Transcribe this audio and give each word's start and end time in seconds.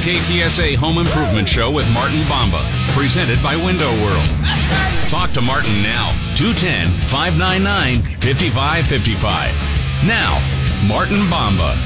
KTSA 0.00 0.76
Home 0.76 0.96
Improvement 0.96 1.46
Show 1.46 1.70
with 1.70 1.86
Martin 1.90 2.22
Bamba, 2.22 2.64
presented 2.96 3.36
by 3.42 3.54
Window 3.54 3.90
World. 4.02 4.24
Talk 5.10 5.30
to 5.32 5.42
Martin 5.42 5.82
now, 5.82 6.16
210 6.36 6.88
599 7.04 8.00
5555. 8.24 9.52
Now, 10.08 10.40
Martin 10.88 11.20
Bamba. 11.28 11.76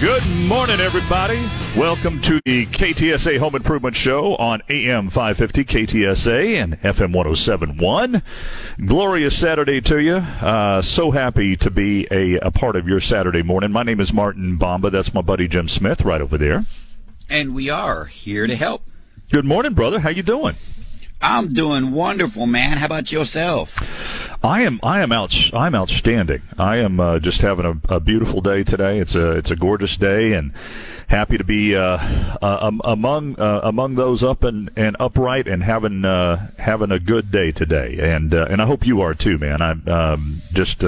Good 0.00 0.26
morning, 0.26 0.80
everybody. 0.80 1.38
Welcome 1.76 2.22
to 2.22 2.40
the 2.46 2.64
KTSA 2.66 3.38
Home 3.38 3.54
Improvement 3.54 3.94
Show 3.94 4.34
on 4.36 4.62
AM 4.70 5.10
550 5.10 5.64
KTSA 5.64 6.54
and 6.54 6.80
FM 6.80 7.12
1071. 7.12 8.22
Glorious 8.86 9.38
Saturday 9.38 9.82
to 9.82 9.98
you. 9.98 10.16
Uh, 10.16 10.80
so 10.80 11.10
happy 11.10 11.54
to 11.56 11.70
be 11.70 12.08
a, 12.10 12.38
a 12.38 12.50
part 12.50 12.76
of 12.76 12.88
your 12.88 13.00
Saturday 13.00 13.42
morning. 13.42 13.72
My 13.72 13.82
name 13.82 14.00
is 14.00 14.10
Martin 14.10 14.58
Bamba. 14.58 14.90
That's 14.90 15.12
my 15.12 15.20
buddy 15.20 15.46
Jim 15.46 15.68
Smith 15.68 16.00
right 16.00 16.22
over 16.22 16.38
there. 16.38 16.64
And 17.28 17.54
we 17.54 17.68
are 17.68 18.06
here 18.06 18.46
to 18.46 18.56
help. 18.56 18.82
Good 19.30 19.44
morning, 19.44 19.74
brother. 19.74 20.00
How 20.00 20.08
you 20.08 20.22
doing? 20.22 20.56
I'm 21.22 21.52
doing 21.52 21.92
wonderful, 21.92 22.46
man. 22.46 22.78
How 22.78 22.86
about 22.86 23.12
yourself? 23.12 23.76
I 24.42 24.62
am 24.62 24.80
I 24.82 25.00
am 25.00 25.12
out 25.12 25.34
I'm 25.52 25.74
outstanding. 25.74 26.42
I 26.58 26.78
am 26.78 26.98
uh, 26.98 27.18
just 27.18 27.42
having 27.42 27.66
a, 27.66 27.94
a, 27.94 28.00
beautiful 28.00 28.40
day 28.40 28.64
today. 28.64 28.98
It's 28.98 29.14
a 29.14 29.32
it's 29.32 29.50
a 29.50 29.56
gorgeous 29.56 29.98
day 29.98 30.32
and 30.32 30.52
happy 31.08 31.36
to 31.36 31.44
be 31.44 31.76
uh, 31.76 31.98
uh, 32.40 32.70
among 32.84 33.38
uh, 33.38 33.60
among 33.64 33.96
those 33.96 34.24
up 34.24 34.44
and, 34.44 34.70
and 34.76 34.96
upright 34.98 35.46
and 35.46 35.62
having 35.62 36.06
uh, 36.06 36.50
having 36.58 36.90
a 36.90 36.98
good 36.98 37.30
day 37.30 37.52
today. 37.52 37.98
And 38.00 38.32
uh, 38.32 38.46
and 38.48 38.62
I 38.62 38.66
hope 38.66 38.86
you 38.86 39.02
are 39.02 39.14
too, 39.14 39.36
man. 39.36 39.60
I'm 39.60 39.86
um, 39.88 40.42
just 40.52 40.84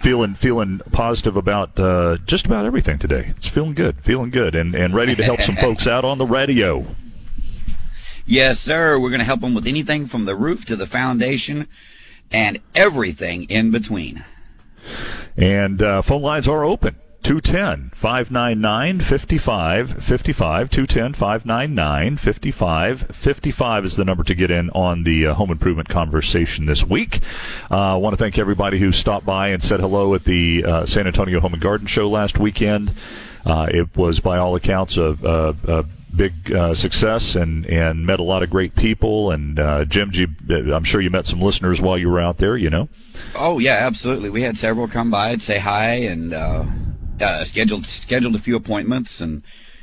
feeling 0.00 0.34
feeling 0.34 0.80
positive 0.92 1.36
about 1.36 1.76
just 2.24 2.46
about 2.46 2.64
everything 2.64 2.98
today. 2.98 3.34
It's 3.36 3.48
feeling 3.48 3.74
good, 3.74 3.98
feeling 4.00 4.30
good, 4.30 4.54
and 4.54 4.74
and 4.74 4.94
ready 4.94 5.14
to 5.14 5.22
help 5.22 5.42
some 5.42 5.56
folks 5.60 5.86
out 5.86 6.06
on 6.06 6.16
the 6.16 6.26
radio. 6.26 6.86
Yes, 8.26 8.60
sir. 8.60 8.98
We're 8.98 9.10
going 9.10 9.18
to 9.20 9.24
help 9.24 9.40
them 9.40 9.54
with 9.54 9.66
anything 9.66 10.06
from 10.06 10.24
the 10.24 10.36
roof 10.36 10.64
to 10.66 10.76
the 10.76 10.86
foundation 10.86 11.68
and 12.30 12.60
everything 12.74 13.44
in 13.44 13.70
between. 13.70 14.24
And 15.36 15.82
uh, 15.82 16.02
phone 16.02 16.22
lines 16.22 16.48
are 16.48 16.64
open. 16.64 16.96
210 17.22 17.90
599 17.94 19.00
5555. 19.00 20.70
210 20.70 21.12
599 21.12 22.16
5555 22.16 23.84
is 23.84 23.96
the 23.96 24.04
number 24.04 24.24
to 24.24 24.34
get 24.34 24.50
in 24.50 24.70
on 24.70 25.04
the 25.04 25.28
uh, 25.28 25.34
home 25.34 25.52
improvement 25.52 25.88
conversation 25.88 26.66
this 26.66 26.84
week. 26.84 27.20
Uh, 27.70 27.94
I 27.94 27.96
want 27.96 28.14
to 28.14 28.16
thank 28.16 28.38
everybody 28.38 28.80
who 28.80 28.90
stopped 28.90 29.24
by 29.24 29.48
and 29.48 29.62
said 29.62 29.78
hello 29.78 30.14
at 30.14 30.24
the 30.24 30.64
uh, 30.64 30.86
San 30.86 31.06
Antonio 31.06 31.38
Home 31.38 31.52
and 31.52 31.62
Garden 31.62 31.86
Show 31.86 32.10
last 32.10 32.40
weekend. 32.40 32.92
Uh, 33.46 33.68
it 33.70 33.96
was, 33.96 34.18
by 34.18 34.38
all 34.38 34.56
accounts, 34.56 34.96
a, 34.96 35.16
a, 35.22 35.78
a 35.80 35.84
big 36.16 36.52
uh, 36.52 36.74
success 36.74 37.34
and, 37.34 37.66
and 37.66 38.06
met 38.06 38.20
a 38.20 38.22
lot 38.22 38.42
of 38.42 38.50
great 38.50 38.74
people. 38.74 39.30
And 39.30 39.58
uh, 39.58 39.84
Jim, 39.84 40.10
G, 40.10 40.26
I'm 40.50 40.84
sure 40.84 41.00
you 41.00 41.10
met 41.10 41.26
some 41.26 41.40
listeners 41.40 41.80
while 41.80 41.98
you 41.98 42.10
were 42.10 42.20
out 42.20 42.38
there. 42.38 42.56
You 42.56 42.70
know. 42.70 42.88
Oh 43.34 43.58
yeah, 43.58 43.78
absolutely. 43.80 44.30
We 44.30 44.42
had 44.42 44.56
several 44.56 44.88
come 44.88 45.10
by 45.10 45.30
and 45.30 45.42
say 45.42 45.58
hi, 45.58 45.94
and 45.94 46.32
uh, 46.32 46.64
uh, 47.20 47.44
scheduled 47.44 47.86
scheduled 47.86 48.34
a 48.34 48.38
few 48.38 48.56
appointments, 48.56 49.20
and 49.20 49.42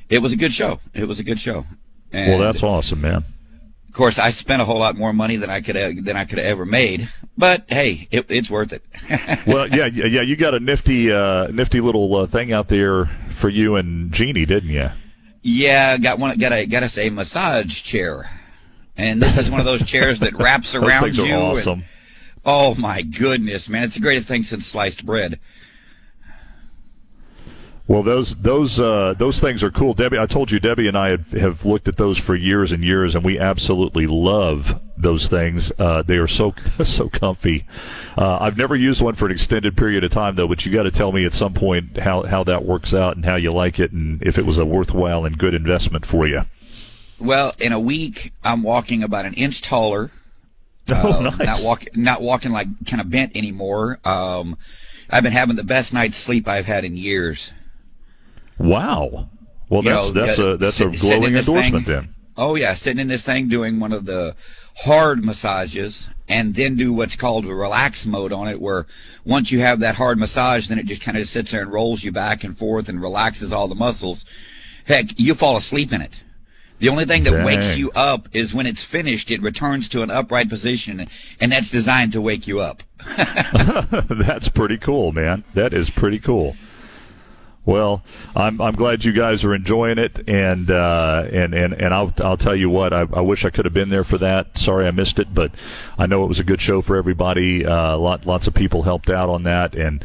it 0.10 0.20
was 0.20 0.34
a 0.34 0.38
good 0.38 0.54
show. 0.54 0.80
It 0.94 1.08
was 1.08 1.20
a 1.20 1.24
good 1.24 1.40
show. 1.40 1.66
And 2.12 2.30
well, 2.30 2.40
that's 2.40 2.64
awesome, 2.64 3.02
man. 3.02 3.24
Of 3.88 3.96
course, 3.96 4.20
I 4.20 4.30
spent 4.30 4.62
a 4.62 4.66
whole 4.66 4.78
lot 4.78 4.98
more 4.98 5.14
money 5.14 5.38
than 5.38 5.50
I 5.50 5.62
could 5.62 5.76
have, 5.76 6.06
than 6.06 6.16
I 6.16 6.26
could 6.26 6.38
have 6.38 6.46
ever 6.46 6.64
made, 6.64 7.10
but 7.36 7.66
hey, 7.68 8.08
it, 8.12 8.28
it's 8.30 8.50
worth 8.50 8.72
it. 8.72 8.84
well, 9.48 9.68
yeah, 9.68 9.88
yeah, 9.88 10.22
you 10.22 10.36
got 10.36 10.54
a 10.54 10.60
nifty, 10.60 11.12
uh, 11.12 11.48
nifty 11.48 11.82
little 11.82 12.16
uh, 12.16 12.28
thing 12.28 12.54
out 12.54 12.68
there 12.68 13.08
for 13.32 13.50
you 13.50 13.76
and 13.76 14.12
Jeannie, 14.12 14.46
didn't 14.46 14.70
you? 14.70 14.92
Yeah, 15.42 15.98
got 15.98 16.20
one. 16.20 16.38
Got 16.38 16.54
a 16.54 16.66
got 16.66 16.84
us 16.84 16.98
a 16.98 17.10
massage 17.10 17.82
chair, 17.82 18.30
and 18.98 19.22
this 19.22 19.38
is 19.38 19.50
one 19.50 19.60
of 19.60 19.66
those 19.66 19.86
chairs 19.86 20.20
that 20.20 20.36
wraps 20.38 20.76
around 20.76 21.16
you. 21.16 21.34
awesome. 21.34 21.80
And, 21.80 21.84
oh 22.46 22.76
my 22.76 23.02
goodness, 23.02 23.70
man! 23.70 23.84
It's 23.84 23.96
the 23.96 24.02
greatest 24.02 24.28
thing 24.28 24.44
since 24.44 24.66
sliced 24.66 25.06
bread. 25.06 25.40
Well, 27.90 28.04
those 28.04 28.36
those 28.36 28.80
uh, 28.80 29.16
those 29.18 29.40
things 29.40 29.64
are 29.64 29.72
cool, 29.72 29.96
Debbie. 29.96 30.20
I 30.20 30.28
told 30.28 30.52
you, 30.52 30.60
Debbie 30.60 30.88
and 30.88 30.96
I 30.96 31.10
have, 31.10 31.32
have 31.32 31.66
looked 31.66 31.88
at 31.88 31.98
those 31.98 32.20
for 32.20 32.36
years 32.36 32.72
and 32.72 32.84
years, 32.84 33.16
and 33.16 33.26
we 33.26 33.40
absolutely 33.40 34.06
love 34.06 34.80
those 34.96 35.28
things. 35.28 35.72
Uh, 35.80 36.04
they 36.04 36.18
are 36.18 36.28
so 36.28 36.54
so 36.84 37.10
comfy. 37.10 37.66
Uh, 38.16 38.38
I've 38.42 38.58
never 38.58 38.76
used 38.76 39.02
one 39.02 39.16
for 39.16 39.26
an 39.26 39.32
extended 39.32 39.76
period 39.76 40.04
of 40.04 40.12
time, 40.12 40.36
though. 40.36 40.48
But 40.48 40.68
you 40.68 40.72
got 40.72 40.84
to 40.84 40.92
tell 40.92 41.12
me 41.12 41.26
at 41.26 41.34
some 41.34 41.56
point 41.56 41.98
how 41.98 42.22
how 42.28 42.44
that 42.44 42.64
works 42.64 42.94
out 42.94 43.16
and 43.16 43.26
how 43.26 43.38
you 43.38 43.52
like 43.52 43.80
it, 43.80 43.92
and 43.92 44.22
if 44.22 44.38
it 44.38 44.46
was 44.46 44.60
a 44.60 44.66
worthwhile 44.68 45.26
and 45.26 45.36
good 45.36 45.56
investment 45.56 46.06
for 46.06 46.28
you. 46.28 46.44
Well, 47.20 47.56
in 47.58 47.72
a 47.72 47.80
week, 47.80 48.34
I'm 48.44 48.62
walking 48.62 49.02
about 49.02 49.26
an 49.26 49.34
inch 49.34 49.64
taller. 49.64 50.12
Oh, 50.92 51.14
uh, 51.14 51.22
nice. 51.22 51.40
Not 51.40 51.60
walking, 51.64 51.90
not 51.96 52.22
walking 52.24 52.52
like 52.52 52.68
kind 52.88 53.00
of 53.00 53.12
bent 53.12 53.38
anymore. 53.38 54.00
Um, 54.04 54.58
I've 55.08 55.22
been 55.22 55.34
having 55.34 55.56
the 55.56 55.64
best 55.64 55.94
night's 55.94 56.18
sleep 56.18 56.48
I've 56.48 56.66
had 56.66 56.84
in 56.84 56.98
years. 56.98 57.54
Wow. 58.60 59.30
Well, 59.70 59.84
you 59.84 59.90
that's 59.90 60.12
know, 60.12 60.26
that's 60.26 60.40
a 60.40 60.58
that's 60.58 60.76
sit, 60.78 60.94
a 60.94 60.98
glowing 60.98 61.36
endorsement 61.36 61.86
thing, 61.86 61.96
then. 61.96 62.10
Oh 62.38 62.56
yeah, 62.56 62.74
sitting 62.74 63.00
in 63.00 63.08
this 63.08 63.22
thing 63.22 63.48
doing 63.48 63.80
one 63.80 63.94
of 63.94 64.06
the 64.06 64.36
hard 64.78 65.24
massages 65.24 66.10
and 66.28 66.56
then 66.56 66.76
do 66.76 66.94
what's 66.94 67.16
called 67.16 67.46
a 67.46 67.54
relax 67.54 68.06
mode 68.06 68.32
on 68.32 68.48
it 68.48 68.62
where 68.62 68.88
once 69.26 69.52
you 69.52 69.60
have 69.60 69.82
that 69.82 69.96
hard 69.96 70.18
massage 70.18 70.68
then 70.68 70.80
it 70.80 70.86
just 70.86 71.02
kind 71.02 71.18
of 71.18 71.28
sits 71.28 71.52
there 71.52 71.62
and 71.62 71.72
rolls 71.72 72.02
you 72.02 72.12
back 72.14 72.46
and 72.46 72.58
forth 72.58 72.88
and 72.88 73.02
relaxes 73.02 73.52
all 73.52 73.68
the 73.68 73.76
muscles. 73.76 74.26
Heck, 74.86 75.20
you 75.20 75.36
fall 75.36 75.58
asleep 75.58 75.92
in 75.92 76.02
it. 76.02 76.24
The 76.80 76.90
only 76.90 77.04
thing 77.04 77.24
that 77.24 77.32
Dang. 77.32 77.46
wakes 77.46 77.76
you 77.76 77.92
up 77.92 78.30
is 78.32 78.54
when 78.54 78.66
it's 78.66 78.84
finished, 78.84 79.30
it 79.30 79.42
returns 79.42 79.90
to 79.90 80.02
an 80.02 80.10
upright 80.10 80.48
position, 80.48 81.08
and 81.40 81.52
that's 81.52 81.70
designed 81.70 82.14
to 82.14 82.22
wake 82.22 82.48
you 82.48 82.62
up. 82.62 82.84
that's 84.10 84.48
pretty 84.48 84.78
cool, 84.78 85.12
man. 85.12 85.44
That 85.54 85.74
is 85.74 85.90
pretty 85.90 86.20
cool. 86.20 86.56
Well, 87.66 88.04
I'm 88.36 88.60
I'm 88.62 88.74
glad 88.74 89.06
you 89.06 89.12
guys 89.12 89.44
are 89.44 89.54
enjoying 89.54 90.00
it, 90.00 90.28
and 90.28 90.72
uh, 90.72 91.28
and 91.32 91.54
and 91.54 91.74
and 91.74 91.94
I'll 91.94 92.12
I'll 92.20 92.38
tell 92.38 92.56
you 92.56 92.70
what 92.70 92.94
I, 92.94 93.02
I 93.02 93.22
wish 93.22 93.46
I 93.46 93.50
could 93.50 93.66
have 93.66 93.74
been 93.74 93.90
there 93.90 94.04
for 94.04 94.18
that. 94.18 94.58
Sorry 94.58 94.88
I 94.88 94.92
missed 94.92 95.20
it, 95.20 95.34
but 95.34 95.52
I 95.98 96.08
know 96.08 96.24
it 96.24 96.28
was 96.28 96.40
a 96.40 96.44
good 96.44 96.62
show 96.62 96.82
for 96.82 96.96
everybody. 96.96 97.66
Uh, 97.66 97.98
lot, 97.98 98.26
lots 98.26 98.48
of 98.48 98.54
people 98.54 98.84
helped 98.84 99.10
out 99.10 99.30
on 99.30 99.44
that, 99.44 99.76
and 99.76 100.04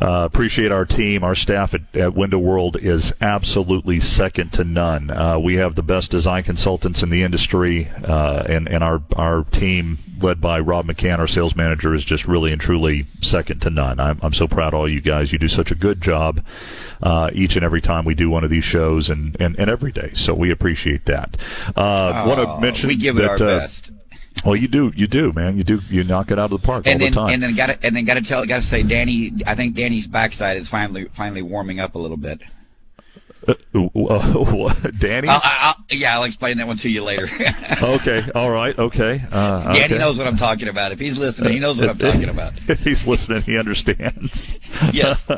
uh, 0.00 0.24
appreciate 0.24 0.70
our 0.70 0.84
team. 0.84 1.24
Our 1.24 1.34
staff 1.34 1.74
at, 1.74 1.82
at, 1.94 2.14
Window 2.14 2.38
World 2.38 2.76
is 2.76 3.12
absolutely 3.20 3.98
second 4.00 4.52
to 4.54 4.64
none. 4.64 5.10
Uh, 5.10 5.38
we 5.38 5.56
have 5.56 5.74
the 5.74 5.82
best 5.82 6.10
design 6.10 6.44
consultants 6.44 7.02
in 7.02 7.10
the 7.10 7.22
industry, 7.22 7.88
uh, 8.04 8.44
and 8.46 8.68
and 8.68 8.84
our 8.84 9.02
our 9.16 9.44
team 9.44 9.98
led 10.20 10.40
by 10.40 10.60
Rob 10.60 10.86
McCann, 10.86 11.18
our 11.18 11.26
sales 11.26 11.56
manager, 11.56 11.94
is 11.94 12.04
just 12.04 12.26
really 12.26 12.52
and 12.52 12.60
truly 12.60 13.06
second 13.20 13.60
to 13.62 13.70
none. 13.70 13.98
I'm 13.98 14.20
I'm 14.22 14.32
so 14.32 14.46
proud 14.46 14.74
of 14.74 14.80
all 14.80 14.88
you 14.88 15.00
guys. 15.00 15.32
You 15.32 15.38
do 15.38 15.48
such 15.48 15.70
a 15.72 15.76
good 15.76 16.00
job 16.00 16.44
uh, 17.02 17.30
each 17.32 17.56
and 17.56 17.64
every 17.64 17.80
time 17.80 18.04
we 18.04 18.14
do 18.14 18.30
one 18.30 18.44
of 18.44 18.50
these 18.50 18.64
shows, 18.64 19.10
and 19.10 19.36
and, 19.40 19.58
and 19.58 19.68
every 19.68 19.92
day. 19.92 20.12
So 20.14 20.32
we 20.32 20.50
appreciate 20.50 21.06
that. 21.06 21.36
Uh, 21.76 22.24
Want 22.26 22.40
to 22.40 22.60
mention 22.60 22.88
we 22.88 22.96
give 22.96 23.18
it 23.18 23.22
that, 23.22 23.40
our 23.40 23.48
uh, 23.48 23.60
best. 23.60 23.90
Well, 24.44 24.56
you 24.56 24.68
do, 24.68 24.92
you 24.94 25.06
do, 25.06 25.32
man. 25.32 25.56
You 25.56 25.64
do, 25.64 25.80
you 25.88 26.04
knock 26.04 26.30
it 26.30 26.38
out 26.38 26.52
of 26.52 26.60
the 26.60 26.66
park 26.66 26.86
and 26.86 26.94
all 26.94 26.98
then, 26.98 27.12
the 27.12 27.14
time. 27.14 27.34
And 27.34 27.42
then 27.42 27.54
got 27.54 27.66
to, 27.66 27.86
and 27.86 27.96
then 27.96 28.04
got 28.04 28.14
to 28.14 28.22
tell, 28.22 28.44
got 28.46 28.60
to 28.60 28.66
say, 28.66 28.82
Danny. 28.82 29.32
I 29.46 29.54
think 29.54 29.74
Danny's 29.74 30.06
backside 30.06 30.56
is 30.56 30.68
finally, 30.68 31.06
finally 31.12 31.42
warming 31.42 31.80
up 31.80 31.94
a 31.94 31.98
little 31.98 32.16
bit. 32.16 32.40
Uh, 33.46 33.54
uh, 33.74 34.74
Danny? 34.98 35.28
I'll, 35.28 35.40
I'll, 35.42 35.74
yeah, 35.90 36.14
I'll 36.14 36.24
explain 36.24 36.58
that 36.58 36.66
one 36.66 36.76
to 36.78 36.88
you 36.88 37.02
later. 37.02 37.28
okay, 37.82 38.24
all 38.34 38.50
right, 38.50 38.78
okay. 38.78 39.22
Uh, 39.30 39.72
Danny 39.72 39.84
okay. 39.84 39.98
knows 39.98 40.18
what 40.18 40.26
I'm 40.26 40.36
talking 40.36 40.68
about. 40.68 40.92
If 40.92 41.00
he's 41.00 41.18
listening, 41.18 41.54
he 41.54 41.58
knows 41.58 41.78
what 41.78 41.88
I'm 41.88 41.98
talking 41.98 42.28
about. 42.28 42.52
If 42.68 42.80
he's 42.84 43.06
listening, 43.06 43.42
he 43.42 43.58
understands. 43.58 44.54
yes. 44.92 45.28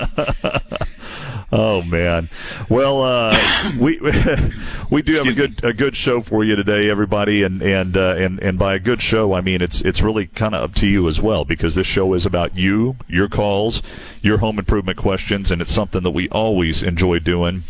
Oh 1.52 1.82
man, 1.82 2.28
well 2.68 3.02
uh, 3.02 3.72
we 3.78 3.98
we 4.90 5.02
do 5.02 5.14
have 5.14 5.26
a 5.26 5.32
good 5.32 5.64
a 5.64 5.72
good 5.72 5.96
show 5.96 6.20
for 6.20 6.44
you 6.44 6.54
today, 6.54 6.88
everybody, 6.88 7.42
and 7.42 7.60
and 7.60 7.96
uh, 7.96 8.14
and 8.16 8.38
and 8.40 8.58
by 8.58 8.74
a 8.74 8.78
good 8.78 9.02
show 9.02 9.32
I 9.32 9.40
mean 9.40 9.60
it's 9.60 9.80
it's 9.80 10.00
really 10.00 10.26
kind 10.26 10.54
of 10.54 10.62
up 10.62 10.74
to 10.76 10.86
you 10.86 11.08
as 11.08 11.20
well 11.20 11.44
because 11.44 11.74
this 11.74 11.88
show 11.88 12.14
is 12.14 12.24
about 12.24 12.56
you, 12.56 12.96
your 13.08 13.28
calls, 13.28 13.82
your 14.22 14.38
home 14.38 14.58
improvement 14.58 14.96
questions, 14.96 15.50
and 15.50 15.60
it's 15.60 15.72
something 15.72 16.02
that 16.04 16.10
we 16.10 16.28
always 16.28 16.82
enjoy 16.82 17.18
doing. 17.18 17.64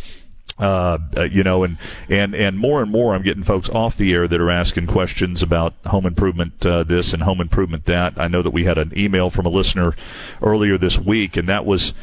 Uh, 0.59 0.99
uh, 1.17 1.23
you 1.23 1.43
know, 1.43 1.63
and, 1.63 1.77
and, 2.07 2.35
and 2.35 2.59
more 2.59 2.83
and 2.83 2.91
more 2.91 3.15
I'm 3.15 3.23
getting 3.23 3.41
folks 3.41 3.67
off 3.69 3.97
the 3.97 4.13
air 4.13 4.27
that 4.27 4.39
are 4.39 4.51
asking 4.51 4.85
questions 4.85 5.41
about 5.41 5.73
home 5.87 6.05
improvement 6.05 6.63
uh, 6.63 6.83
this 6.83 7.13
and 7.13 7.23
home 7.23 7.41
improvement 7.41 7.85
that. 7.85 8.13
I 8.17 8.27
know 8.27 8.43
that 8.43 8.51
we 8.51 8.65
had 8.65 8.77
an 8.77 8.93
email 8.95 9.31
from 9.31 9.47
a 9.47 9.49
listener 9.49 9.95
earlier 10.39 10.77
this 10.77 10.99
week, 10.99 11.35
and 11.35 11.49
that 11.49 11.65
was 11.65 11.95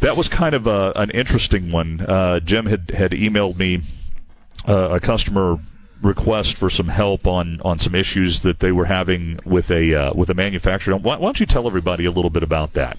that 0.00 0.16
was 0.16 0.28
kind 0.28 0.54
of 0.54 0.66
a, 0.66 0.92
an 0.96 1.10
interesting 1.10 1.70
one. 1.70 2.00
Uh, 2.00 2.40
Jim 2.40 2.66
had, 2.66 2.90
had 2.90 3.12
emailed 3.12 3.56
me 3.56 3.82
uh, 4.68 4.90
a 4.90 5.00
customer 5.00 5.58
request 6.02 6.56
for 6.56 6.68
some 6.68 6.88
help 6.88 7.26
on, 7.26 7.60
on 7.62 7.78
some 7.78 7.94
issues 7.94 8.40
that 8.40 8.60
they 8.60 8.72
were 8.72 8.84
having 8.84 9.40
with 9.44 9.70
a 9.70 9.94
uh, 9.94 10.14
with 10.14 10.30
a 10.30 10.34
manufacturer. 10.34 10.96
Why, 10.96 11.16
why 11.16 11.26
don't 11.26 11.40
you 11.40 11.46
tell 11.46 11.66
everybody 11.66 12.04
a 12.04 12.10
little 12.10 12.30
bit 12.30 12.42
about 12.42 12.74
that? 12.74 12.98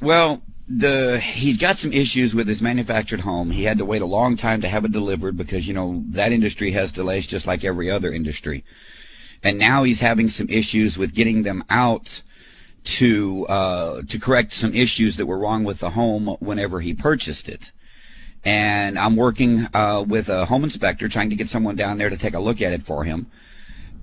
Well, 0.00 0.42
the 0.68 1.20
he's 1.20 1.58
got 1.58 1.76
some 1.76 1.92
issues 1.92 2.34
with 2.34 2.48
his 2.48 2.62
manufactured 2.62 3.20
home. 3.20 3.50
He 3.50 3.64
had 3.64 3.78
to 3.78 3.84
wait 3.84 4.02
a 4.02 4.06
long 4.06 4.36
time 4.36 4.60
to 4.62 4.68
have 4.68 4.84
it 4.84 4.92
delivered 4.92 5.36
because 5.36 5.66
you 5.66 5.74
know 5.74 6.02
that 6.08 6.32
industry 6.32 6.70
has 6.72 6.92
delays 6.92 7.26
just 7.26 7.46
like 7.46 7.64
every 7.64 7.90
other 7.90 8.12
industry. 8.12 8.64
And 9.42 9.58
now 9.58 9.82
he's 9.82 10.00
having 10.00 10.28
some 10.28 10.48
issues 10.48 10.96
with 10.96 11.14
getting 11.14 11.42
them 11.42 11.64
out 11.68 12.22
to 12.84 13.46
uh, 13.48 14.02
to 14.08 14.18
correct 14.18 14.52
some 14.52 14.74
issues 14.74 15.16
that 15.16 15.26
were 15.26 15.38
wrong 15.38 15.64
with 15.64 15.78
the 15.78 15.90
home 15.90 16.36
whenever 16.40 16.80
he 16.80 16.94
purchased 16.94 17.48
it. 17.48 17.72
And 18.44 18.98
I'm 18.98 19.14
working 19.14 19.68
uh, 19.72 20.04
with 20.06 20.28
a 20.28 20.46
home 20.46 20.64
inspector, 20.64 21.08
trying 21.08 21.30
to 21.30 21.36
get 21.36 21.48
someone 21.48 21.76
down 21.76 21.98
there 21.98 22.10
to 22.10 22.16
take 22.16 22.34
a 22.34 22.40
look 22.40 22.60
at 22.60 22.72
it 22.72 22.82
for 22.82 23.04
him. 23.04 23.28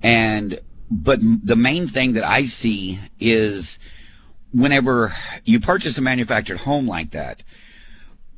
And 0.02 0.60
but 0.90 1.20
the 1.20 1.56
main 1.56 1.88
thing 1.88 2.14
that 2.14 2.24
I 2.24 2.44
see 2.44 3.00
is 3.18 3.78
whenever 4.52 5.14
you 5.44 5.60
purchase 5.60 5.98
a 5.98 6.02
manufactured 6.02 6.58
home 6.58 6.88
like 6.88 7.10
that, 7.12 7.44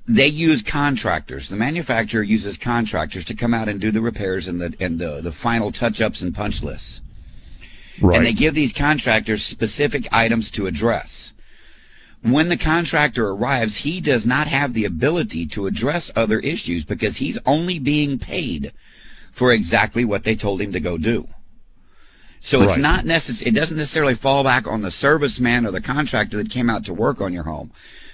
they 0.07 0.27
use 0.27 0.63
contractors. 0.63 1.49
The 1.49 1.57
manufacturer 1.57 2.23
uses 2.23 2.59
contractors 2.59 3.25
to 3.27 3.35
come 3.35 3.55
out 3.55 3.69
and 3.69 3.81
do 3.81 3.91
the 3.91 4.01
repairs 4.01 4.49
and 4.49 4.61
the 4.61 4.75
and 4.81 4.99
the, 4.99 5.21
the 5.21 5.33
final 5.33 5.71
touch 5.71 6.01
ups 6.01 6.21
and 6.21 6.35
punch 6.35 6.63
lists. 6.63 7.01
Right. 8.01 8.17
And 8.17 8.27
they 8.27 8.33
give 8.33 8.55
these 8.55 8.73
contractors 8.73 9.45
specific 9.45 10.09
items 10.13 10.51
to 10.53 10.67
address. 10.67 11.33
When 12.23 12.49
the 12.49 12.57
contractor 12.57 13.29
arrives, 13.29 13.79
he 13.79 14.01
does 14.01 14.25
not 14.25 14.47
have 14.47 14.73
the 14.73 14.85
ability 14.85 15.47
to 15.49 15.67
address 15.67 16.11
other 16.15 16.39
issues 16.39 16.85
because 16.85 17.17
he's 17.17 17.39
only 17.45 17.79
being 17.79 18.19
paid 18.19 18.73
for 19.33 19.53
exactly 19.53 20.05
what 20.05 20.23
they 20.25 20.37
told 20.37 20.61
him 20.61 20.73
to 20.73 20.81
go 20.81 20.97
do. 20.99 21.27
So 22.39 22.63
it's 22.63 22.73
right. 22.73 22.81
not 22.81 23.07
necessary. 23.07 23.51
It 23.51 23.55
doesn't 23.55 23.77
necessarily 23.77 24.15
fall 24.15 24.43
back 24.43 24.67
on 24.67 24.83
the 24.83 24.89
serviceman 24.89 25.67
or 25.67 25.71
the 25.71 25.81
contractor 25.81 26.37
that 26.39 26.51
came 26.51 26.69
out 26.69 26.85
to 26.87 26.95
work 26.95 27.21
on 27.21 27.33
your 27.33 27.45
home, 27.45 27.71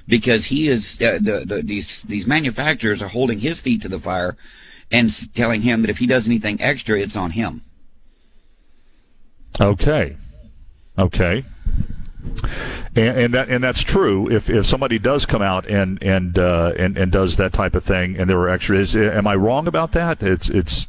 because 0.07 0.47
he 0.47 0.69
is 0.69 1.01
uh, 1.01 1.19
the, 1.21 1.45
the 1.47 1.63
these 1.63 2.03
these 2.03 2.27
manufacturers 2.27 3.01
are 3.01 3.09
holding 3.09 3.41
his 3.41 3.61
feet 3.61 3.81
to 3.83 3.89
the 3.89 3.99
fire, 3.99 4.37
and 4.91 5.35
telling 5.35 5.63
him 5.63 5.81
that 5.81 5.91
if 5.91 5.99
he 5.99 6.07
does 6.07 6.27
anything 6.27 6.61
extra, 6.61 6.99
it's 6.99 7.17
on 7.17 7.31
him. 7.31 7.63
Okay, 9.61 10.17
okay. 10.99 11.45
And, 12.95 13.19
and, 13.19 13.35
that 13.35 13.49
and 13.49 13.65
that's 13.65 13.83
true. 13.83 14.31
If 14.31 14.51
if 14.51 14.67
somebody 14.67 14.99
does 14.99 15.25
come 15.25 15.43
out 15.43 15.67
and 15.67 16.03
and 16.03 16.39
uh, 16.39 16.73
and 16.77 16.97
and 16.99 17.11
does 17.11 17.37
that 17.37 17.53
type 17.53 17.75
of 17.75 17.85
thing, 17.85 18.17
and 18.19 18.29
there 18.29 18.39
are 18.39 18.49
extras, 18.49 18.97
am 18.97 19.27
I 19.27 19.35
wrong 19.35 19.67
about 19.67 19.93
that? 19.93 20.23
It's 20.23 20.49
it's 20.49 20.89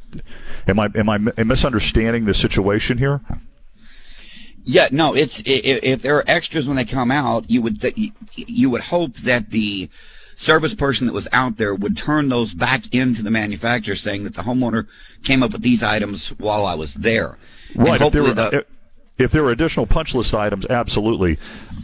Am 0.69 0.79
I 0.79 0.89
am 0.93 1.09
I 1.09 1.17
misunderstanding 1.17 2.25
the 2.25 2.33
situation 2.33 2.99
here? 2.99 3.21
Yeah, 4.63 4.87
no. 4.91 5.15
It's 5.15 5.39
if, 5.39 5.83
if 5.83 6.01
there 6.03 6.15
are 6.17 6.23
extras 6.27 6.67
when 6.67 6.75
they 6.75 6.85
come 6.85 7.09
out, 7.09 7.49
you 7.49 7.61
would 7.61 7.81
th- 7.81 8.11
you 8.35 8.69
would 8.69 8.81
hope 8.81 9.15
that 9.17 9.49
the 9.49 9.89
service 10.35 10.75
person 10.75 11.07
that 11.07 11.13
was 11.13 11.27
out 11.31 11.57
there 11.57 11.73
would 11.73 11.97
turn 11.97 12.29
those 12.29 12.53
back 12.53 12.93
into 12.93 13.23
the 13.23 13.31
manufacturer, 13.31 13.95
saying 13.95 14.25
that 14.25 14.35
the 14.35 14.43
homeowner 14.43 14.87
came 15.23 15.41
up 15.41 15.53
with 15.53 15.63
these 15.63 15.81
items 15.81 16.29
while 16.37 16.65
I 16.65 16.75
was 16.75 16.93
there. 16.93 17.37
Right. 17.75 18.01
If 18.01 18.13
there, 18.13 18.23
were, 18.23 18.33
the, 18.33 18.65
if 19.17 19.31
there 19.31 19.43
were 19.43 19.51
additional 19.51 19.85
punch 19.85 20.15
list 20.15 20.33
items, 20.33 20.65
absolutely. 20.67 21.37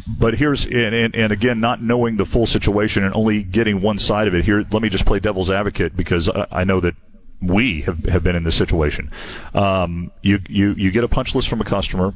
But 0.08 0.36
here's 0.36 0.66
and, 0.66 0.94
and, 0.96 1.16
and, 1.16 1.32
again, 1.32 1.60
not 1.60 1.82
knowing 1.82 2.18
the 2.18 2.26
full 2.26 2.46
situation 2.46 3.04
and 3.04 3.14
only 3.16 3.44
getting 3.44 3.82
one 3.82 3.98
side 3.98 4.28
of 4.28 4.36
it. 4.36 4.46
Here, 4.46 4.66
let 4.72 4.82
me 4.82 4.90
just 4.90 5.06
play 5.06 5.20
devil's 5.20 5.50
advocate 5.50 5.96
because 5.96 6.30
I, 6.30 6.48
I 6.52 6.64
know 6.64 6.80
that 6.80 6.96
we 7.42 7.82
have, 7.82 8.04
have 8.06 8.24
been 8.24 8.36
in 8.36 8.44
this 8.44 8.56
situation. 8.56 9.12
Um, 9.54 10.12
you, 10.22 10.40
you, 10.48 10.74
you 10.74 10.92
get 10.92 11.04
a 11.04 11.08
punch 11.08 11.36
list 11.36 11.48
from 11.48 11.62
a 11.62 11.66
customer, 11.66 12.14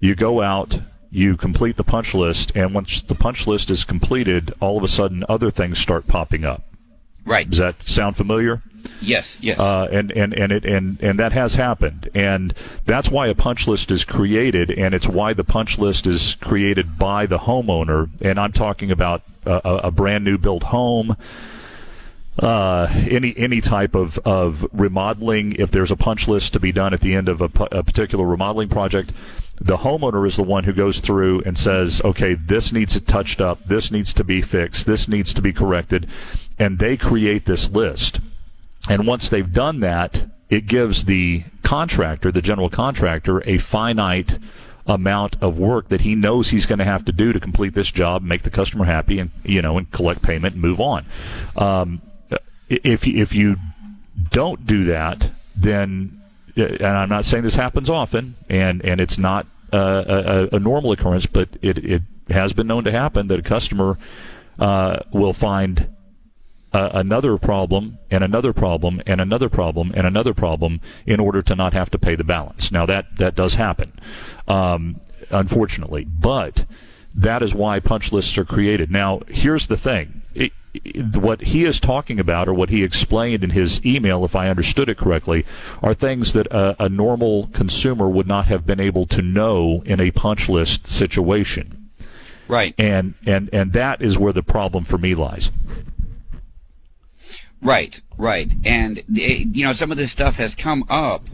you 0.00 0.14
go 0.14 0.40
out, 0.40 0.80
you 1.10 1.36
complete 1.36 1.76
the 1.76 1.84
punch 1.84 2.14
list, 2.14 2.52
and 2.54 2.74
once 2.74 3.02
the 3.02 3.14
punch 3.14 3.46
list 3.46 3.70
is 3.70 3.84
completed, 3.84 4.52
all 4.60 4.76
of 4.76 4.82
a 4.82 4.88
sudden 4.88 5.24
other 5.28 5.50
things 5.50 5.78
start 5.78 6.06
popping 6.06 6.44
up. 6.44 6.62
Right. 7.24 7.48
Does 7.48 7.58
that 7.58 7.82
sound 7.82 8.16
familiar? 8.16 8.62
Yes, 9.00 9.42
yes. 9.42 9.58
Uh, 9.58 9.88
and, 9.90 10.10
and, 10.12 10.34
and, 10.34 10.52
it, 10.52 10.64
and, 10.64 11.00
and 11.02 11.18
that 11.18 11.32
has 11.32 11.54
happened. 11.54 12.08
And 12.14 12.54
that's 12.84 13.10
why 13.10 13.26
a 13.26 13.34
punch 13.34 13.66
list 13.66 13.90
is 13.90 14.04
created, 14.04 14.70
and 14.70 14.94
it's 14.94 15.08
why 15.08 15.32
the 15.32 15.44
punch 15.44 15.78
list 15.78 16.06
is 16.06 16.36
created 16.36 16.98
by 16.98 17.26
the 17.26 17.38
homeowner. 17.38 18.08
And 18.20 18.38
I'm 18.38 18.52
talking 18.52 18.90
about 18.90 19.22
a, 19.46 19.60
a 19.84 19.90
brand 19.90 20.24
new 20.24 20.38
built 20.38 20.64
home 20.64 21.16
uh, 22.38 22.88
any 23.08 23.36
any 23.36 23.60
type 23.60 23.94
of, 23.94 24.18
of 24.18 24.66
remodeling, 24.72 25.52
if 25.52 25.70
there's 25.70 25.90
a 25.90 25.96
punch 25.96 26.26
list 26.26 26.52
to 26.52 26.60
be 26.60 26.72
done 26.72 26.92
at 26.92 27.00
the 27.00 27.14
end 27.14 27.28
of 27.28 27.40
a, 27.40 27.50
a, 27.70 27.84
particular 27.84 28.26
remodeling 28.26 28.68
project, 28.68 29.12
the 29.60 29.78
homeowner 29.78 30.26
is 30.26 30.36
the 30.36 30.42
one 30.42 30.64
who 30.64 30.72
goes 30.72 30.98
through 30.98 31.42
and 31.42 31.56
says, 31.56 32.02
okay, 32.04 32.34
this 32.34 32.72
needs 32.72 33.00
touched 33.02 33.40
up, 33.40 33.62
this 33.64 33.90
needs 33.90 34.12
to 34.14 34.24
be 34.24 34.42
fixed, 34.42 34.86
this 34.86 35.06
needs 35.06 35.32
to 35.32 35.40
be 35.40 35.52
corrected, 35.52 36.08
and 36.58 36.78
they 36.78 36.96
create 36.96 37.44
this 37.44 37.70
list. 37.70 38.20
And 38.88 39.06
once 39.06 39.28
they've 39.28 39.52
done 39.52 39.80
that, 39.80 40.26
it 40.50 40.66
gives 40.66 41.06
the 41.06 41.44
contractor, 41.62 42.30
the 42.30 42.42
general 42.42 42.68
contractor, 42.68 43.42
a 43.48 43.58
finite 43.58 44.38
amount 44.86 45.36
of 45.40 45.58
work 45.58 45.88
that 45.88 46.02
he 46.02 46.14
knows 46.14 46.50
he's 46.50 46.66
going 46.66 46.78
to 46.78 46.84
have 46.84 47.04
to 47.06 47.12
do 47.12 47.32
to 47.32 47.40
complete 47.40 47.74
this 47.74 47.90
job, 47.90 48.22
make 48.22 48.42
the 48.42 48.50
customer 48.50 48.84
happy, 48.84 49.18
and 49.18 49.30
you 49.42 49.62
know, 49.62 49.78
and 49.78 49.90
collect 49.90 50.22
payment 50.22 50.54
and 50.54 50.62
move 50.62 50.80
on. 50.80 51.06
Um, 51.56 52.02
if 52.68 53.06
if 53.06 53.34
you 53.34 53.56
don't 54.30 54.66
do 54.66 54.84
that, 54.84 55.30
then 55.56 56.20
and 56.56 56.84
I'm 56.84 57.08
not 57.08 57.24
saying 57.24 57.42
this 57.42 57.54
happens 57.54 57.88
often, 57.88 58.34
and 58.48 58.84
and 58.84 59.00
it's 59.00 59.18
not 59.18 59.46
a, 59.72 60.48
a, 60.52 60.56
a 60.56 60.60
normal 60.60 60.92
occurrence, 60.92 61.26
but 61.26 61.48
it 61.62 61.78
it 61.78 62.02
has 62.28 62.52
been 62.52 62.66
known 62.66 62.84
to 62.84 62.92
happen 62.92 63.28
that 63.28 63.38
a 63.38 63.42
customer 63.42 63.98
uh, 64.58 65.00
will 65.12 65.32
find 65.32 65.93
uh, 66.74 66.90
another 66.92 67.38
problem 67.38 67.98
and 68.10 68.24
another 68.24 68.52
problem 68.52 69.00
and 69.06 69.20
another 69.20 69.48
problem 69.48 69.92
and 69.94 70.06
another 70.06 70.34
problem 70.34 70.80
in 71.06 71.20
order 71.20 71.40
to 71.40 71.54
not 71.54 71.72
have 71.72 71.88
to 71.90 71.98
pay 71.98 72.16
the 72.16 72.24
balance. 72.24 72.72
Now 72.72 72.84
that 72.86 73.16
that 73.16 73.36
does 73.36 73.54
happen, 73.54 73.92
um, 74.48 75.00
unfortunately, 75.30 76.04
but 76.04 76.66
that 77.14 77.42
is 77.44 77.54
why 77.54 77.78
punch 77.78 78.12
lists 78.12 78.36
are 78.36 78.44
created. 78.44 78.90
Now 78.90 79.20
here's 79.28 79.68
the 79.68 79.76
thing. 79.76 80.22
It, 80.34 80.52
what 81.16 81.40
he 81.42 81.64
is 81.64 81.78
talking 81.78 82.18
about, 82.18 82.48
or 82.48 82.54
what 82.54 82.70
he 82.70 82.82
explained 82.82 83.44
in 83.44 83.50
his 83.50 83.84
email, 83.86 84.24
if 84.24 84.34
I 84.34 84.48
understood 84.48 84.88
it 84.88 84.96
correctly, 84.96 85.46
are 85.80 85.94
things 85.94 86.32
that 86.32 86.48
a, 86.48 86.74
a 86.82 86.88
normal 86.88 87.46
consumer 87.52 88.08
would 88.08 88.26
not 88.26 88.46
have 88.46 88.66
been 88.66 88.80
able 88.80 89.06
to 89.06 89.22
know 89.22 89.84
in 89.86 90.00
a 90.00 90.10
punch 90.10 90.48
list 90.48 90.88
situation. 90.88 91.90
Right. 92.48 92.74
And 92.76 93.14
and 93.24 93.48
and 93.52 93.72
that 93.74 94.02
is 94.02 94.18
where 94.18 94.32
the 94.32 94.42
problem 94.42 94.82
for 94.82 94.98
me 94.98 95.14
lies. 95.14 95.52
Right, 97.64 98.00
right, 98.18 98.54
and 98.64 98.98
eh, 98.98 99.44
you 99.50 99.64
know 99.64 99.72
some 99.72 99.90
of 99.90 99.96
this 99.96 100.12
stuff 100.12 100.36
has 100.36 100.54
come 100.54 100.84
up 100.90 101.26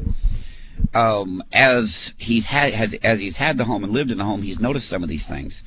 um, 0.95 1.43
as 1.53 2.15
he's 2.19 2.47
had 2.47 2.73
has 2.73 2.95
as 3.03 3.19
he's 3.19 3.37
had 3.37 3.59
the 3.59 3.65
home 3.65 3.83
and 3.85 3.93
lived 3.93 4.13
in 4.13 4.19
the 4.19 4.25
home. 4.25 4.43
He's 4.43 4.61
noticed 4.61 4.89
some 4.89 5.03
of 5.03 5.09
these 5.09 5.27
things, 5.27 5.65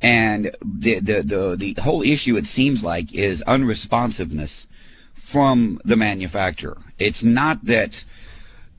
and 0.00 0.54
the, 0.64 1.00
the, 1.00 1.22
the, 1.22 1.72
the 1.74 1.82
whole 1.82 2.02
issue, 2.02 2.36
it 2.36 2.46
seems 2.46 2.84
like, 2.84 3.12
is 3.12 3.42
unresponsiveness 3.46 4.66
from 5.14 5.80
the 5.84 5.96
manufacturer. 5.96 6.78
It's 6.98 7.22
not 7.22 7.64
that 7.64 8.04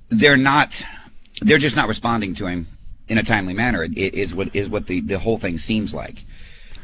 they're 0.08 0.38
not, 0.38 0.84
they're 1.42 1.58
just 1.58 1.76
not 1.76 1.88
responding 1.88 2.34
to 2.36 2.48
him 2.48 2.68
in 3.08 3.18
a 3.18 3.24
timely 3.24 3.54
manner. 3.54 3.84
It 3.84 3.98
is 3.98 4.34
what 4.34 4.56
is 4.56 4.70
what 4.70 4.88
the, 4.88 5.02
the 5.02 5.20
whole 5.20 5.38
thing 5.38 5.58
seems 5.58 5.94
like. 5.94 6.24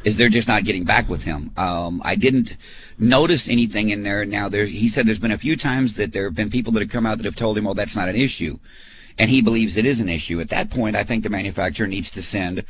Is 0.04 0.18
they're 0.18 0.30
just 0.30 0.48
not 0.48 0.66
getting 0.66 0.84
back 0.84 1.10
with 1.10 1.24
him. 1.24 1.52
Um, 1.58 2.02
I 2.06 2.16
didn't 2.16 2.58
notice 2.98 3.50
anything 3.50 3.90
in 3.90 4.04
there. 4.04 4.26
Now 4.26 4.50
there, 4.50 4.66
he 4.66 4.88
said 4.88 5.06
there's 5.06 5.20
been 5.20 5.32
a 5.32 5.38
few 5.38 5.56
times 5.56 5.96
that 5.96 6.14
there 6.14 6.26
have 6.26 6.36
been 6.36 6.50
people 6.50 6.72
that 6.74 6.82
have 6.82 6.90
come 6.90 7.06
out 7.06 7.18
that 7.18 7.26
have 7.26 7.36
told 7.36 7.58
him, 7.58 7.66
"Well, 7.66 7.74
that's 7.74 7.96
not 7.96 8.10
an 8.10 8.16
issue," 8.16 8.60
and 9.18 9.30
he 9.30 9.42
believes 9.42 9.78
it 9.78 9.86
is 9.86 10.00
an 10.00 10.10
issue. 10.10 10.40
At 10.40 10.50
that 10.50 10.70
point, 10.70 10.96
I 10.96 11.04
think 11.04 11.24
the 11.24 11.30
manufacturer 11.30 11.88
needs 11.88 12.12
to 12.12 12.22
send 12.22 12.64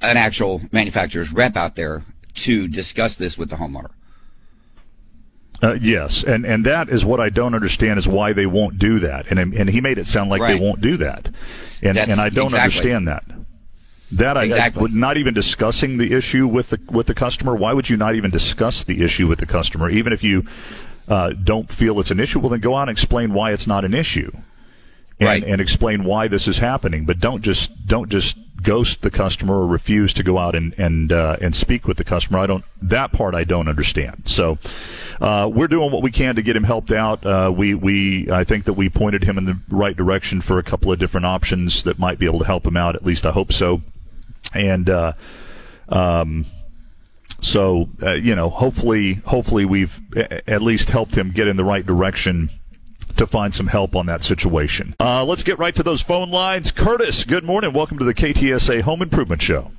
an 0.00 0.16
actual 0.16 0.62
manufacturer's 0.72 1.32
rep 1.32 1.56
out 1.56 1.76
there 1.76 2.02
to 2.34 2.66
discuss 2.66 3.16
this 3.16 3.38
with 3.38 3.50
the 3.50 3.56
homeowner. 3.56 3.90
Uh, 5.62 5.74
yes, 5.80 6.24
and 6.24 6.44
and 6.44 6.66
that 6.66 6.88
is 6.88 7.04
what 7.04 7.20
I 7.20 7.30
don't 7.30 7.54
understand 7.54 7.98
is 7.98 8.08
why 8.08 8.32
they 8.32 8.46
won't 8.46 8.78
do 8.78 8.98
that. 8.98 9.26
And 9.30 9.38
and 9.38 9.70
he 9.70 9.80
made 9.80 9.98
it 9.98 10.06
sound 10.06 10.28
like 10.28 10.40
right. 10.40 10.54
they 10.54 10.60
won't 10.60 10.80
do 10.80 10.96
that, 10.96 11.30
and 11.82 11.96
That's, 11.96 12.10
and 12.10 12.20
I 12.20 12.30
don't 12.30 12.46
exactly. 12.46 12.60
understand 12.60 13.08
that. 13.08 13.24
That 14.12 14.36
I, 14.36 14.44
exactly. 14.44 14.90
I, 14.90 14.94
not 14.94 15.16
even 15.16 15.32
discussing 15.32 15.96
the 15.96 16.12
issue 16.12 16.46
with 16.46 16.70
the 16.70 16.80
with 16.90 17.06
the 17.06 17.14
customer. 17.14 17.54
Why 17.56 17.72
would 17.72 17.88
you 17.88 17.96
not 17.96 18.14
even 18.14 18.30
discuss 18.30 18.84
the 18.84 19.02
issue 19.02 19.26
with 19.26 19.38
the 19.38 19.46
customer, 19.46 19.88
even 19.88 20.12
if 20.12 20.22
you 20.22 20.44
uh, 21.08 21.30
don't 21.30 21.70
feel 21.70 21.98
it's 21.98 22.10
an 22.10 22.20
issue? 22.20 22.38
Well, 22.38 22.50
then 22.50 22.60
go 22.60 22.76
out 22.76 22.82
and 22.82 22.90
explain 22.90 23.32
why 23.32 23.52
it's 23.52 23.66
not 23.66 23.84
an 23.84 23.94
issue 23.94 24.30
and, 25.18 25.28
Right. 25.28 25.44
and 25.44 25.60
explain 25.60 26.04
why 26.04 26.28
this 26.28 26.46
is 26.46 26.58
happening. 26.58 27.04
But 27.06 27.20
don't 27.20 27.42
just 27.42 27.86
don't 27.86 28.10
just 28.10 28.36
ghost 28.62 29.02
the 29.02 29.10
customer 29.10 29.54
or 29.54 29.66
refuse 29.66 30.12
to 30.14 30.22
go 30.22 30.38
out 30.38 30.54
and 30.54 30.74
and 30.78 31.10
uh, 31.10 31.36
and 31.40 31.54
speak 31.54 31.88
with 31.88 31.96
the 31.96 32.04
customer. 32.04 32.38
I 32.38 32.46
don't 32.46 32.64
that 32.82 33.12
part 33.12 33.34
I 33.34 33.44
don't 33.44 33.66
understand. 33.68 34.28
So 34.28 34.58
uh, 35.20 35.50
we're 35.52 35.68
doing 35.68 35.90
what 35.90 36.02
we 36.02 36.10
can 36.10 36.34
to 36.36 36.42
get 36.42 36.54
him 36.54 36.64
helped 36.64 36.92
out. 36.92 37.24
Uh, 37.24 37.50
we 37.54 37.74
we 37.74 38.30
I 38.30 38.44
think 38.44 38.64
that 38.66 38.74
we 38.74 38.88
pointed 38.88 39.24
him 39.24 39.38
in 39.38 39.46
the 39.46 39.58
right 39.70 39.96
direction 39.96 40.40
for 40.42 40.58
a 40.58 40.62
couple 40.62 40.92
of 40.92 40.98
different 40.98 41.24
options 41.24 41.82
that 41.84 41.98
might 41.98 42.18
be 42.18 42.26
able 42.26 42.40
to 42.40 42.44
help 42.44 42.66
him 42.66 42.76
out. 42.76 42.94
At 42.94 43.06
least 43.06 43.24
I 43.24 43.30
hope 43.30 43.52
so. 43.52 43.80
And 44.54 44.88
uh, 44.90 45.12
um, 45.88 46.46
so 47.40 47.88
uh, 48.02 48.12
you 48.12 48.34
know, 48.34 48.50
hopefully, 48.50 49.14
hopefully 49.14 49.64
we've 49.64 50.00
a- 50.16 50.48
at 50.48 50.62
least 50.62 50.90
helped 50.90 51.16
him 51.16 51.30
get 51.30 51.48
in 51.48 51.56
the 51.56 51.64
right 51.64 51.84
direction 51.84 52.50
to 53.16 53.26
find 53.26 53.54
some 53.54 53.66
help 53.66 53.94
on 53.94 54.06
that 54.06 54.22
situation. 54.22 54.94
Uh, 55.00 55.24
let's 55.24 55.42
get 55.42 55.58
right 55.58 55.74
to 55.74 55.82
those 55.82 56.00
phone 56.00 56.30
lines. 56.30 56.70
Curtis, 56.70 57.24
good 57.24 57.44
morning. 57.44 57.72
Welcome 57.72 57.98
to 57.98 58.04
the 58.04 58.14
KTSA 58.14 58.82
Home 58.82 59.02
Improvement 59.02 59.42
Show. 59.42 59.72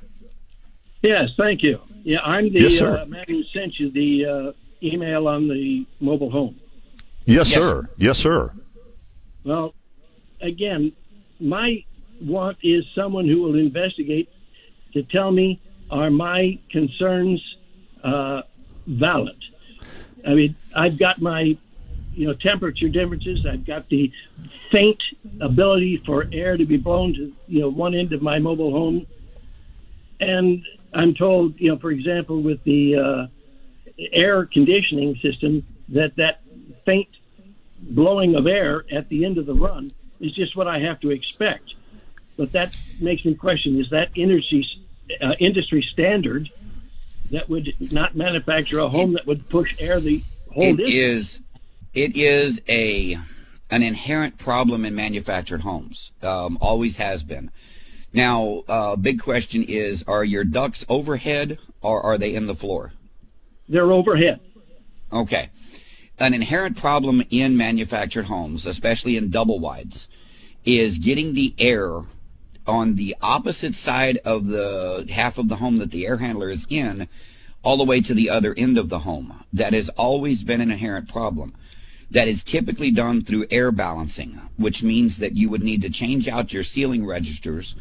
Yes, 1.01 1.30
thank 1.38 1.63
you. 1.63 1.80
Yeah, 2.03 2.20
I'm 2.22 2.51
the 2.53 2.60
Yes, 2.62 2.77
sir. 2.77 2.98
uh, 2.98 3.06
man 3.06 3.25
who 3.27 3.44
sent 3.53 3.80
you 3.80 3.89
the 3.92 4.25
uh, 4.25 4.51
email 4.86 5.27
on 5.27 5.48
the 5.48 5.86
mobile 6.00 6.30
home. 6.30 6.56
Yes, 7.25 7.50
Yes. 7.50 7.53
sir. 7.53 7.89
Yes, 7.98 8.18
sir. 8.20 8.51
Well, 9.44 9.74
again, 10.42 10.92
my 11.39 11.84
want 12.22 12.58
is 12.62 12.84
someone 12.94 13.27
who 13.27 13.42
will 13.42 13.56
investigate 13.58 14.30
to 14.93 15.03
tell 15.03 15.31
me 15.31 15.59
are 15.89 16.09
my 16.09 16.57
concerns 16.71 17.41
uh, 18.03 18.41
valid. 18.88 19.38
I 20.25 20.33
mean, 20.33 20.55
I've 20.75 20.97
got 20.97 21.21
my 21.21 21.57
you 22.13 22.27
know 22.27 22.33
temperature 22.33 22.89
differences. 22.89 23.45
I've 23.45 23.65
got 23.65 23.89
the 23.89 24.12
faint 24.71 25.01
ability 25.41 26.01
for 26.05 26.27
air 26.31 26.57
to 26.57 26.65
be 26.65 26.77
blown 26.77 27.13
to 27.15 27.33
you 27.47 27.59
know 27.62 27.69
one 27.69 27.95
end 27.95 28.13
of 28.13 28.21
my 28.21 28.39
mobile 28.39 28.71
home, 28.71 29.05
and 30.19 30.63
I'm 30.93 31.13
told 31.15 31.59
you 31.59 31.69
know 31.69 31.77
for 31.77 31.91
example 31.91 32.41
with 32.41 32.63
the 32.63 32.95
uh, 32.95 33.27
air 34.12 34.45
conditioning 34.45 35.15
system 35.21 35.65
that 35.89 36.15
that 36.17 36.41
faint 36.85 37.09
blowing 37.81 38.35
of 38.35 38.47
air 38.47 38.85
at 38.91 39.09
the 39.09 39.25
end 39.25 39.38
of 39.38 39.45
the 39.45 39.53
run 39.53 39.91
is 40.19 40.33
just 40.33 40.55
what 40.55 40.67
I 40.67 40.79
have 40.79 41.00
to 41.01 41.12
expect. 41.12 41.73
But 42.38 42.51
that 42.53 42.75
makes 43.00 43.25
me 43.25 43.35
question: 43.35 43.79
Is 43.79 43.89
that 43.89 44.09
industry 44.15 44.67
uh, 45.22 45.33
industry 45.39 45.86
standard 45.91 46.50
that 47.31 47.50
would 47.50 47.74
not 47.79 48.15
manufacture 48.15 48.79
a 48.79 48.89
home 48.89 49.13
that 49.13 49.25
would 49.25 49.50
push 49.50 49.75
air 49.79 50.00
the 50.00 50.24
whole 50.51 50.63
It 50.63 50.77
distance? 50.77 50.95
is, 50.95 51.39
it 51.93 52.15
is 52.17 52.62
a 52.67 53.17
an 53.69 53.81
inherent 53.81 54.38
problem 54.38 54.86
in 54.86 54.93
manufactured 54.93 55.62
homes. 55.62 56.12
Um, 56.22 56.57
always 56.62 56.98
has 56.98 57.24
been. 57.24 57.50
Now, 58.13 58.63
uh, 58.67 58.95
big 58.95 59.19
question 59.22 59.63
is: 59.63 60.03
Are 60.03 60.24
your 60.24 60.43
ducts 60.43 60.86
overhead 60.88 61.57
or 61.81 62.01
are 62.01 62.17
they 62.17 62.36
in 62.36 62.45
the 62.45 62.53
floor? 62.55 62.93
They're 63.67 63.91
overhead. 63.91 64.39
Okay. 65.12 65.50
An 66.19 66.33
inherent 66.33 66.77
problem 66.77 67.24
in 67.31 67.57
manufactured 67.57 68.25
homes, 68.25 68.65
especially 68.67 69.17
in 69.17 69.31
double 69.31 69.60
wides, 69.60 70.07
is 70.63 71.00
getting 71.00 71.33
the 71.33 71.55
air 71.57 72.03
on 72.67 72.96
the 72.96 73.15
opposite 73.22 73.75
side 73.75 74.17
of 74.25 74.48
the 74.48 75.08
half 75.12 75.38
of 75.38 75.48
the 75.48 75.58
home 75.58 75.77
that 75.77 75.91
the 75.91 76.08
air 76.08 76.17
handler 76.17 76.50
is 76.50 76.65
in 76.70 77.08
all 77.63 77.77
the 77.77 77.84
way 77.84 78.01
to 78.01 78.13
the 78.13 78.29
other 78.29 78.53
end 78.58 78.77
of 78.77 78.89
the 78.89 79.00
home. 79.00 79.43
That 79.53 79.74
has 79.74 79.89
always 79.89 80.43
been 80.43 80.62
an 80.62 80.72
inherent 80.72 81.08
problem. 81.08 81.53
That 82.12 82.27
is 82.27 82.43
typically 82.43 82.91
done 82.91 83.24
through 83.24 83.48
air 83.50 83.72
balancing, 83.72 84.39
which 84.58 84.84
means 84.84 85.17
that 85.17 85.36
you 85.36 85.50
would 85.50 85.63
need 85.63 85.82
to 85.82 85.89
change 85.89 86.27
out 86.27 86.53
your 86.53 86.63
ceiling 86.63 87.05
registers 87.05 87.75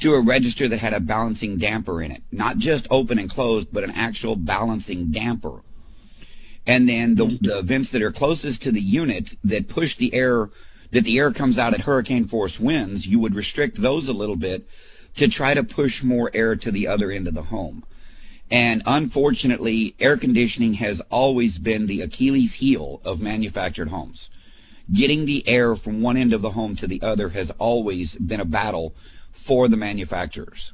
to 0.00 0.14
a 0.14 0.20
register 0.20 0.68
that 0.68 0.78
had 0.78 0.92
a 0.92 1.00
balancing 1.00 1.56
damper 1.56 2.02
in 2.02 2.10
it. 2.10 2.22
Not 2.30 2.58
just 2.58 2.86
open 2.90 3.18
and 3.18 3.30
closed, 3.30 3.68
but 3.72 3.84
an 3.84 3.92
actual 3.92 4.36
balancing 4.36 5.10
damper 5.10 5.62
and 6.66 6.88
then 6.88 7.14
the, 7.14 7.38
the 7.40 7.62
vents 7.62 7.90
that 7.90 8.02
are 8.02 8.12
closest 8.12 8.62
to 8.62 8.72
the 8.72 8.80
unit 8.80 9.36
that 9.44 9.68
push 9.68 9.96
the 9.96 10.14
air 10.14 10.50
that 10.94 11.02
the 11.02 11.18
air 11.18 11.32
comes 11.32 11.58
out 11.58 11.74
at 11.74 11.80
hurricane 11.80 12.24
force 12.24 12.60
winds 12.60 13.04
you 13.04 13.18
would 13.18 13.34
restrict 13.34 13.82
those 13.82 14.06
a 14.06 14.12
little 14.12 14.36
bit 14.36 14.66
to 15.16 15.26
try 15.26 15.52
to 15.52 15.64
push 15.64 16.04
more 16.04 16.30
air 16.32 16.54
to 16.54 16.70
the 16.70 16.86
other 16.86 17.10
end 17.10 17.26
of 17.26 17.34
the 17.34 17.42
home. 17.42 17.84
And 18.48 18.80
unfortunately 18.86 19.96
air 19.98 20.16
conditioning 20.16 20.74
has 20.74 21.00
always 21.10 21.58
been 21.58 21.86
the 21.86 22.00
achilles 22.02 22.54
heel 22.54 23.00
of 23.04 23.20
manufactured 23.20 23.88
homes. 23.88 24.30
Getting 24.92 25.24
the 25.24 25.46
air 25.48 25.74
from 25.74 26.00
one 26.00 26.16
end 26.16 26.32
of 26.32 26.42
the 26.42 26.50
home 26.50 26.76
to 26.76 26.86
the 26.86 27.02
other 27.02 27.30
has 27.30 27.50
always 27.58 28.14
been 28.14 28.40
a 28.40 28.44
battle 28.44 28.94
for 29.32 29.66
the 29.66 29.76
manufacturers. 29.76 30.72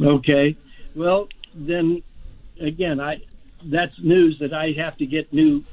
Okay. 0.00 0.56
Well, 0.96 1.28
then 1.54 2.02
again, 2.60 2.98
I 2.98 3.20
that's 3.64 3.94
news 4.00 4.38
that 4.40 4.52
I 4.52 4.72
have 4.72 4.96
to 4.96 5.06
get 5.06 5.32
new 5.32 5.64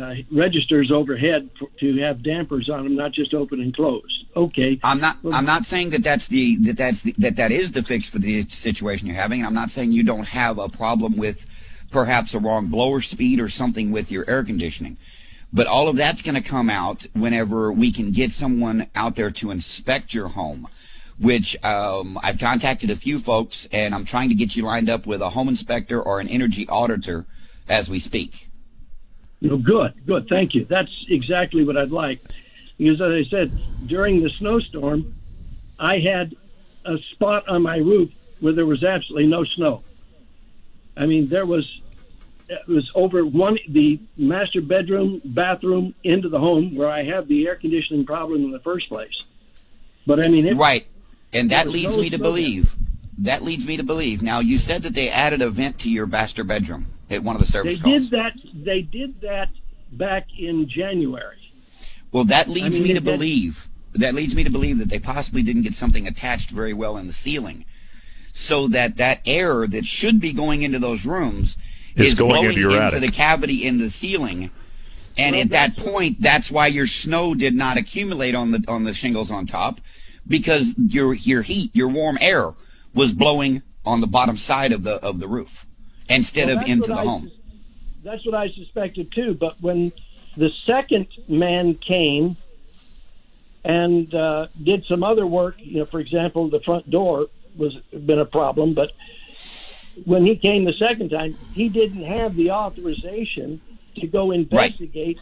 uh, 0.00 0.14
registers 0.32 0.90
overhead 0.90 1.50
for, 1.58 1.68
to 1.80 1.98
have 2.00 2.22
dampers 2.22 2.70
on 2.70 2.84
them, 2.84 2.96
not 2.96 3.12
just 3.12 3.34
open 3.34 3.60
and 3.60 3.74
closed. 3.74 4.24
Okay. 4.34 4.80
I'm 4.82 5.00
not. 5.00 5.18
I'm 5.30 5.44
not 5.44 5.66
saying 5.66 5.90
that 5.90 6.02
that's 6.02 6.26
the 6.28 6.56
that 6.56 6.76
that's 6.76 7.02
the, 7.02 7.14
that 7.18 7.36
that 7.36 7.52
is 7.52 7.72
the 7.72 7.82
fix 7.82 8.08
for 8.08 8.18
the 8.18 8.48
situation 8.48 9.06
you're 9.06 9.16
having. 9.16 9.44
I'm 9.44 9.54
not 9.54 9.70
saying 9.70 9.92
you 9.92 10.02
don't 10.02 10.26
have 10.28 10.58
a 10.58 10.68
problem 10.68 11.16
with 11.16 11.46
perhaps 11.90 12.34
a 12.34 12.40
wrong 12.40 12.66
blower 12.66 13.00
speed 13.00 13.40
or 13.40 13.48
something 13.48 13.92
with 13.92 14.10
your 14.10 14.28
air 14.28 14.42
conditioning. 14.42 14.96
But 15.52 15.68
all 15.68 15.86
of 15.86 15.96
that's 15.96 16.22
going 16.22 16.34
to 16.34 16.40
come 16.40 16.68
out 16.68 17.06
whenever 17.12 17.72
we 17.72 17.92
can 17.92 18.10
get 18.10 18.32
someone 18.32 18.88
out 18.96 19.14
there 19.14 19.30
to 19.30 19.50
inspect 19.50 20.12
your 20.12 20.28
home. 20.28 20.66
Which 21.16 21.62
um, 21.62 22.18
I've 22.24 22.40
contacted 22.40 22.90
a 22.90 22.96
few 22.96 23.20
folks, 23.20 23.68
and 23.70 23.94
I'm 23.94 24.04
trying 24.04 24.30
to 24.30 24.34
get 24.34 24.56
you 24.56 24.64
lined 24.64 24.90
up 24.90 25.06
with 25.06 25.20
a 25.20 25.30
home 25.30 25.48
inspector 25.48 26.02
or 26.02 26.18
an 26.18 26.26
energy 26.26 26.66
auditor 26.68 27.24
as 27.68 27.88
we 27.88 28.00
speak. 28.00 28.48
No, 29.40 29.56
good, 29.56 29.94
good. 30.06 30.28
Thank 30.28 30.54
you. 30.54 30.64
That's 30.64 30.90
exactly 31.08 31.64
what 31.64 31.76
I'd 31.76 31.90
like. 31.90 32.20
Because 32.78 33.00
as 33.00 33.26
I 33.26 33.30
said, 33.30 33.86
during 33.86 34.22
the 34.22 34.30
snowstorm, 34.30 35.14
I 35.78 35.98
had 35.98 36.34
a 36.84 36.98
spot 37.12 37.48
on 37.48 37.62
my 37.62 37.76
roof 37.76 38.10
where 38.40 38.52
there 38.52 38.66
was 38.66 38.82
absolutely 38.82 39.26
no 39.26 39.44
snow. 39.44 39.82
I 40.96 41.06
mean, 41.06 41.28
there 41.28 41.46
was 41.46 41.80
it 42.48 42.68
was 42.68 42.90
over 42.94 43.24
one 43.24 43.58
the 43.68 44.00
master 44.16 44.60
bedroom, 44.60 45.20
bathroom 45.24 45.94
into 46.04 46.28
the 46.28 46.38
home 46.38 46.76
where 46.76 46.88
I 46.88 47.04
have 47.04 47.26
the 47.26 47.46
air 47.46 47.56
conditioning 47.56 48.04
problem 48.04 48.44
in 48.44 48.50
the 48.50 48.60
first 48.60 48.88
place. 48.88 49.22
But 50.06 50.20
I 50.20 50.28
mean, 50.28 50.46
it, 50.46 50.56
Right. 50.56 50.86
And 51.32 51.50
that 51.50 51.68
leads 51.68 51.96
no 51.96 52.02
me 52.02 52.10
to 52.10 52.18
believe. 52.18 52.76
That 53.18 53.42
leads 53.42 53.66
me 53.66 53.76
to 53.76 53.82
believe. 53.82 54.22
Now, 54.22 54.40
you 54.40 54.58
said 54.58 54.82
that 54.82 54.94
they 54.94 55.08
added 55.08 55.42
a 55.42 55.50
vent 55.50 55.80
to 55.80 55.90
your 55.90 56.06
master 56.06 56.44
bedroom 56.44 56.93
at 57.14 57.22
one 57.22 57.36
of 57.36 57.40
the 57.44 57.50
service 57.50 57.76
they 57.76 57.80
calls. 57.82 58.08
did 58.08 58.18
that. 58.18 58.32
They 58.52 58.82
did 58.82 59.20
that 59.22 59.48
back 59.92 60.26
in 60.38 60.68
January. 60.68 61.38
Well, 62.12 62.24
that 62.24 62.48
leads 62.48 62.74
mean, 62.74 62.82
me 62.82 62.88
to 62.94 63.00
that- 63.00 63.04
believe. 63.04 63.68
That 63.94 64.14
leads 64.14 64.34
me 64.34 64.42
to 64.42 64.50
believe 64.50 64.78
that 64.78 64.88
they 64.88 64.98
possibly 64.98 65.42
didn't 65.42 65.62
get 65.62 65.74
something 65.74 66.06
attached 66.06 66.50
very 66.50 66.72
well 66.72 66.96
in 66.96 67.06
the 67.06 67.12
ceiling, 67.12 67.64
so 68.32 68.66
that 68.68 68.96
that 68.96 69.20
air 69.24 69.68
that 69.68 69.86
should 69.86 70.20
be 70.20 70.32
going 70.32 70.62
into 70.62 70.80
those 70.80 71.06
rooms 71.06 71.56
Is 71.94 72.08
is 72.08 72.14
going 72.14 72.44
into 72.44 72.58
your 72.60 72.82
into 72.82 72.98
the 72.98 73.12
cavity 73.12 73.64
in 73.64 73.78
the 73.78 73.90
ceiling. 73.90 74.50
And 75.16 75.34
Well, 75.34 75.42
at 75.42 75.50
that 75.50 75.76
point, 75.76 76.20
that's 76.20 76.50
why 76.50 76.66
your 76.66 76.88
snow 76.88 77.36
did 77.36 77.54
not 77.54 77.76
accumulate 77.76 78.34
on 78.34 78.50
the 78.50 78.64
on 78.66 78.82
the 78.82 78.94
shingles 78.94 79.30
on 79.30 79.46
top, 79.46 79.80
because 80.26 80.74
your 80.76 81.14
your 81.14 81.42
heat, 81.42 81.70
your 81.72 81.88
warm 81.88 82.18
air, 82.20 82.54
was 82.94 83.12
blowing 83.12 83.62
on 83.86 84.00
the 84.00 84.08
bottom 84.08 84.36
side 84.36 84.72
of 84.72 84.82
the 84.82 84.94
of 84.94 85.20
the 85.20 85.28
roof 85.28 85.66
instead 86.08 86.48
Well, 86.48 86.60
of 86.60 86.68
into 86.68 86.88
the 86.88 86.94
I 86.94 87.04
home. 87.04 87.30
That's 88.02 88.24
what 88.26 88.34
I 88.34 88.50
suspected 88.50 89.12
too. 89.12 89.34
But 89.34 89.60
when 89.60 89.92
the 90.36 90.50
second 90.66 91.08
man 91.28 91.74
came 91.76 92.36
and 93.64 94.14
uh, 94.14 94.48
did 94.62 94.84
some 94.86 95.02
other 95.02 95.26
work, 95.26 95.56
you 95.58 95.78
know, 95.78 95.86
for 95.86 96.00
example, 96.00 96.48
the 96.50 96.60
front 96.60 96.90
door 96.90 97.28
was 97.56 97.74
been 97.92 98.18
a 98.18 98.26
problem. 98.26 98.74
But 98.74 98.92
when 100.04 100.26
he 100.26 100.36
came 100.36 100.64
the 100.64 100.74
second 100.74 101.10
time, 101.10 101.36
he 101.52 101.68
didn't 101.68 102.04
have 102.04 102.34
the 102.36 102.50
authorization 102.50 103.60
to 103.96 104.06
go 104.06 104.32
investigate 104.32 105.18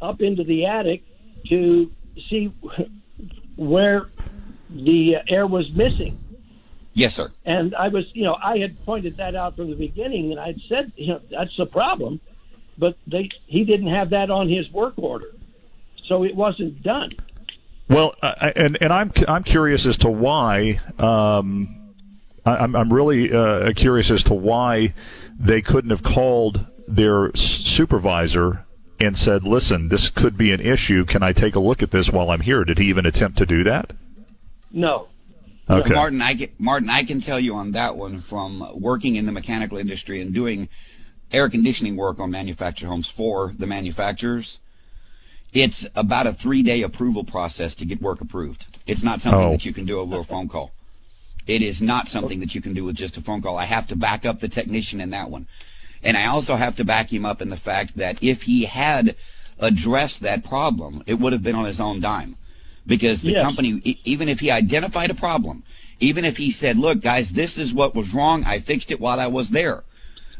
up 0.00 0.20
into 0.20 0.44
the 0.44 0.66
attic 0.66 1.02
to 1.48 1.90
see 2.28 2.52
where 3.56 4.06
the 4.70 5.16
air 5.28 5.46
was 5.46 5.70
missing. 5.72 6.18
Yes, 6.96 7.14
sir. 7.14 7.30
And 7.44 7.74
I 7.74 7.88
was, 7.88 8.06
you 8.14 8.24
know, 8.24 8.38
I 8.42 8.56
had 8.56 8.82
pointed 8.86 9.18
that 9.18 9.34
out 9.34 9.56
from 9.56 9.68
the 9.68 9.76
beginning, 9.76 10.30
and 10.30 10.40
I'd 10.40 10.58
said, 10.66 10.92
you 10.96 11.08
know, 11.08 11.20
that's 11.30 11.54
the 11.58 11.66
problem. 11.66 12.20
But 12.78 12.96
they, 13.06 13.28
he 13.46 13.64
didn't 13.64 13.88
have 13.88 14.10
that 14.10 14.30
on 14.30 14.48
his 14.48 14.70
work 14.72 14.94
order, 14.96 15.30
so 16.06 16.24
it 16.24 16.34
wasn't 16.34 16.82
done. 16.82 17.12
Well, 17.90 18.14
I, 18.22 18.50
and 18.56 18.78
and 18.80 18.94
I'm 18.94 19.12
I'm 19.28 19.44
curious 19.44 19.84
as 19.84 19.98
to 19.98 20.10
why. 20.10 20.80
Um, 20.98 21.92
I, 22.46 22.56
I'm 22.56 22.74
I'm 22.74 22.90
really 22.90 23.30
uh, 23.30 23.74
curious 23.74 24.10
as 24.10 24.24
to 24.24 24.34
why 24.34 24.94
they 25.38 25.60
couldn't 25.60 25.90
have 25.90 26.02
called 26.02 26.66
their 26.88 27.30
supervisor 27.34 28.64
and 28.98 29.18
said, 29.18 29.44
"Listen, 29.44 29.90
this 29.90 30.08
could 30.08 30.38
be 30.38 30.50
an 30.50 30.60
issue. 30.60 31.04
Can 31.04 31.22
I 31.22 31.32
take 31.34 31.54
a 31.54 31.60
look 31.60 31.82
at 31.82 31.90
this 31.90 32.10
while 32.10 32.30
I'm 32.30 32.40
here?" 32.40 32.64
Did 32.64 32.78
he 32.78 32.86
even 32.86 33.04
attempt 33.04 33.36
to 33.38 33.46
do 33.46 33.62
that? 33.64 33.92
No. 34.72 35.08
Okay. 35.68 35.94
Martin, 35.94 36.22
I 36.22 36.34
can, 36.34 36.48
Martin, 36.58 36.90
I 36.90 37.02
can 37.02 37.20
tell 37.20 37.40
you 37.40 37.54
on 37.54 37.72
that 37.72 37.96
one 37.96 38.20
from 38.20 38.68
working 38.74 39.16
in 39.16 39.26
the 39.26 39.32
mechanical 39.32 39.78
industry 39.78 40.20
and 40.20 40.32
doing 40.32 40.68
air 41.32 41.48
conditioning 41.48 41.96
work 41.96 42.20
on 42.20 42.30
manufactured 42.30 42.86
homes 42.86 43.08
for 43.08 43.52
the 43.58 43.66
manufacturers. 43.66 44.60
It's 45.52 45.86
about 45.96 46.26
a 46.26 46.32
three 46.32 46.62
day 46.62 46.82
approval 46.82 47.24
process 47.24 47.74
to 47.76 47.84
get 47.84 48.00
work 48.00 48.20
approved. 48.20 48.78
It's 48.86 49.02
not 49.02 49.20
something 49.20 49.48
Oh. 49.48 49.50
that 49.50 49.64
you 49.64 49.72
can 49.72 49.86
do 49.86 49.98
over 49.98 50.18
a 50.18 50.24
phone 50.24 50.48
call. 50.48 50.70
It 51.46 51.62
is 51.62 51.80
not 51.82 52.08
something 52.08 52.40
that 52.40 52.54
you 52.54 52.60
can 52.60 52.74
do 52.74 52.84
with 52.84 52.96
just 52.96 53.16
a 53.16 53.20
phone 53.20 53.42
call. 53.42 53.56
I 53.56 53.64
have 53.64 53.86
to 53.88 53.96
back 53.96 54.24
up 54.24 54.40
the 54.40 54.48
technician 54.48 55.00
in 55.00 55.10
that 55.10 55.30
one. 55.30 55.46
And 56.02 56.16
I 56.16 56.26
also 56.26 56.56
have 56.56 56.76
to 56.76 56.84
back 56.84 57.12
him 57.12 57.24
up 57.24 57.40
in 57.40 57.48
the 57.48 57.56
fact 57.56 57.96
that 57.96 58.22
if 58.22 58.42
he 58.42 58.64
had 58.64 59.16
addressed 59.58 60.20
that 60.20 60.44
problem, 60.44 61.02
it 61.06 61.14
would 61.14 61.32
have 61.32 61.42
been 61.42 61.54
on 61.56 61.64
his 61.64 61.80
own 61.80 62.00
dime. 62.00 62.36
Because 62.86 63.22
the 63.22 63.32
Yes. 63.32 63.42
company, 63.42 63.98
even 64.04 64.28
if 64.28 64.40
he 64.40 64.50
identified 64.50 65.10
a 65.10 65.14
problem, 65.14 65.64
even 65.98 66.24
if 66.24 66.36
he 66.36 66.50
said, 66.50 66.78
look, 66.78 67.00
guys, 67.00 67.32
this 67.32 67.58
is 67.58 67.72
what 67.72 67.94
was 67.94 68.14
wrong, 68.14 68.44
I 68.44 68.60
fixed 68.60 68.90
it 68.90 69.00
while 69.00 69.18
I 69.18 69.26
was 69.26 69.50
there, 69.50 69.82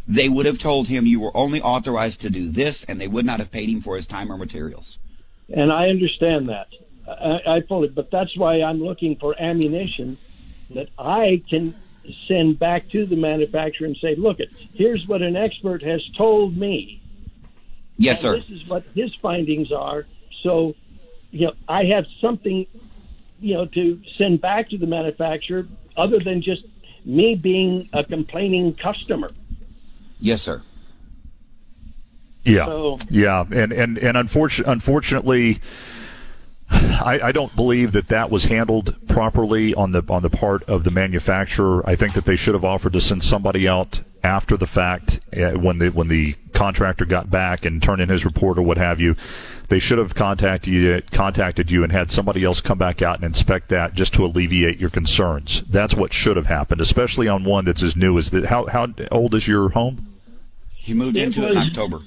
they 0.06 0.28
would 0.28 0.46
have 0.46 0.58
told 0.58 0.86
him 0.88 1.06
you 1.06 1.18
were 1.18 1.36
only 1.36 1.60
authorized 1.60 2.20
to 2.20 2.30
do 2.30 2.48
this, 2.48 2.84
and 2.84 3.00
they 3.00 3.08
would 3.08 3.26
not 3.26 3.40
have 3.40 3.50
paid 3.50 3.68
him 3.68 3.80
for 3.80 3.96
his 3.96 4.06
time 4.06 4.30
or 4.30 4.36
materials. 4.36 4.98
And 5.52 5.72
I 5.72 5.88
understand 5.88 6.48
that. 6.48 6.68
I, 7.08 7.56
I 7.56 7.60
fully, 7.62 7.88
but 7.88 8.10
that's 8.10 8.36
why 8.36 8.62
I'm 8.62 8.82
looking 8.82 9.16
for 9.16 9.40
ammunition 9.40 10.18
that 10.70 10.88
I 10.98 11.42
can 11.48 11.74
send 12.28 12.58
back 12.58 12.88
to 12.90 13.06
the 13.06 13.16
manufacturer 13.16 13.86
and 13.86 13.96
say, 13.96 14.14
look, 14.14 14.40
it 14.40 14.50
here's 14.74 15.06
what 15.06 15.22
an 15.22 15.36
expert 15.36 15.82
has 15.82 16.02
told 16.16 16.56
me. 16.56 17.00
Yes, 17.98 18.20
sir. 18.20 18.36
This 18.36 18.50
is 18.50 18.66
what 18.68 18.84
his 18.94 19.14
findings 19.16 19.72
are. 19.72 20.06
So, 20.42 20.74
you 21.30 21.46
know, 21.46 21.52
I 21.68 21.84
have 21.84 22.06
something, 22.20 22.66
you 23.40 23.54
know, 23.54 23.66
to 23.66 24.00
send 24.18 24.40
back 24.40 24.68
to 24.70 24.78
the 24.78 24.86
manufacturer 24.86 25.66
other 25.96 26.18
than 26.18 26.42
just 26.42 26.62
me 27.04 27.34
being 27.34 27.88
a 27.92 28.04
complaining 28.04 28.74
customer. 28.74 29.30
Yes, 30.20 30.42
sir. 30.42 30.62
Yeah, 32.44 32.66
So- 32.66 32.98
yeah, 33.10 33.44
and 33.50 33.72
and 33.72 33.98
and 33.98 34.16
unfortunately, 34.16 34.72
unfortunately, 34.72 35.58
I, 36.70 37.20
I 37.24 37.32
don't 37.32 37.54
believe 37.56 37.92
that 37.92 38.08
that 38.08 38.30
was 38.30 38.44
handled 38.44 38.96
properly 39.08 39.74
on 39.74 39.92
the 39.92 40.02
on 40.08 40.22
the 40.22 40.30
part 40.30 40.62
of 40.64 40.84
the 40.84 40.90
manufacturer. 40.92 41.82
I 41.88 41.96
think 41.96 42.14
that 42.14 42.24
they 42.24 42.36
should 42.36 42.54
have 42.54 42.64
offered 42.64 42.92
to 42.92 43.00
send 43.00 43.24
somebody 43.24 43.66
out 43.68 44.00
after 44.22 44.56
the 44.56 44.66
fact 44.66 45.20
uh, 45.36 45.50
when 45.52 45.78
the 45.78 45.88
when 45.90 46.06
the 46.08 46.34
contractor 46.52 47.04
got 47.04 47.30
back 47.30 47.64
and 47.64 47.82
turned 47.82 48.00
in 48.00 48.08
his 48.08 48.24
report 48.24 48.58
or 48.58 48.62
what 48.62 48.78
have 48.78 49.00
you. 49.00 49.16
They 49.68 49.78
should 49.78 49.98
have 49.98 50.14
contacted 50.14 50.72
you, 50.72 51.02
contacted 51.10 51.70
you 51.70 51.82
and 51.82 51.92
had 51.92 52.10
somebody 52.10 52.44
else 52.44 52.60
come 52.60 52.78
back 52.78 53.02
out 53.02 53.16
and 53.16 53.24
inspect 53.24 53.68
that 53.70 53.94
just 53.94 54.14
to 54.14 54.24
alleviate 54.24 54.78
your 54.78 54.90
concerns. 54.90 55.62
That's 55.62 55.94
what 55.94 56.12
should 56.12 56.36
have 56.36 56.46
happened, 56.46 56.80
especially 56.80 57.26
on 57.26 57.42
one 57.44 57.64
that's 57.64 57.82
as 57.82 57.96
new 57.96 58.16
as 58.18 58.30
that. 58.30 58.46
How 58.46 58.66
how 58.66 58.88
old 59.10 59.34
is 59.34 59.48
your 59.48 59.70
home? 59.70 60.14
He 60.74 60.94
moved 60.94 61.16
into 61.16 61.44
it 61.46 61.52
in 61.52 61.58
October. 61.58 62.00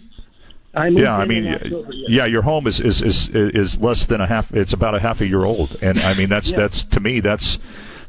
I 0.73 0.89
moved 0.89 1.01
Yeah, 1.01 1.17
I 1.17 1.25
mean, 1.25 1.45
in 1.47 1.53
October, 1.55 1.91
yes. 1.93 2.09
yeah, 2.09 2.25
your 2.25 2.43
home 2.43 2.65
is, 2.67 2.79
is 2.79 3.01
is 3.01 3.29
is 3.29 3.81
less 3.81 4.05
than 4.05 4.21
a 4.21 4.27
half. 4.27 4.53
It's 4.53 4.71
about 4.71 4.95
a 4.95 4.99
half 4.99 5.19
a 5.19 5.27
year 5.27 5.43
old, 5.43 5.77
and 5.81 5.99
I 5.99 6.13
mean 6.13 6.29
that's 6.29 6.51
Yeah. 6.51 6.57
that's 6.59 6.85
to 6.85 6.99
me 6.99 7.19
that's 7.19 7.59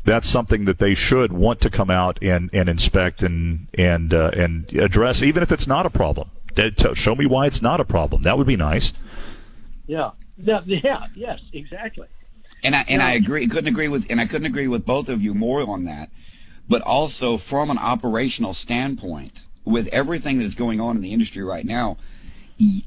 that's 0.05 0.29
something 0.29 0.65
that 0.67 0.79
they 0.79 0.95
should 0.95 1.33
want 1.33 1.61
to 1.61 1.71
come 1.71 1.91
out 1.91 2.19
and, 2.23 2.51
and 2.53 2.69
inspect 2.69 3.23
and 3.23 3.67
and 3.75 4.15
uh, 4.15 4.31
and 4.35 4.73
address, 4.75 5.23
even 5.23 5.43
if 5.43 5.51
it's 5.51 5.67
not 5.67 5.87
a 5.87 5.91
problem. 5.91 6.31
Show 6.95 7.15
me 7.15 7.27
why 7.27 7.47
it's 7.47 7.63
not 7.63 7.81
a 7.81 7.85
problem. 7.85 8.23
That 8.23 8.37
would 8.39 8.47
be 8.47 8.57
nice. 8.57 8.93
Yeah. 9.91 10.13
Yeah, 10.37 10.63
yeah, 10.65 11.07
yes, 11.15 11.41
exactly. 11.53 12.07
And 12.63 12.77
I 12.77 12.85
and 12.89 13.03
I 13.03 13.13
agree. 13.13 13.47
Couldn't 13.49 13.67
agree 13.67 13.89
with 13.89 14.07
and 14.09 14.21
I 14.21 14.27
couldn't 14.27 14.47
agree 14.47 14.69
with 14.69 14.87
both 14.87 15.09
of 15.09 15.21
you 15.21 15.35
more 15.35 15.69
on 15.69 15.85
that. 15.85 16.11
But 16.69 16.81
also 16.83 17.37
from 17.37 17.71
an 17.71 17.79
operational 17.79 18.55
standpoint, 18.55 19.47
with 19.65 19.89
everything 19.89 20.39
that's 20.39 20.55
going 20.55 20.81
on 20.81 20.95
in 20.95 21.03
the 21.03 21.13
industry 21.13 21.43
right 21.43 21.67
now, 21.67 21.99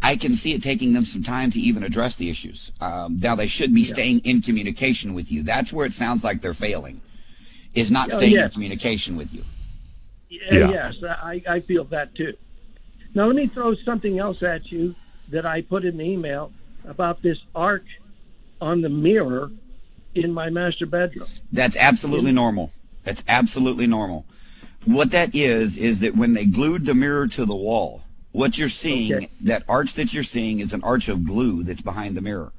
I 0.02 0.16
can 0.16 0.36
see 0.36 0.54
it 0.54 0.64
taking 0.64 0.94
them 0.94 1.04
some 1.04 1.22
time 1.22 1.52
to 1.52 1.60
even 1.60 1.84
address 1.84 2.16
the 2.16 2.30
issues. 2.30 2.72
Um, 2.80 3.20
now 3.20 3.36
they 3.36 3.48
should 3.48 3.74
be 3.74 3.84
staying 3.84 4.20
in 4.20 4.42
communication 4.42 5.14
with 5.14 5.30
you. 5.30 5.44
That's 5.44 5.74
where 5.74 5.86
it 5.86 5.94
sounds 5.94 6.24
like 6.24 6.42
they're 6.42 6.54
failing, 6.54 7.02
is 7.74 7.92
not 7.92 8.14
Oh, 8.14 8.18
staying 8.18 8.38
in 8.38 8.50
communication 8.50 9.18
with 9.18 9.34
you. 9.34 9.44
Yeah. 10.30 10.72
Yes, 10.72 10.94
I, 11.04 11.44
I 11.48 11.60
feel 11.60 11.84
that 11.86 12.16
too. 12.16 12.34
Now, 13.14 13.28
let 13.28 13.36
me 13.36 13.48
throw 13.48 13.76
something 13.84 14.18
else 14.18 14.42
at 14.42 14.72
you 14.72 14.96
that 15.30 15.46
I 15.46 15.62
put 15.62 15.84
in 15.86 15.98
the 15.98 16.06
email 16.06 16.52
about 16.88 17.22
this 17.22 17.38
arc 17.56 17.84
on 18.62 18.82
the 18.82 18.90
mirror 18.90 19.52
in 20.16 20.32
my 20.32 20.50
master 20.50 20.86
bedroom. 20.86 21.28
That's 21.52 21.76
absolutely 21.76 22.32
normal. 22.32 22.72
That's 23.04 23.24
absolutely 23.28 23.88
normal. 23.88 24.26
What 24.86 25.12
that 25.12 25.34
is 25.34 25.78
is 25.78 26.00
that 26.00 26.16
when 26.16 26.34
they 26.34 26.46
glued 26.46 26.86
the 26.86 26.94
mirror 26.94 27.28
to 27.30 27.46
the 27.46 27.56
wall, 27.56 28.04
what 28.32 28.58
you're 28.58 28.70
seeing, 28.70 29.14
Okay. 29.14 29.30
that 29.42 29.64
arch 29.68 29.94
that 29.94 30.14
you're 30.14 30.24
seeing 30.24 30.60
is 30.60 30.74
an 30.74 30.84
arch 30.84 31.08
of 31.08 31.26
glue 31.26 31.64
that's 31.64 31.82
behind 31.82 32.16
the 32.18 32.22
mirror. 32.22 32.52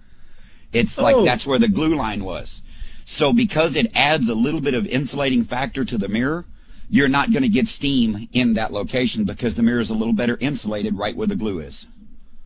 It's 0.73 0.99
like 0.99 1.17
Oh. 1.17 1.25
that's 1.25 1.47
where 1.47 1.59
the 1.59 1.69
glue 1.69 1.95
line 1.95 2.25
was. 2.25 2.63
So 3.05 3.33
because 3.33 3.77
it 3.77 3.91
adds 3.95 4.29
a 4.29 4.35
little 4.35 4.61
bit 4.61 4.75
of 4.75 4.87
insulating 4.87 5.45
factor 5.45 5.85
to 5.85 5.99
the 5.99 6.09
mirror, 6.09 6.47
you're 6.89 7.09
not 7.09 7.33
going 7.33 7.43
to 7.43 7.49
get 7.49 7.69
steam 7.69 8.29
in 8.33 8.55
that 8.55 8.73
location 8.73 9.25
because 9.25 9.55
the 9.55 9.63
mirror 9.63 9.81
is 9.81 9.91
a 9.91 9.95
little 9.95 10.13
better 10.13 10.37
insulated 10.41 10.97
right 10.97 11.17
where 11.17 11.27
the 11.27 11.37
glue 11.37 11.61
is. 11.61 11.87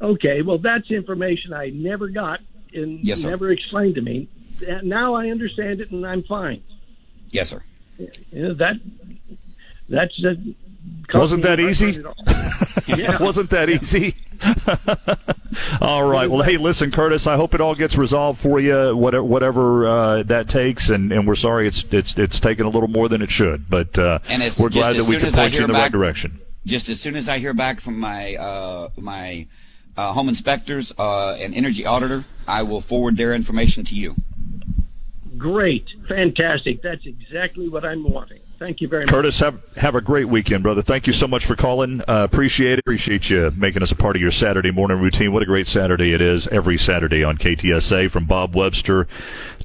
Okay, 0.01 0.43
well, 0.43 0.59
that's 0.59 0.91
information 0.91 1.53
I 1.53 1.71
never 1.71 2.09
got 2.09 2.41
and 2.73 3.01
Yes, 3.05 3.23
sir. 3.23 3.31
never 3.31 3.51
explained 3.51 3.97
to 3.97 4.01
me. 4.03 4.29
Now 4.83 5.15
I 5.15 5.31
understand 5.31 5.81
it, 5.81 5.91
and 5.91 6.07
I'm 6.07 6.23
fine. 6.23 6.63
Yes, 7.31 7.51
sir. 7.51 7.63
You 7.99 8.09
know, 8.33 8.55
that 8.55 8.75
that's 9.89 10.15
just 10.17 10.41
Wasn't 11.13 11.43
that 11.43 11.59
easy? 11.61 12.03
yeah. 12.87 13.21
Wasn't 13.21 13.51
that 13.51 13.69
easy? 13.71 14.15
all 15.81 16.05
right. 16.09 16.31
Well, 16.31 16.43
hey, 16.43 16.57
listen, 16.57 16.91
Curtis. 16.91 17.27
I 17.27 17.37
hope 17.37 17.55
it 17.55 17.61
all 17.61 17.75
gets 17.75 17.97
resolved 17.99 18.41
for 18.41 18.61
you, 18.61 18.97
whatever, 18.97 19.25
whatever 19.25 19.87
uh, 19.87 20.23
that 20.25 20.49
takes. 20.49 20.91
And, 20.91 21.13
and 21.13 21.27
we're 21.27 21.35
sorry 21.35 21.67
it's 21.67 21.85
it's 21.91 22.17
it's 22.19 22.39
taken 22.41 22.67
a 22.67 22.69
little 22.69 22.89
more 22.89 23.09
than 23.09 23.23
it 23.23 23.31
should, 23.31 23.69
but 23.69 23.99
uh, 23.99 24.19
And 24.29 24.43
it's 24.43 24.59
we're 24.59 24.69
glad 24.69 24.97
that 24.97 25.05
we 25.05 25.13
soon 25.13 25.21
can 25.21 25.33
point 25.33 25.55
you 25.55 25.63
in 25.65 25.69
the 25.69 25.75
right 25.75 25.93
direction. 25.93 26.41
just 26.67 26.89
as 26.89 27.01
soon 27.01 27.17
as 27.17 27.29
I 27.29 27.39
hear 27.39 27.55
back 27.55 27.81
from 27.81 27.99
my 27.99 28.37
uh, 28.37 28.91
my 28.97 29.47
uh, 29.99 30.13
home 30.13 30.29
inspectors 30.29 30.93
uh, 30.97 31.33
and 31.41 31.53
energy 31.55 31.85
auditor, 31.85 32.25
I 32.47 32.63
will 32.63 32.81
forward 32.81 33.17
their 33.17 33.35
information 33.35 33.85
to 33.87 33.97
you. 33.97 34.15
Great, 35.37 35.87
fantastic. 36.07 36.83
That's 36.83 37.05
exactly 37.05 37.69
what 37.69 37.85
I'm 37.85 38.05
wanting. 38.05 38.41
Thank 38.59 38.81
you 38.81 38.89
very 38.89 39.05
much. 39.05 39.11
Curtis, 39.11 39.39
have 39.39 39.61
have 39.77 39.95
a 39.95 40.01
great 40.01 40.25
weekend, 40.27 40.65
brother. 40.65 40.83
Thank 40.83 41.07
you 41.07 41.13
so 41.13 41.29
much 41.29 41.47
for 41.47 41.55
calling. 41.55 42.01
Uh, 42.01 42.27
appreciate 42.29 42.73
it. 42.73 42.79
Appreciate 42.81 43.31
you 43.31 43.53
making 43.57 43.83
us 43.85 43.93
a 43.93 43.97
part 43.97 44.17
of 44.17 44.23
your 44.23 44.33
Saturday 44.33 44.73
morning 44.73 44.99
routine. 45.01 45.33
What 45.33 45.45
a 45.45 45.47
great 45.47 45.69
Saturday 45.69 46.13
it 46.13 46.21
is 46.21 46.49
every 46.49 46.77
Saturday 46.77 47.23
on 47.23 47.39
KTSA. 47.39 48.11
From 48.11 48.25
Bob 48.25 48.57
Webster 48.57 49.07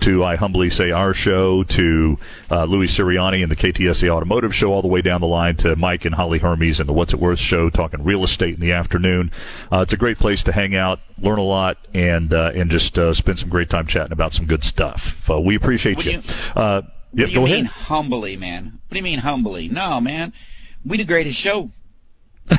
to 0.02 0.24
I 0.24 0.36
humbly 0.36 0.70
say 0.70 0.92
our 0.92 1.12
show 1.14 1.64
to 1.64 2.20
uh, 2.52 2.66
Louis 2.66 2.86
Sirianni 2.86 3.42
and 3.42 3.52
the 3.52 3.56
KTSA 3.56 4.10
Automotive 4.10 4.54
Show, 4.54 4.72
all 4.72 4.84
the 4.84 4.88
way 4.88 5.02
down 5.02 5.22
the 5.22 5.28
line 5.28 5.56
to 5.58 5.76
Mike 5.76 6.06
and 6.06 6.14
Holly 6.14 6.38
Hermes 6.38 6.80
and 6.80 6.88
the 6.88 6.94
What's 6.94 7.14
It 7.14 7.20
Worth 7.20 7.40
Show, 7.40 7.72
talking 7.72 8.04
real 8.04 8.24
estate 8.24 8.54
in 8.54 8.60
the 8.62 8.74
afternoon. 8.74 9.32
Uh, 9.72 9.80
it's 9.80 9.94
a 9.94 9.98
great 9.98 10.20
place 10.20 10.44
to 10.44 10.52
hang 10.52 10.76
out, 10.76 11.00
learn 11.20 11.40
a 11.40 11.44
lot, 11.44 11.80
and 11.96 12.32
uh, 12.32 12.52
and 12.54 12.70
just 12.70 13.00
uh, 13.00 13.12
spend 13.14 13.40
some 13.40 13.50
great 13.50 13.72
time 13.72 13.88
chatting 13.88 14.12
about 14.14 14.34
some 14.34 14.46
good 14.46 14.64
stuff. 14.64 15.28
Uh, 15.32 15.42
we 15.42 15.56
appreciate 15.56 15.96
What 15.98 16.06
you. 16.06 16.22
do 16.22 16.28
you- 16.62 16.84
Uh, 17.14 17.16
What 17.16 17.20
yep, 17.20 17.28
do 17.28 17.34
you 17.34 17.40
go 17.40 17.46
mean 17.46 17.66
ahead. 17.66 17.86
humbly, 17.88 18.36
man? 18.38 18.80
What 18.88 18.94
do 18.94 18.98
you 18.98 19.04
mean 19.04 19.20
humbly? 19.20 19.70
No, 19.70 20.02
man. 20.02 20.34
We 20.84 20.98
the 20.98 21.04
greatest 21.06 21.40
show. 21.40 21.70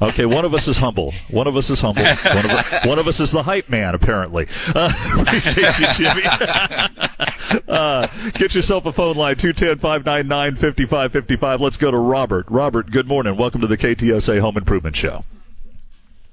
Okay, 0.00 0.24
one 0.26 0.44
of 0.44 0.52
us 0.52 0.66
is 0.66 0.78
humble. 0.78 1.14
One 1.30 1.46
of 1.46 1.56
us 1.56 1.70
is 1.70 1.80
humble. 1.80 2.02
One 2.02 2.50
of, 2.50 2.66
one 2.86 2.98
of 2.98 3.06
us 3.06 3.20
is 3.20 3.30
the 3.30 3.44
hype 3.44 3.68
man, 3.68 3.94
apparently. 3.94 4.48
Uh, 4.74 4.90
appreciate 5.20 5.78
you, 5.78 5.86
Jimmy. 5.94 6.22
uh, 7.68 8.08
get 8.32 8.52
yourself 8.56 8.84
a 8.84 8.92
phone 8.92 9.14
line, 9.16 9.36
210-599-5555. 9.36 11.60
Let's 11.60 11.76
go 11.76 11.92
to 11.92 11.98
Robert. 11.98 12.46
Robert, 12.48 12.90
good 12.90 13.06
morning. 13.06 13.36
Welcome 13.36 13.60
to 13.60 13.68
the 13.68 13.76
KTSA 13.76 14.40
Home 14.40 14.56
Improvement 14.56 14.96
Show. 14.96 15.24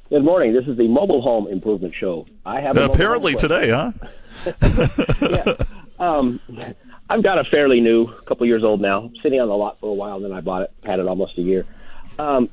Good 0.09 0.23
morning. 0.23 0.51
This 0.53 0.65
is 0.67 0.75
the 0.77 0.87
Mobile 0.87 1.21
Home 1.21 1.45
Improvement 1.47 1.93
Show. 1.93 2.25
I 2.43 2.61
have 2.61 2.75
a 2.75 2.79
mobile 2.79 2.95
apparently 2.95 3.33
home 3.33 3.41
today, 3.41 3.69
huh? 3.69 3.91
Um, 5.99 6.39
I've 7.09 7.23
got 7.23 7.39
a 7.39 7.43
fairly 7.43 7.81
new, 7.81 8.03
a 8.05 8.21
couple 8.21 8.45
years 8.45 8.63
old 8.63 8.79
now, 8.79 9.11
sitting 9.21 9.41
on 9.41 9.49
the 9.49 9.57
lot 9.57 9.79
for 9.79 9.89
a 9.89 9.93
while. 9.93 10.15
and 10.15 10.23
Then 10.25 10.31
I 10.31 10.39
bought 10.39 10.61
it, 10.61 10.71
had 10.83 10.99
it 10.99 11.07
almost 11.07 11.37
a 11.37 11.41
year. 11.41 11.65
Um, 12.17 12.49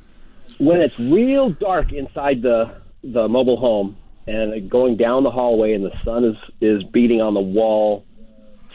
when 0.59 0.81
it's 0.81 0.99
real 0.99 1.51
dark 1.51 1.92
inside 1.92 2.42
the 2.42 2.75
the 3.05 3.29
mobile 3.29 3.57
home 3.57 3.96
and 4.27 4.68
going 4.68 4.96
down 4.96 5.22
the 5.22 5.31
hallway, 5.31 5.75
and 5.75 5.85
the 5.85 5.92
sun 6.05 6.25
is 6.25 6.37
is 6.61 6.83
beating 6.83 7.20
on 7.20 7.35
the 7.35 7.40
wall 7.40 8.05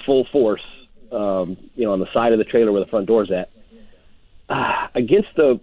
full 0.05 0.23
force, 0.31 0.63
um, 1.11 1.57
you 1.75 1.85
know, 1.85 1.91
on 1.93 1.99
the 1.99 2.11
side 2.13 2.31
of 2.31 2.37
the 2.37 2.45
trailer 2.45 2.71
where 2.71 2.81
the 2.81 2.89
front 2.89 3.07
door's 3.07 3.29
at. 3.31 3.49
uh, 4.49 4.87
against 4.95 5.29
the 5.35 5.59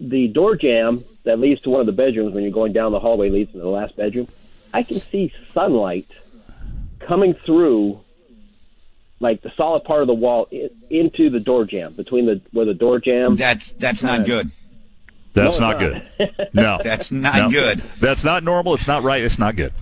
the 0.00 0.28
door 0.28 0.56
jamb 0.56 1.04
that 1.24 1.38
leads 1.38 1.60
to 1.62 1.70
one 1.70 1.80
of 1.80 1.86
the 1.86 1.92
bedrooms 1.92 2.34
when 2.34 2.42
you're 2.44 2.52
going 2.52 2.72
down 2.72 2.92
the 2.92 3.00
hallway 3.00 3.28
leads 3.30 3.52
to 3.52 3.58
the 3.58 3.66
last 3.68 3.96
bedroom, 3.96 4.28
I 4.72 4.82
can 4.82 5.00
see 5.00 5.32
sunlight 5.52 6.06
coming 7.00 7.34
through 7.34 8.00
like 9.20 9.42
the 9.42 9.50
solid 9.56 9.84
part 9.84 10.02
of 10.02 10.06
the 10.06 10.14
wall 10.14 10.46
in, 10.50 10.70
into 10.90 11.28
the 11.30 11.40
door 11.40 11.64
jamb 11.64 11.92
between 11.94 12.26
the 12.26 12.40
where 12.52 12.66
the 12.66 12.74
door 12.74 12.98
jamb. 13.00 13.36
That's 13.36 13.72
that's 13.72 14.02
not 14.02 14.24
good. 14.26 14.50
That's 15.34 15.58
No, 15.60 15.70
not 15.72 15.82
it's 15.82 16.08
good. 16.38 16.48
No, 16.54 16.80
That's 16.82 17.12
not 17.12 17.36
No. 17.36 17.50
good. 17.50 17.82
That's 18.00 18.24
not 18.24 18.42
normal. 18.44 18.74
It's 18.74 18.86
not 18.86 19.02
right. 19.02 19.22
It's 19.22 19.38
not 19.38 19.56
good. 19.56 19.72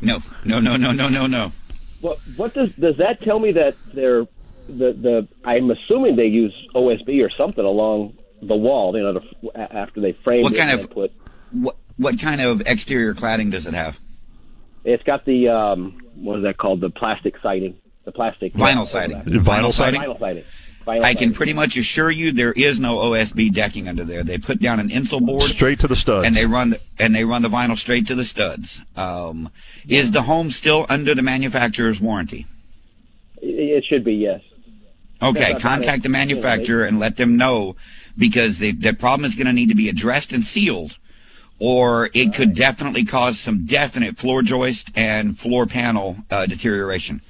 No, 0.00 0.20
no, 0.44 0.58
no, 0.60 0.76
no, 0.76 0.90
no, 0.92 1.08
no, 1.08 1.26
no. 1.26 1.52
What 2.00 2.18
what 2.36 2.54
does 2.54 2.72
does 2.72 2.96
that 2.96 3.22
tell 3.22 3.38
me 3.38 3.52
that 3.52 3.76
they're 3.94 4.26
the 4.68 4.92
the 4.92 5.28
I'm 5.44 5.70
assuming 5.70 6.16
they 6.16 6.26
use 6.26 6.54
OSB 6.74 7.24
or 7.24 7.30
something 7.30 7.64
along 7.64 8.14
the 8.42 8.56
wall, 8.56 8.96
you 8.96 9.02
know, 9.04 9.20
to, 9.20 9.72
after 9.72 10.00
they 10.00 10.12
frame 10.12 10.42
What 10.42 10.52
it 10.54 10.58
kind 10.58 10.70
of- 10.72 10.90
put 10.90 11.12
What 11.52 11.76
what 11.96 12.18
kind 12.18 12.40
of 12.40 12.62
exterior 12.62 13.14
cladding 13.14 13.50
does 13.52 13.66
it 13.66 13.74
have? 13.74 13.98
It's 14.84 15.02
got 15.04 15.24
the 15.24 15.48
um 15.48 15.98
what 16.16 16.38
is 16.38 16.44
that 16.44 16.56
called 16.58 16.80
the 16.80 16.90
plastic 16.90 17.34
siding 17.42 17.76
the 18.04 18.12
plastic 18.12 18.52
Vinyl 18.54 18.86
siding. 18.86 19.18
Vinyl 19.22 19.72
siding? 19.72 20.00
vinyl 20.00 20.18
siding 20.18 20.44
vinyl 20.86 21.02
I 21.04 21.14
can 21.14 21.18
siding. 21.18 21.34
pretty 21.34 21.52
much 21.52 21.76
assure 21.76 22.10
you 22.10 22.32
there 22.32 22.52
is 22.52 22.80
no 22.80 22.96
OSB 22.98 23.54
decking 23.54 23.86
under 23.88 24.02
there. 24.04 24.24
They 24.24 24.38
put 24.38 24.58
down 24.60 24.80
an 24.80 24.88
insul 24.88 25.24
board 25.24 25.42
Straight 25.42 25.78
to 25.80 25.86
the 25.88 25.94
studs. 25.94 26.26
and 26.26 26.34
they 26.34 26.46
run 26.46 26.70
the, 26.70 26.80
and 26.98 27.14
they 27.14 27.24
run 27.24 27.42
the 27.42 27.48
vinyl 27.48 27.78
straight 27.78 28.08
to 28.08 28.16
the 28.16 28.24
studs. 28.24 28.82
Um, 28.96 29.50
is 29.88 30.10
the 30.10 30.22
home 30.22 30.50
still 30.50 30.84
under 30.88 31.14
the 31.14 31.22
manufacturer's 31.22 32.00
warranty? 32.00 32.46
it, 33.40 33.46
it 33.46 33.84
should 33.88 34.04
be 34.04 34.14
yes 34.14 34.40
Okay, 35.22 35.54
contact 35.60 36.02
the 36.02 36.08
manufacturer 36.08 36.84
and 36.84 36.98
let 36.98 37.16
them 37.16 37.36
know 37.36 37.76
because 38.18 38.58
the, 38.58 38.72
the 38.72 38.92
problem 38.92 39.24
is 39.24 39.36
going 39.36 39.46
to 39.46 39.52
need 39.52 39.68
to 39.68 39.74
be 39.76 39.88
addressed 39.88 40.32
and 40.32 40.44
sealed, 40.44 40.98
or 41.62 42.10
it 42.12 42.34
could 42.34 42.56
definitely 42.56 43.04
cause 43.04 43.38
some 43.38 43.64
definite 43.64 44.18
floor 44.18 44.42
joist 44.42 44.90
and 44.96 45.38
floor 45.38 45.64
panel 45.64 46.16
uh, 46.28 46.44
deterioration. 46.44 47.22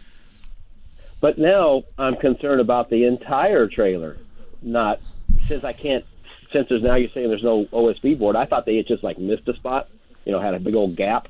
But 1.20 1.36
now 1.36 1.82
I'm 1.98 2.16
concerned 2.16 2.62
about 2.62 2.88
the 2.88 3.04
entire 3.04 3.66
trailer, 3.66 4.16
not 4.62 5.00
since 5.48 5.64
I 5.64 5.74
can't. 5.74 6.06
Since 6.50 6.70
there's 6.70 6.82
now 6.82 6.94
you're 6.94 7.10
saying 7.10 7.28
there's 7.28 7.42
no 7.42 7.66
OSB 7.66 8.18
board. 8.18 8.34
I 8.34 8.46
thought 8.46 8.64
they 8.64 8.76
had 8.76 8.86
just 8.86 9.04
like 9.04 9.18
missed 9.18 9.46
a 9.48 9.54
spot, 9.54 9.90
you 10.24 10.32
know, 10.32 10.40
had 10.40 10.54
a 10.54 10.58
big 10.58 10.74
old 10.74 10.96
gap. 10.96 11.28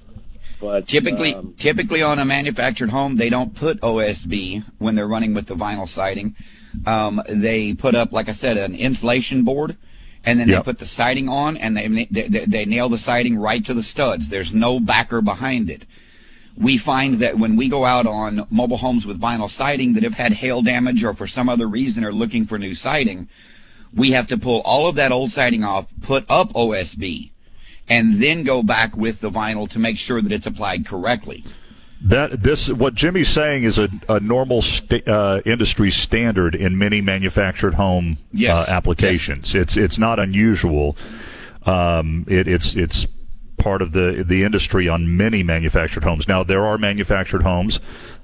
But 0.61 0.87
Typically, 0.87 1.35
um, 1.35 1.55
typically 1.59 2.03
on 2.03 2.21
a 2.21 2.25
manufactured 2.25 2.91
home, 2.91 3.17
they 3.17 3.31
don't 3.31 3.53
put 3.53 3.81
OSB 3.81 4.62
when 4.79 4.95
they're 4.95 5.09
running 5.09 5.35
with 5.35 5.47
the 5.47 5.57
vinyl 5.57 5.88
siding. 5.88 6.37
Um, 6.87 7.21
they 7.29 7.75
put 7.75 7.97
up, 7.97 8.12
like 8.12 8.29
I 8.29 8.33
said, 8.33 8.57
an 8.59 8.77
insulation 8.77 9.43
board, 9.43 9.77
and 10.25 10.39
then 10.39 10.49
Yep. 10.49 10.65
they 10.65 10.71
put 10.71 10.79
the 10.79 10.87
siding 10.87 11.29
on, 11.29 11.57
and 11.57 11.77
they, 11.77 11.89
they 11.89 12.29
they 12.29 12.45
they 12.45 12.65
nail 12.65 12.89
the 12.89 12.99
siding 12.99 13.37
right 13.37 13.65
to 13.65 13.75
the 13.75 13.83
studs. 13.83 14.29
There's 14.29 14.53
no 14.53 14.81
backer 14.81 15.21
behind 15.21 15.71
it. 15.71 15.87
We 16.57 16.77
find 16.79 17.15
that 17.21 17.39
when 17.39 17.57
we 17.57 17.69
go 17.69 17.85
out 17.85 18.07
on 18.07 18.47
mobile 18.51 18.77
homes 18.77 19.07
with 19.07 19.21
vinyl 19.21 19.51
siding 19.51 19.95
that 19.95 20.03
have 20.03 20.15
had 20.15 20.35
hail 20.35 20.61
damage 20.63 21.03
or 21.03 21.15
for 21.15 21.27
some 21.27 21.49
other 21.49 21.67
reason 21.67 22.05
are 22.05 22.13
looking 22.13 22.45
for 22.45 22.59
new 22.59 22.75
siding, 22.75 23.29
we 23.95 24.11
have 24.13 24.27
to 24.29 24.37
pull 24.37 24.61
all 24.61 24.87
of 24.87 24.95
that 24.97 25.13
old 25.13 25.33
siding 25.33 25.65
off, 25.65 25.87
put 26.03 26.25
up 26.29 26.53
OSB, 26.53 27.31
and 27.89 28.21
then 28.21 28.43
go 28.43 28.63
back 28.63 28.97
with 28.97 29.21
the 29.21 29.31
vinyl 29.31 29.69
to 29.71 29.79
make 29.79 29.97
sure 29.97 30.21
that 30.21 30.31
it's 30.33 30.47
applied 30.47 30.85
correctly. 30.87 31.43
That 32.05 32.43
this 32.43 32.69
what 32.69 32.95
Jimmy's 32.95 33.29
saying 33.29 33.62
is 33.62 33.79
a, 33.79 33.88
a 34.09 34.19
normal 34.19 34.61
sta- 34.61 35.05
uh, 35.07 35.41
industry 35.45 35.91
standard 35.91 36.55
in 36.55 36.77
many 36.77 37.01
manufactured 37.01 37.75
home 37.75 38.19
Yes. 38.33 38.69
uh, 38.69 38.73
applications. 38.73 39.55
It's 39.55 39.77
it's 39.77 39.99
not 39.99 40.19
unusual. 40.19 40.97
Um, 41.65 42.25
it, 42.29 42.49
it's 42.49 42.75
it's 42.75 43.07
part 43.57 43.83
of 43.83 43.93
the 43.93 44.25
the 44.27 44.43
industry 44.43 44.88
on 44.88 45.17
many 45.17 45.45
manufactured 45.45 46.03
homes. 46.03 46.27
Now 46.27 46.43
there 46.43 46.67
are 46.67 46.77
manufactured 46.77 47.43
homes 47.45 47.79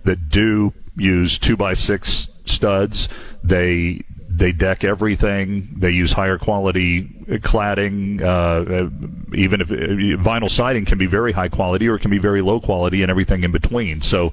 that 0.04 0.28
do 0.28 0.72
use 0.96 1.38
two 1.38 1.56
by 1.56 1.74
six 1.74 2.28
studs. 2.46 3.08
They 3.44 4.02
they 4.38 4.52
deck 4.52 4.84
everything. 4.84 5.68
They 5.76 5.90
use 5.90 6.12
higher 6.12 6.38
quality 6.38 7.04
cladding. 7.26 8.22
Uh, 8.22 8.90
even 9.34 9.60
if 9.60 9.68
vinyl 9.68 10.50
siding 10.50 10.84
can 10.84 10.98
be 10.98 11.06
very 11.06 11.32
high 11.32 11.48
quality 11.48 11.88
or 11.88 11.96
it 11.96 12.00
can 12.00 12.10
be 12.10 12.18
very 12.18 12.40
low 12.40 12.60
quality, 12.60 13.02
and 13.02 13.10
everything 13.10 13.44
in 13.44 13.52
between. 13.52 14.00
So. 14.00 14.32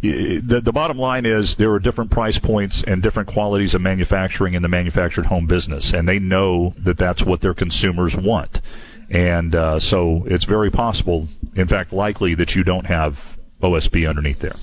The, 0.00 0.60
the 0.62 0.72
bottom 0.72 0.98
line 0.98 1.24
is 1.24 1.56
there 1.56 1.72
are 1.72 1.78
different 1.78 2.10
price 2.10 2.38
points 2.38 2.82
and 2.82 3.02
different 3.02 3.26
qualities 3.26 3.74
of 3.74 3.80
manufacturing 3.80 4.52
in 4.52 4.60
the 4.60 4.68
manufactured 4.68 5.24
home 5.24 5.46
business, 5.46 5.94
and 5.94 6.06
they 6.06 6.18
know 6.18 6.74
that 6.76 6.98
that's 6.98 7.22
what 7.22 7.40
their 7.40 7.54
consumers 7.54 8.14
want. 8.14 8.60
And 9.08 9.54
uh, 9.54 9.80
so 9.80 10.24
it's 10.26 10.44
very 10.44 10.70
possible, 10.70 11.28
in 11.54 11.68
fact, 11.68 11.90
likely 11.90 12.34
that 12.34 12.54
you 12.54 12.64
don't 12.64 12.84
have 12.84 13.38
OSB 13.62 14.06
underneath 14.06 14.40
there. 14.40 14.56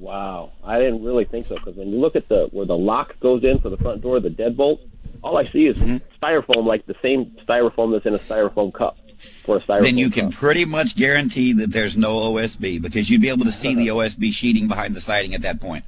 Wow, 0.00 0.52
I 0.64 0.78
didn't 0.78 1.02
really 1.04 1.24
think 1.24 1.46
so 1.46 1.54
because 1.56 1.76
when 1.76 1.88
you 1.88 1.98
look 1.98 2.16
at 2.16 2.28
the 2.28 2.48
where 2.52 2.66
the 2.66 2.76
lock 2.76 3.18
goes 3.20 3.44
in 3.44 3.58
for 3.58 3.70
the 3.70 3.76
front 3.76 4.02
door, 4.02 4.20
the 4.20 4.28
deadbolt, 4.30 4.78
all 5.22 5.36
I 5.36 5.48
see 5.50 5.66
is 5.66 5.76
Mm-hmm. 5.76 5.96
styrofoam, 6.22 6.66
like 6.66 6.86
the 6.86 6.94
same 7.02 7.36
styrofoam 7.48 7.92
that's 7.92 8.06
in 8.06 8.14
a 8.14 8.18
styrofoam 8.18 8.72
cup 8.72 8.96
for 9.44 9.56
a 9.58 9.60
styrofoam. 9.60 9.82
then 9.82 9.98
you 9.98 10.10
can 10.10 10.30
cup. 10.30 10.34
pretty 10.40 10.64
much 10.64 10.96
guarantee 10.96 11.52
that 11.54 11.70
there's 11.72 11.96
no 11.96 12.16
OSB 12.32 12.80
because 12.82 13.08
you'd 13.10 13.20
be 13.20 13.28
able 13.28 13.44
to 13.44 13.52
see 13.52 13.74
the 13.74 13.88
OSB 13.88 14.32
sheeting 14.32 14.68
behind 14.68 14.94
the 14.94 15.00
siding 15.00 15.34
at 15.34 15.42
that 15.42 15.60
point. 15.60 15.84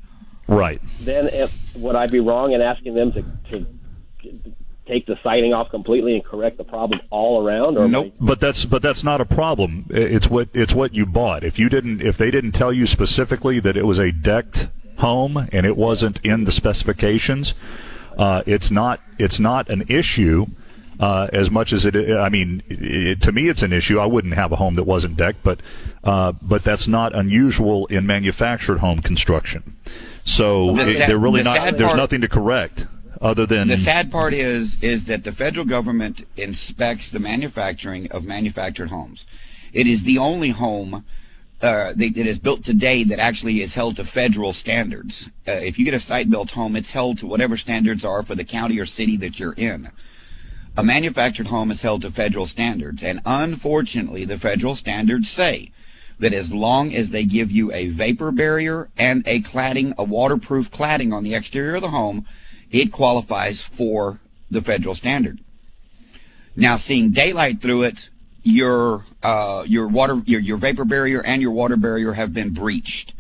Right. 0.47 0.81
then 1.01 1.29
if, 1.29 1.77
would 1.77 1.94
I 1.97 2.07
be 2.07 2.21
wrong 2.21 2.53
in 2.53 2.61
asking 2.62 2.94
them 2.94 3.12
to, 3.12 3.23
to 3.51 3.66
take 4.88 5.07
the 5.07 5.16
siding 5.22 5.53
off 5.53 5.70
completely 5.70 6.14
and 6.14 6.24
correct 6.24 6.57
the 6.59 6.64
problem 6.64 7.01
all 7.11 7.46
around? 7.46 7.77
Or 7.79 7.85
am 7.85 7.94
I- 7.94 8.12
But 8.20 8.40
that's 8.40 8.64
but 8.64 8.83
that's 8.83 9.05
not 9.05 9.20
a 9.20 9.24
problem. 9.24 9.87
It's 9.90 10.29
what 10.29 10.48
it's 10.55 10.74
what 10.74 10.94
you 10.94 11.07
bought. 11.07 11.44
If 11.44 11.59
you 11.59 11.68
didn't 11.68 12.03
if 12.03 12.16
they 12.16 12.31
didn't 12.31 12.53
tell 12.53 12.72
you 12.72 12.87
specifically 12.87 13.61
that 13.61 13.77
it 13.77 13.87
was 13.87 13.98
a 13.98 14.11
decked 14.11 14.68
home 14.96 15.46
and 15.53 15.64
it 15.64 15.77
wasn't 15.77 16.18
in 16.24 16.44
the 16.44 16.51
specifications, 16.53 17.55
uh, 18.16 18.42
it's 18.46 18.70
not 18.70 19.01
it's 19.18 19.38
not 19.38 19.68
an 19.68 19.85
issue. 19.88 20.46
Uh, 21.01 21.29
as 21.33 21.48
much 21.48 21.72
as 21.72 21.87
it, 21.87 21.94
I 21.94 22.29
mean, 22.29 22.61
it, 22.68 23.22
to 23.22 23.31
me, 23.31 23.46
it's 23.48 23.62
an 23.62 23.72
issue. 23.72 24.01
I 24.01 24.07
wouldn't 24.07 24.35
have 24.35 24.51
a 24.51 24.57
home 24.57 24.74
that 24.74 24.83
wasn't 24.83 25.16
decked, 25.16 25.44
but 25.44 25.61
uh, 26.03 26.33
but 26.42 26.64
that's 26.64 26.88
not 26.88 27.14
unusual 27.14 27.87
in 27.87 28.05
manufactured 28.05 28.79
home 28.79 28.98
construction. 29.01 29.77
So 30.24 30.74
The 30.74 30.83
it- 30.83 30.96
sad- 30.96 31.09
they're 31.09 31.16
really 31.16 31.42
the 31.42 31.51
not. 31.51 31.57
sad 31.57 31.79
There's 31.79 31.90
part- 31.90 31.98
nothing 31.98 32.20
to 32.22 32.29
correct 32.29 32.87
other 33.21 33.47
than 33.47 33.69
The 33.69 33.77
sad 33.77 34.11
part 34.11 34.33
is 34.33 34.83
is 34.83 35.07
that 35.07 35.25
the 35.25 35.33
federal 35.33 35.67
government 35.67 36.27
inspects 36.37 37.11
the 37.11 37.19
manufacturing 37.19 38.11
of 38.11 38.25
manufactured 38.25 38.91
homes. 38.91 39.27
It 39.73 39.87
is 39.87 40.05
the 40.05 40.19
only 40.19 40.51
home 40.51 41.05
uh, 41.61 41.93
that, 41.97 42.17
is 42.17 42.39
built 42.39 42.63
today 42.63 43.03
that 43.05 43.19
actually 43.19 43.61
is 43.63 43.75
held 43.75 43.97
to 43.97 44.05
federal 44.05 44.53
standards. 44.53 45.29
Uh, 45.47 45.53
if 45.53 45.79
you 45.79 45.85
get 45.85 45.95
a 45.95 46.01
site-built 46.01 46.53
home, 46.53 46.77
it's 46.77 46.93
held 46.93 47.19
to 47.19 47.27
whatever 47.27 47.57
standards 47.57 48.05
are 48.05 48.23
for 48.23 48.37
the 48.37 48.45
county 48.45 48.79
or 48.79 48.87
city 48.87 49.17
that 49.17 49.41
you're 49.41 49.55
in. 49.55 49.91
A 50.77 50.85
manufactured 50.85 51.49
home 51.49 51.73
is 51.73 51.83
held 51.83 52.03
to 52.03 52.13
federal 52.13 52.47
standards, 52.47 53.03
and 53.03 53.21
unfortunately, 53.27 54.25
the 54.25 54.39
federal 54.39 54.77
standards 54.77 55.29
say 55.29 55.73
that 56.21 56.33
as 56.33 56.53
long 56.53 56.95
as 56.95 57.11
they 57.11 57.25
give 57.25 57.51
you 57.51 57.73
a 57.73 57.89
vapor 57.89 58.31
barrier 58.31 58.89
and 58.97 59.27
a 59.27 59.41
cladding, 59.41 59.93
a 59.99 60.05
waterproof 60.05 60.71
cladding 60.71 61.13
on 61.13 61.25
the 61.25 61.35
exterior 61.35 61.77
of 61.77 61.83
the 61.83 61.89
home, 61.89 62.25
it 62.71 62.93
qualifies 62.93 63.63
for 63.63 64.21
the 64.51 64.61
federal 64.63 64.95
standard. 64.95 65.39
Now, 66.57 66.77
seeing 66.77 67.11
daylight 67.11 67.61
through 67.61 67.85
it, 67.85 68.09
your 68.43 69.05
uh, 69.23 69.65
your 69.67 69.87
water 69.89 70.23
your, 70.27 70.41
your 70.41 70.57
vapor 70.57 70.85
barrier 70.85 71.23
and 71.23 71.43
your 71.43 71.51
water 71.51 71.77
barrier 71.77 72.13
have 72.13 72.33
been 72.33 72.51
breached. 72.51 73.15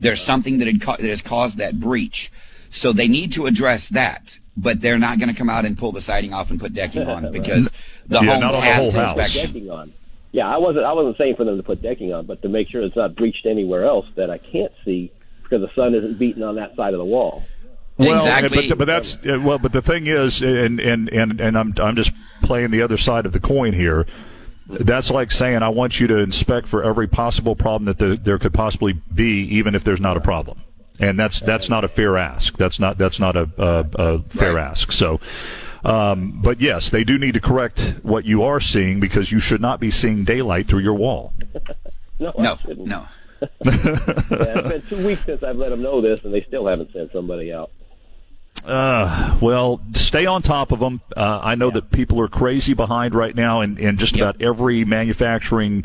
There's 0.00 0.20
something 0.20 0.58
that 0.58 0.66
had 0.66 0.80
ca- 0.80 0.96
that 0.96 1.08
has 1.08 1.22
caused 1.22 1.58
that 1.58 1.78
breach, 1.78 2.32
so 2.70 2.92
they 2.92 3.06
need 3.08 3.32
to 3.34 3.46
address 3.46 3.88
that. 3.90 4.38
But 4.56 4.80
they're 4.80 4.98
not 4.98 5.18
going 5.18 5.28
to 5.28 5.34
come 5.34 5.48
out 5.48 5.64
and 5.64 5.78
pull 5.78 5.92
the 5.92 6.00
siding 6.00 6.32
off 6.32 6.50
and 6.50 6.58
put 6.60 6.74
decking 6.74 7.06
on 7.06 7.32
because 7.32 7.70
the 8.06 8.20
Yeah, 8.22 8.32
home 8.32 8.40
not 8.40 8.54
on 8.54 8.60
the 8.60 8.66
has 8.66 8.88
to 8.88 9.00
house. 9.00 9.16
inspect 9.16 9.46
decking 9.46 9.70
on. 9.70 9.92
Yeah, 10.32 10.48
I 10.48 10.58
wasn't. 10.58 10.84
I 10.86 10.92
wasn't 10.92 11.18
saying 11.18 11.36
for 11.36 11.44
them 11.44 11.56
to 11.58 11.62
put 11.62 11.82
decking 11.82 12.12
on, 12.12 12.26
but 12.26 12.42
to 12.42 12.48
make 12.48 12.68
sure 12.68 12.82
it's 12.82 12.96
not 12.96 13.14
breached 13.14 13.46
anywhere 13.46 13.84
else 13.84 14.06
that 14.16 14.30
I 14.30 14.38
can't 14.38 14.72
see 14.84 15.12
because 15.42 15.60
the 15.60 15.70
sun 15.74 15.94
isn't 15.94 16.18
beating 16.18 16.42
on 16.42 16.56
that 16.56 16.74
side 16.74 16.94
of 16.94 16.98
the 16.98 17.04
wall. 17.04 17.44
Well, 18.06 18.24
Exactly. 18.26 18.68
but 18.68 18.78
but 18.78 18.84
that's 18.86 19.16
uh, 19.26 19.38
well, 19.42 19.58
but 19.58 19.72
the 19.72 19.82
thing 19.82 20.06
is, 20.06 20.42
and 20.42 20.80
and 20.80 21.08
and 21.10 21.40
and 21.40 21.56
I'm 21.58 21.74
I'm 21.80 21.96
just 21.96 22.12
playing 22.42 22.70
the 22.70 22.82
other 22.82 22.96
side 22.96 23.26
of 23.26 23.32
the 23.32 23.40
coin 23.40 23.72
here. 23.72 24.06
That's 24.68 25.10
like 25.10 25.30
saying 25.30 25.62
I 25.62 25.68
want 25.68 26.00
you 26.00 26.06
to 26.06 26.18
inspect 26.18 26.68
for 26.68 26.82
every 26.82 27.06
possible 27.08 27.54
problem 27.56 27.86
that 27.86 27.98
the, 27.98 28.14
there 28.16 28.38
could 28.38 28.54
possibly 28.54 28.92
be, 28.92 29.42
even 29.56 29.74
if 29.74 29.84
there's 29.84 30.00
not 30.00 30.16
a 30.16 30.20
problem. 30.20 30.62
And 31.00 31.18
that's 31.18 31.40
that's 31.40 31.68
not 31.68 31.84
a 31.84 31.88
fair 31.88 32.16
ask. 32.16 32.56
That's 32.56 32.78
not 32.78 32.96
that's 32.96 33.18
not 33.18 33.36
a, 33.36 33.50
a, 33.58 33.86
a 33.96 34.18
fair 34.30 34.54
Right. 34.54 34.64
ask. 34.70 34.92
So, 34.92 35.20
um, 35.84 36.40
but 36.42 36.60
yes, 36.60 36.90
they 36.90 37.02
do 37.04 37.18
need 37.18 37.34
to 37.34 37.40
correct 37.40 37.96
what 38.02 38.24
you 38.24 38.42
are 38.44 38.60
seeing 38.60 39.00
because 39.00 39.32
you 39.32 39.40
should 39.40 39.60
not 39.60 39.80
be 39.80 39.90
seeing 39.90 40.24
daylight 40.24 40.68
through 40.68 40.80
your 40.80 40.94
wall. 40.94 41.32
No, 42.20 42.32
No, 42.38 42.56
no. 42.68 43.06
Yeah, 43.64 43.80
it's 44.30 44.68
been 44.68 44.82
two 44.88 45.04
weeks 45.04 45.24
since 45.24 45.42
I've 45.42 45.56
let 45.56 45.70
them 45.70 45.82
know 45.82 46.00
this, 46.00 46.20
and 46.22 46.32
they 46.32 46.42
still 46.42 46.68
haven't 46.68 46.92
sent 46.92 47.10
somebody 47.10 47.52
out. 47.52 47.72
Uh, 48.64 49.36
well, 49.40 49.80
stay 49.94 50.24
on 50.24 50.40
top 50.42 50.70
of 50.70 50.78
them. 50.80 51.00
Uh, 51.16 51.40
I 51.42 51.54
know 51.56 51.70
that 51.70 51.90
people 51.90 52.20
are 52.20 52.28
crazy 52.28 52.74
behind 52.74 53.14
right 53.14 53.34
now 53.34 53.60
in, 53.60 53.76
in 53.76 53.96
just 53.96 54.16
Yep. 54.16 54.22
about 54.22 54.42
every 54.42 54.84
manufacturing 54.84 55.84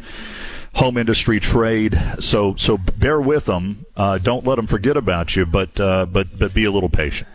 home 0.76 0.96
industry 0.98 1.40
trade. 1.40 2.00
So 2.20 2.56
so 2.58 2.78
bear 2.78 3.20
with 3.20 3.46
them. 3.46 3.86
Uh, 3.96 4.20
don't 4.20 4.46
let 4.46 4.56
them 4.56 4.68
forget 4.68 4.96
about 4.96 5.36
you, 5.36 5.46
but 5.46 5.80
uh, 5.80 6.06
but 6.06 6.38
but 6.38 6.54
be 6.54 6.66
a 6.66 6.72
little 6.72 6.90
patient. 6.90 7.28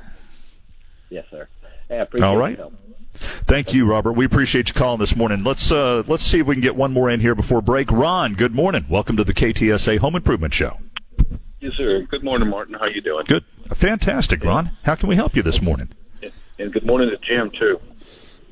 Yes, 1.11 1.25
sir. 1.31 1.49
Hey, 1.89 1.99
I 1.99 2.03
appreciate 2.03 2.27
All 2.27 2.37
right. 2.37 2.59
Thank 3.47 3.75
you, 3.75 3.85
Robert. 3.85 4.13
We 4.13 4.25
appreciate 4.25 4.69
you 4.69 4.75
calling 4.75 5.01
this 5.01 5.17
morning. 5.17 5.43
Let's 5.45 5.73
uh, 5.73 6.05
let's 6.07 6.23
see 6.23 6.39
if 6.39 6.47
we 6.47 6.55
can 6.55 6.63
get 6.63 6.77
one 6.77 6.93
more 6.93 7.11
in 7.11 7.19
here 7.21 7.35
before 7.35 7.61
break. 7.61 7.91
Ron, 7.91 8.35
good 8.35 8.55
morning. 8.55 8.87
Welcome 8.89 9.17
to 9.17 9.25
the 9.25 9.35
KTSA 9.35 9.99
Home 9.99 10.15
Improvement 10.15 10.55
Show. 10.55 10.79
Yes, 11.63 11.75
sir. 11.77 12.03
Good 12.11 12.25
morning, 12.25 12.49
Martin. 12.49 12.75
How 12.75 12.87
you 12.87 13.01
doing? 13.01 13.25
Good, 13.25 13.45
fantastic, 13.73 14.43
Ron. 14.43 14.73
How 14.83 14.97
can 14.97 15.09
we 15.09 15.15
help 15.15 15.37
you 15.37 15.43
this 15.43 15.63
morning? 15.63 15.91
And 16.59 16.73
good 16.73 16.85
morning 16.85 17.09
to 17.11 17.17
Jim 17.19 17.53
too. 17.57 17.81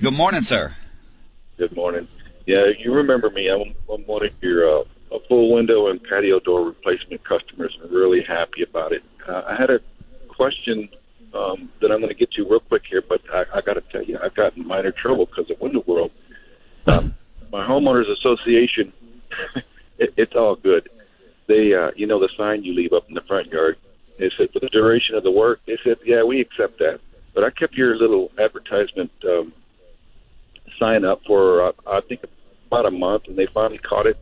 Good 0.00 0.12
morning, 0.12 0.42
sir. 0.42 0.76
Good 1.58 1.74
morning. 1.74 2.06
Yeah, 2.46 2.66
you 2.78 2.94
remember 2.94 3.28
me. 3.30 3.48
I'm, 3.48 3.74
I'm 3.92 4.06
one 4.06 4.24
of 4.24 4.30
your 4.40 4.82
uh, 4.82 4.84
a 5.10 5.18
full 5.26 5.52
window 5.52 5.88
and 5.88 6.00
patio 6.00 6.38
door 6.38 6.64
replacement 6.64 7.24
customers. 7.24 7.76
I'm 7.82 7.92
really 7.92 8.22
happy 8.22 8.62
about 8.62 8.92
it. 8.92 9.02
Uh, 9.26 9.42
I 9.44 9.56
had 9.56 9.70
a 9.70 9.80
question 10.28 10.88
um, 11.34 11.68
that 11.80 11.90
I'm 11.90 11.98
going 11.98 12.10
to 12.10 12.14
get 12.14 12.30
to 12.34 12.44
real 12.44 12.60
quick 12.60 12.84
here, 12.88 13.02
but 13.02 13.22
I, 13.32 13.44
I 13.54 13.60
got 13.60 13.74
to 13.74 13.80
tell 13.90 14.04
you, 14.04 14.20
I've 14.22 14.36
gotten 14.36 14.64
minor 14.64 14.92
trouble 14.92 15.26
because 15.26 15.50
of 15.50 15.60
Window 15.60 15.82
World. 15.84 16.12
Um, 16.86 17.16
my 17.50 17.66
homeowners 17.66 18.08
association, 18.08 18.92
it, 19.98 20.14
it's 20.16 20.36
all 20.36 20.54
good. 20.54 20.88
They, 21.50 21.74
uh, 21.74 21.90
you 21.96 22.06
know, 22.06 22.20
the 22.20 22.28
sign 22.36 22.62
you 22.62 22.72
leave 22.72 22.92
up 22.92 23.08
in 23.08 23.14
the 23.14 23.22
front 23.22 23.48
yard. 23.48 23.76
They 24.20 24.30
said 24.38 24.52
for 24.52 24.60
the 24.60 24.68
duration 24.68 25.16
of 25.16 25.24
the 25.24 25.32
work. 25.32 25.60
They 25.66 25.78
said, 25.82 25.96
yeah, 26.04 26.22
we 26.22 26.40
accept 26.40 26.78
that. 26.78 27.00
But 27.34 27.42
I 27.42 27.50
kept 27.50 27.74
your 27.74 27.96
little 27.96 28.30
advertisement 28.38 29.10
um, 29.24 29.52
sign 30.78 31.04
up 31.04 31.22
for 31.26 31.66
uh, 31.66 31.72
I 31.88 32.02
think 32.02 32.20
about 32.68 32.86
a 32.86 32.92
month, 32.92 33.24
and 33.26 33.36
they 33.36 33.46
finally 33.46 33.78
caught 33.78 34.06
it. 34.06 34.16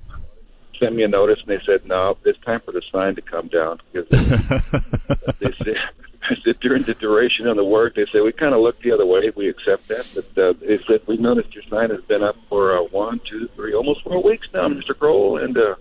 Sent 0.78 0.94
me 0.94 1.02
a 1.02 1.08
notice, 1.08 1.38
and 1.40 1.48
they 1.48 1.62
said, 1.66 1.84
"No, 1.86 2.16
it's 2.24 2.40
time 2.40 2.60
for 2.60 2.72
the 2.72 2.80
sign 2.90 3.14
to 3.16 3.20
come 3.20 3.48
down." 3.48 3.80
Because 3.92 4.08
they 5.38 5.52
said, 5.62 5.76
I 6.22 6.34
said 6.44 6.60
during 6.60 6.84
the 6.84 6.94
duration 6.94 7.46
of 7.46 7.56
the 7.56 7.64
work, 7.64 7.94
they 7.94 8.06
said 8.10 8.22
we 8.22 8.32
kind 8.32 8.54
of 8.54 8.60
look 8.62 8.80
the 8.80 8.92
other 8.92 9.04
way. 9.04 9.30
We 9.36 9.48
accept 9.48 9.88
that, 9.88 10.06
but 10.14 10.42
uh, 10.42 10.52
they 10.60 10.78
said 10.86 11.02
we 11.06 11.18
noticed 11.18 11.54
your 11.54 11.64
sign 11.64 11.90
has 11.90 12.00
been 12.02 12.22
up 12.22 12.36
for 12.48 12.78
uh, 12.78 12.82
one, 12.84 13.20
two, 13.28 13.48
three, 13.54 13.74
almost 13.74 14.02
four 14.02 14.22
weeks 14.22 14.48
now, 14.54 14.68
Mister 14.68 14.94
Kroll, 14.94 15.36
and. 15.36 15.58
uh 15.58 15.74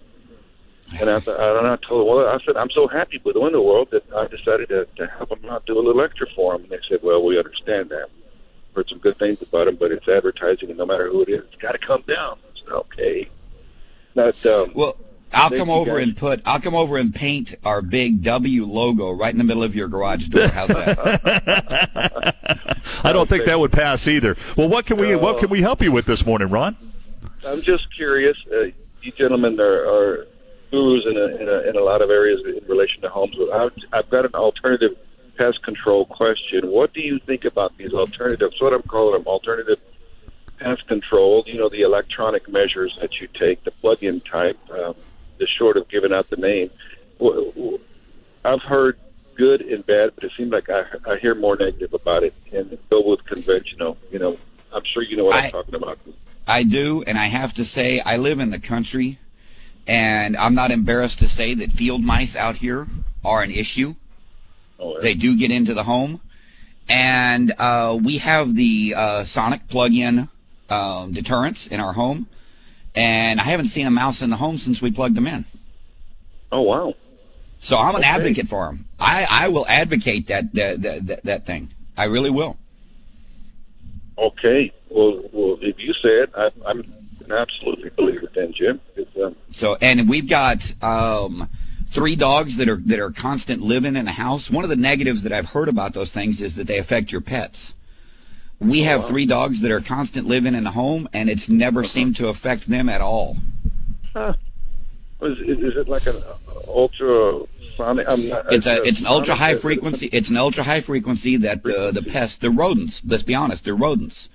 and 0.99 1.09
I, 1.09 1.19
thought- 1.19 1.39
and 1.59 1.67
I 1.67 1.75
told 1.87 2.07
them, 2.07 2.15
well, 2.15 2.27
I 2.27 2.37
said, 2.45 2.57
I'm 2.57 2.69
so 2.71 2.87
happy 2.87 3.19
with 3.23 3.33
the 3.35 3.41
Window 3.41 3.61
World 3.61 3.89
that 3.91 4.03
I 4.15 4.27
decided 4.27 4.69
to, 4.69 4.85
to 4.97 5.07
help 5.07 5.29
them 5.29 5.45
out, 5.49 5.65
do 5.65 5.77
a 5.77 5.81
little 5.81 6.01
extra 6.01 6.27
for 6.35 6.53
them. 6.53 6.63
And 6.63 6.71
they 6.71 6.79
said, 6.87 6.99
well, 7.03 7.23
we 7.23 7.37
understand 7.37 7.89
that. 7.89 8.07
Heard 8.75 8.89
some 8.89 8.99
good 8.99 9.17
things 9.17 9.41
about 9.41 9.65
them, 9.65 9.75
but 9.75 9.91
it's 9.91 10.07
advertising, 10.07 10.69
and 10.69 10.77
no 10.77 10.85
matter 10.85 11.09
who 11.09 11.21
it 11.23 11.29
is, 11.29 11.43
it's 11.45 11.55
got 11.61 11.71
to 11.71 11.77
come 11.79 12.03
down. 12.07 12.37
I 12.43 12.59
said, 12.63 12.71
okay. 12.73 13.29
Not, 14.15 14.45
um, 14.45 14.71
Well, 14.75 14.95
I'll 15.33 15.49
come 15.49 15.69
over 15.69 15.95
guys. 15.97 16.03
and 16.07 16.15
put 16.17 16.41
I'll 16.45 16.61
come 16.61 16.73
over 16.73 16.95
and 16.97 17.13
paint 17.13 17.53
our 17.65 17.81
big 17.81 18.23
W 18.23 18.65
logo 18.65 19.11
right 19.11 19.31
in 19.31 19.37
the 19.37 19.43
middle 19.43 19.61
of 19.63 19.75
your 19.75 19.89
garage 19.89 20.27
door. 20.27 20.47
How's 20.47 20.69
that? 20.69 22.35
I 23.03 23.11
don't 23.11 23.27
think 23.27 23.45
that 23.45 23.59
would 23.59 23.71
pass 23.73 24.07
either. 24.07 24.37
Well, 24.55 24.69
what 24.69 24.85
can 24.85 24.97
we 24.97 25.15
what 25.17 25.39
can 25.39 25.49
we 25.49 25.61
help 25.61 25.81
you 25.81 25.91
with 25.91 26.05
this 26.05 26.25
morning, 26.25 26.47
Ron? 26.49 26.77
I'm 27.45 27.61
just 27.61 27.93
curious. 27.93 28.37
Uh, 28.51 28.67
you 29.01 29.11
gentlemen 29.11 29.59
are, 29.59 29.65
are 29.85 30.27
gurus 30.71 31.05
in 31.05 31.17
a, 31.17 31.25
in, 31.41 31.49
a, 31.49 31.69
in 31.69 31.75
a 31.75 31.81
lot 31.81 32.01
of 32.01 32.09
areas 32.09 32.41
in 32.45 32.67
relation 32.67 33.01
to 33.01 33.09
homes. 33.09 33.35
I've, 33.53 33.71
I've 33.93 34.09
got 34.09 34.25
an 34.25 34.35
alternative 34.35 34.97
pest 35.37 35.63
control 35.63 36.05
question. 36.05 36.69
What 36.71 36.93
do 36.93 37.01
you 37.01 37.19
think 37.19 37.45
about 37.45 37.77
these 37.77 37.93
alternatives? 37.93 38.59
What 38.59 38.73
I'm 38.73 38.81
calling 38.83 39.13
them 39.13 39.27
alternative 39.27 39.79
pest 40.59 40.87
control. 40.87 41.43
You 41.45 41.59
know, 41.59 41.69
the 41.69 41.81
electronic 41.81 42.47
measures 42.49 42.97
that 43.01 43.21
you 43.21 43.27
take, 43.39 43.63
the 43.63 43.71
plug-in 43.71 44.21
type, 44.21 44.57
um, 44.71 44.95
the 45.37 45.47
short 45.47 45.77
of 45.77 45.87
giving 45.89 46.13
out 46.13 46.29
the 46.29 46.37
name. 46.37 46.69
I've 48.43 48.61
heard 48.61 48.97
good 49.35 49.61
and 49.61 49.85
bad, 49.85 50.11
but 50.15 50.23
it 50.23 50.31
seems 50.35 50.51
like 50.51 50.69
I, 50.69 50.83
I 51.05 51.17
hear 51.17 51.35
more 51.35 51.55
negative 51.55 51.93
about 51.93 52.23
it. 52.23 52.33
And 52.51 52.77
go 52.89 53.07
with 53.07 53.23
conventional. 53.25 53.97
You 54.11 54.19
know, 54.19 54.37
I'm 54.73 54.83
sure 54.93 55.03
you 55.03 55.17
know 55.17 55.25
what 55.25 55.35
I- 55.35 55.45
I'm 55.45 55.51
talking 55.51 55.75
about. 55.75 55.99
I 56.49 56.63
do, 56.63 57.03
and 57.05 57.17
I 57.17 57.25
have 57.25 57.53
to 57.55 57.65
say, 57.65 57.99
I 57.99 58.15
live 58.15 58.39
in 58.39 58.51
the 58.51 58.59
country, 58.59 59.19
and 59.87 60.35
I'm 60.37 60.53
not 60.55 60.71
embarrassed 60.71 61.19
to 61.19 61.27
say 61.29 61.53
that 61.55 61.71
field 61.71 62.03
mice 62.03 62.35
out 62.35 62.55
here 62.57 62.87
are 63.23 63.41
an 63.41 63.51
issue. 63.51 63.95
Oh, 64.79 64.93
yeah. 64.95 65.01
They 65.01 65.13
do 65.15 65.35
get 65.37 65.49
into 65.51 65.73
the 65.73 65.83
home, 65.83 66.21
and 66.87 67.53
uh, 67.57 67.97
we 68.01 68.17
have 68.19 68.55
the 68.55 68.93
uh, 68.95 69.23
Sonic 69.23 69.67
plug-in 69.67 70.29
um, 70.69 71.13
deterrents 71.13 71.67
in 71.67 71.79
our 71.79 71.93
home, 71.93 72.27
and 72.93 73.39
I 73.39 73.43
haven't 73.43 73.67
seen 73.67 73.87
a 73.87 73.91
mouse 73.91 74.21
in 74.21 74.29
the 74.29 74.37
home 74.37 74.57
since 74.57 74.81
we 74.81 74.91
plugged 74.91 75.15
them 75.15 75.27
in. 75.27 75.45
oh 76.51 76.61
wow. 76.61 76.93
So 77.59 77.77
I'm 77.77 77.95
an 77.95 78.01
Okay. 78.01 78.09
advocate 78.09 78.47
for 78.47 78.67
them. 78.67 78.85
I, 78.99 79.25
I 79.29 79.47
will 79.47 79.65
advocate 79.67 80.27
that 80.27 80.53
that, 80.53 80.81
that 80.81 81.23
that 81.23 81.45
thing. 81.47 81.69
I 81.97 82.03
really 82.05 82.29
will. 82.29 82.55
Okay. 84.17 84.71
Well, 84.89 85.21
well, 85.31 85.57
if 85.61 85.77
you 85.79 85.93
say 85.93 86.09
it, 86.23 86.31
I, 86.35 86.49
I'm 86.67 86.83
an 87.29 87.37
absolutely 87.37 87.89
believer 87.89 88.29
then, 88.33 88.53
Jim. 88.53 88.79
Um, 89.21 89.35
So 89.51 89.77
and 89.81 90.07
we've 90.09 90.27
got 90.27 90.73
um, 90.83 91.49
three 91.89 92.15
dogs 92.15 92.57
that 92.57 92.69
are 92.69 92.77
that 92.85 92.99
are 92.99 93.11
constant 93.11 93.61
living 93.61 93.95
in 93.95 94.05
the 94.05 94.11
house. 94.11 94.49
One 94.49 94.63
of 94.63 94.69
the 94.69 94.75
negatives 94.75 95.23
that 95.23 95.31
I've 95.31 95.47
heard 95.47 95.69
about 95.69 95.93
those 95.93 96.11
things 96.11 96.41
is 96.41 96.55
that 96.55 96.67
they 96.67 96.77
affect 96.77 97.11
your 97.11 97.21
pets. 97.21 97.73
We 98.59 98.81
have 98.81 99.07
three 99.07 99.25
dogs 99.25 99.61
that 99.61 99.71
are 99.71 99.81
constant 99.81 100.27
living 100.27 100.55
in 100.55 100.63
the 100.63 100.71
home, 100.71 101.07
and 101.13 101.29
it's 101.29 101.47
never 101.47 101.83
seemed 101.83 102.15
to 102.15 102.27
affect 102.27 102.69
them 102.69 102.89
at 102.89 103.01
all. 103.01 103.37
is, 104.15 105.37
is 105.39 105.59
is 105.59 105.77
it 105.77 105.87
like 105.87 106.07
an 106.07 106.15
uh, 106.15 106.59
ultra 106.67 107.41
sonic? 107.75 108.07
Not, 108.07 108.51
It's 108.51 108.65
a 108.65 108.81
it's 108.83 108.99
an 108.99 109.07
ultra 109.07 109.35
high 109.35 109.57
frequency. 109.57 110.07
It's 110.07 110.29
an 110.29 110.37
ultra 110.37 110.63
high 110.63 110.81
frequency 110.81 111.37
that 111.37 111.63
the 111.63 111.91
the 111.91 112.01
pests, 112.01 112.37
the 112.37 112.49
rodents. 112.49 113.01
Let's 113.05 113.23
be 113.23 113.35
honest, 113.35 113.65
they're 113.65 113.75
rodents. 113.75 114.29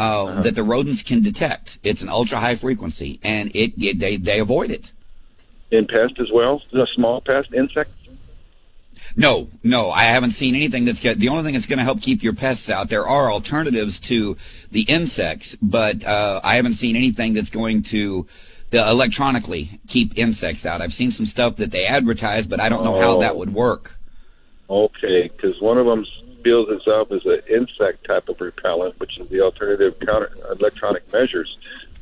Uh, 0.00 0.40
That 0.40 0.54
the 0.54 0.62
rodents 0.62 1.02
can 1.02 1.20
detect. 1.22 1.78
It's 1.82 2.02
an 2.02 2.08
ultra 2.08 2.38
high 2.38 2.56
frequency, 2.56 3.20
and 3.22 3.50
it, 3.54 3.72
it 3.76 3.98
they 3.98 4.16
they 4.16 4.38
avoid 4.40 4.70
it. 4.70 4.90
in 5.70 5.86
pest 5.86 6.14
as 6.18 6.30
well. 6.32 6.62
The 6.72 6.86
small 6.96 7.20
pest, 7.20 7.48
insect. 7.52 7.90
No, 9.16 9.48
no, 9.62 9.90
I 9.90 10.04
haven't 10.04 10.32
seen 10.32 10.54
anything 10.54 10.84
that's 10.86 11.00
got. 11.00 11.16
The 11.18 11.28
only 11.28 11.42
thing 11.44 11.54
that's 11.54 11.66
going 11.66 11.78
to 11.78 11.84
help 11.84 12.00
keep 12.00 12.22
your 12.22 12.32
pests 12.32 12.68
out. 12.70 12.88
There 12.88 13.06
are 13.06 13.30
alternatives 13.32 13.98
to 14.10 14.36
the 14.70 14.82
insects, 14.82 15.56
but 15.60 16.04
uh, 16.04 16.40
I 16.42 16.56
haven't 16.56 16.74
seen 16.74 16.96
anything 16.96 17.34
that's 17.34 17.50
going 17.50 17.82
to 17.94 18.26
uh, 18.72 18.78
electronically 18.78 19.80
keep 19.88 20.16
insects 20.18 20.64
out. 20.64 20.80
I've 20.80 20.94
seen 20.94 21.10
some 21.10 21.26
stuff 21.26 21.56
that 21.56 21.70
they 21.72 21.86
advertise, 21.86 22.46
but 22.46 22.58
I 22.60 22.68
don't 22.68 22.84
know 22.84 22.98
how 23.00 23.18
that 23.20 23.34
Oh. 23.34 23.38
would 23.38 23.52
work. 23.52 23.98
Okay, 24.68 25.28
because 25.34 25.60
one 25.60 25.76
of 25.78 25.86
them 25.86 26.04
bills 26.42 26.68
itself 26.70 27.10
as 27.12 27.24
an 27.24 27.40
insect 27.48 28.06
type 28.06 28.28
of 28.28 28.40
repellent, 28.40 28.98
which 28.98 29.18
is 29.18 29.28
the 29.28 29.40
alternative 29.40 29.98
counter 30.00 30.32
electronic 30.50 31.10
measures. 31.12 31.56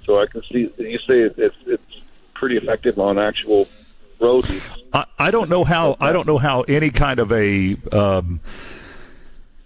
So 0.05 0.21
I 0.21 0.27
can 0.27 0.43
see 0.45 0.71
you 0.79 0.99
say 1.01 1.21
it, 1.21 1.35
it's 1.39 1.57
it's 1.67 2.01
pretty 2.35 2.57
effective 2.57 2.99
on 2.99 3.19
actual 3.19 3.69
rodents. 4.21 4.65
I, 4.93 5.05
I 5.19 5.31
don't 5.31 5.51
know 5.51 5.65
how 5.65 5.97
I 6.01 6.13
don't 6.13 6.27
know 6.27 6.39
how 6.39 6.63
any 6.63 6.91
kind 6.91 7.21
of 7.21 7.33
a 7.33 7.77
um, 7.93 8.41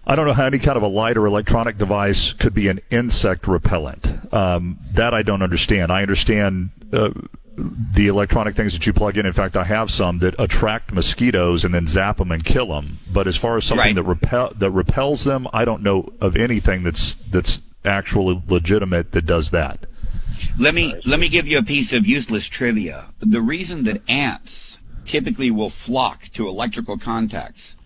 I 0.07 0.17
don't 0.17 0.27
know 0.27 0.33
how 0.33 0.47
any 0.47 0.59
kind 0.59 0.77
of 0.77 0.83
a 0.83 0.89
light 0.89 1.17
or 1.17 1.27
electronic 1.27 1.79
device 1.79 2.33
could 2.33 2.55
be 2.55 2.69
an 2.69 2.81
insect 2.91 3.47
repellent. 3.47 4.35
Um, 4.35 4.79
that 4.93 5.15
I 5.15 5.23
don't 5.23 5.43
understand. 5.43 5.93
I 5.93 6.03
understand 6.03 6.71
uh, 6.93 7.11
the 7.57 8.09
electronic 8.09 8.55
things 8.55 8.73
that 8.73 8.87
you 8.87 8.93
plug 8.93 9.19
in. 9.19 9.27
In 9.27 9.33
fact, 9.33 9.57
I 9.57 9.65
have 9.65 9.91
some 9.91 10.19
that 10.21 10.35
attract 10.39 10.93
mosquitoes 10.93 11.65
and 11.65 11.75
then 11.75 11.87
zap 11.87 12.17
them 12.17 12.33
and 12.33 12.45
kill 12.45 12.67
them. 12.67 12.99
But 13.13 13.27
as 13.27 13.37
far 13.37 13.57
as 13.57 13.65
something 13.65 13.87
Right. 13.89 13.95
that 13.95 14.05
repel 14.05 14.53
that 14.57 14.71
repels 14.71 15.25
them, 15.25 15.47
I 15.53 15.65
don't 15.65 15.83
know 15.83 16.13
of 16.21 16.37
anything 16.37 16.83
that's 16.83 17.15
that's 17.15 17.61
actually 17.85 18.41
legitimate 18.49 19.13
that 19.13 19.27
does 19.27 19.51
that. 19.51 19.87
Let 20.59 20.75
me 20.75 20.95
let 21.05 21.21
me 21.21 21.29
give 21.29 21.47
you 21.47 21.59
a 21.59 21.63
piece 21.63 21.93
of 21.93 22.07
useless 22.07 22.49
trivia. 22.49 23.09
The 23.21 23.43
reason 23.43 23.85
that 23.85 24.03
ants 24.09 24.79
typically 25.05 25.51
will 25.51 25.71
flock 25.71 26.31
to 26.33 26.49
electrical 26.49 26.99
contacts 26.99 27.77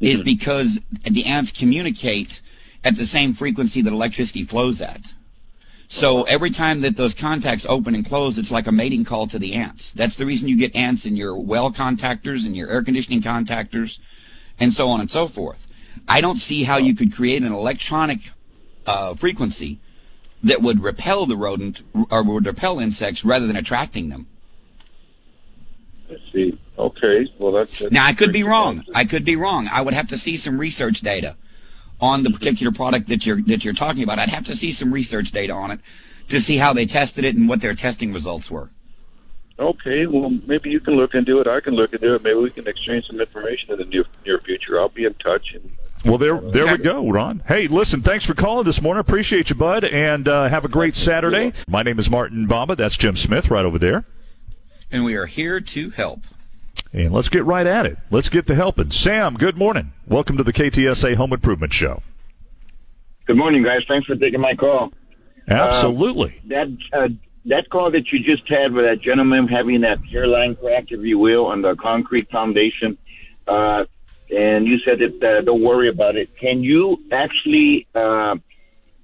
is 0.00 0.18
mm-hmm. 0.18 0.24
because 0.24 0.80
the 1.04 1.24
ants 1.24 1.52
communicate 1.52 2.40
at 2.84 2.96
the 2.96 3.06
same 3.06 3.32
frequency 3.32 3.82
that 3.82 3.92
electricity 3.92 4.44
flows 4.44 4.80
at. 4.80 5.14
So 5.90 6.24
every 6.24 6.50
time 6.50 6.82
that 6.82 6.98
those 6.98 7.14
contacts 7.14 7.64
open 7.66 7.94
and 7.94 8.04
close, 8.04 8.36
it's 8.36 8.50
like 8.50 8.66
a 8.66 8.72
mating 8.72 9.04
call 9.04 9.26
to 9.28 9.38
the 9.38 9.54
ants. 9.54 9.92
That's 9.92 10.16
the 10.16 10.26
reason 10.26 10.46
you 10.46 10.58
get 10.58 10.76
ants 10.76 11.06
in 11.06 11.16
your 11.16 11.34
well 11.34 11.72
contactors 11.72 12.44
and 12.44 12.54
your 12.54 12.68
air 12.68 12.82
conditioning 12.82 13.22
contactors 13.22 13.98
and 14.60 14.72
so 14.72 14.88
on 14.88 15.00
and 15.00 15.10
so 15.10 15.26
forth. 15.26 15.66
I 16.06 16.20
don't 16.20 16.36
see 16.36 16.64
how 16.64 16.76
you 16.76 16.94
could 16.94 17.14
create 17.14 17.42
an 17.42 17.52
electronic 17.52 18.30
uh, 18.86 19.14
frequency 19.14 19.80
that 20.42 20.60
would 20.60 20.82
repel 20.82 21.24
the 21.24 21.36
rodent 21.36 21.82
or 22.10 22.22
would 22.22 22.46
repel 22.46 22.78
insects 22.78 23.24
rather 23.24 23.46
than 23.46 23.56
attracting 23.56 24.10
them. 24.10 24.26
Let's 26.08 26.22
see. 26.32 26.58
Okay, 26.78 27.32
well 27.38 27.52
that's, 27.52 27.78
that's 27.78 27.92
Now 27.92 28.06
I 28.06 28.12
could 28.12 28.32
be 28.32 28.44
wrong. 28.44 28.84
I 28.94 29.04
could 29.04 29.24
be 29.24 29.36
wrong. 29.36 29.68
I 29.72 29.80
would 29.80 29.94
have 29.94 30.08
to 30.08 30.18
see 30.18 30.36
some 30.36 30.58
research 30.58 31.00
data. 31.00 31.36
On 32.00 32.22
the 32.22 32.30
particular 32.30 32.72
product 32.72 33.08
that 33.08 33.26
you're 33.26 33.40
that 33.42 33.64
you're 33.64 33.74
talking 33.74 34.02
about. 34.02 34.18
I'd 34.18 34.28
have 34.28 34.46
to 34.46 34.56
see 34.56 34.72
some 34.72 34.92
research 34.92 35.32
data 35.32 35.52
on 35.52 35.70
it 35.70 35.80
to 36.28 36.40
see 36.40 36.58
how 36.58 36.72
they 36.72 36.86
tested 36.86 37.24
it 37.24 37.36
and 37.36 37.48
what 37.48 37.60
their 37.60 37.74
testing 37.74 38.12
results 38.12 38.50
were. 38.50 38.70
Okay, 39.58 40.06
well, 40.06 40.30
maybe 40.46 40.70
you 40.70 40.78
can 40.78 40.94
look 40.94 41.14
into 41.14 41.40
it. 41.40 41.48
I 41.48 41.58
can 41.60 41.74
look 41.74 41.92
into 41.92 42.14
it. 42.14 42.22
Maybe 42.22 42.36
we 42.36 42.50
can 42.50 42.68
exchange 42.68 43.06
some 43.06 43.20
information 43.20 43.72
in 43.72 43.78
the 43.78 43.84
near, 43.86 44.04
near 44.24 44.38
future. 44.38 44.78
I'll 44.78 44.88
be 44.88 45.04
in 45.04 45.14
touch. 45.14 45.52
And, 45.52 45.72
well, 46.04 46.16
there, 46.16 46.40
there 46.40 46.70
we 46.70 46.78
go, 46.78 47.10
Ron. 47.10 47.42
Hey, 47.48 47.66
listen, 47.66 48.00
thanks 48.00 48.24
for 48.24 48.34
calling 48.34 48.64
this 48.64 48.80
morning. 48.80 49.00
Appreciate 49.00 49.50
you, 49.50 49.56
bud, 49.56 49.82
and 49.82 50.28
uh, 50.28 50.48
have 50.48 50.64
a 50.64 50.68
great 50.68 50.94
Saturday. 50.94 51.52
My 51.66 51.82
name 51.82 51.98
is 51.98 52.08
Martin 52.08 52.46
Bamba. 52.46 52.76
That's 52.76 52.96
Jim 52.96 53.16
Smith 53.16 53.50
right 53.50 53.64
over 53.64 53.80
there. 53.80 54.04
And 54.92 55.04
we 55.04 55.16
are 55.16 55.26
here 55.26 55.60
to 55.60 55.90
help. 55.90 56.20
And 56.92 57.12
let's 57.12 57.28
get 57.28 57.44
right 57.44 57.66
at 57.66 57.86
it. 57.86 57.98
Let's 58.10 58.28
get 58.28 58.46
to 58.46 58.54
helping. 58.54 58.90
Sam, 58.90 59.34
good 59.34 59.56
morning. 59.56 59.92
Welcome 60.06 60.36
to 60.38 60.42
the 60.42 60.52
KTSA 60.52 61.16
Home 61.16 61.32
Improvement 61.32 61.72
Show. 61.72 62.02
Good 63.26 63.36
morning, 63.36 63.62
guys. 63.62 63.80
Thanks 63.86 64.06
for 64.06 64.16
taking 64.16 64.40
my 64.40 64.54
call. 64.54 64.90
Absolutely. 65.48 66.40
Uh, 66.44 66.48
that 66.48 66.78
uh, 66.92 67.08
that 67.46 67.68
call 67.70 67.90
that 67.90 68.10
you 68.12 68.20
just 68.20 68.48
had 68.48 68.72
with 68.72 68.84
that 68.84 69.00
gentleman 69.00 69.48
having 69.48 69.80
that 69.82 69.98
hairline 70.10 70.56
crack, 70.56 70.84
if 70.88 71.00
you 71.00 71.18
will, 71.18 71.46
on 71.46 71.62
the 71.62 71.74
concrete 71.76 72.30
foundation, 72.30 72.96
uh, 73.46 73.84
and 74.30 74.66
you 74.66 74.78
said 74.84 74.98
that 74.98 75.22
uh, 75.22 75.40
don't 75.42 75.62
worry 75.62 75.88
about 75.88 76.16
it. 76.16 76.36
Can 76.38 76.62
you 76.62 76.98
actually? 77.12 77.86
Uh, 77.94 78.36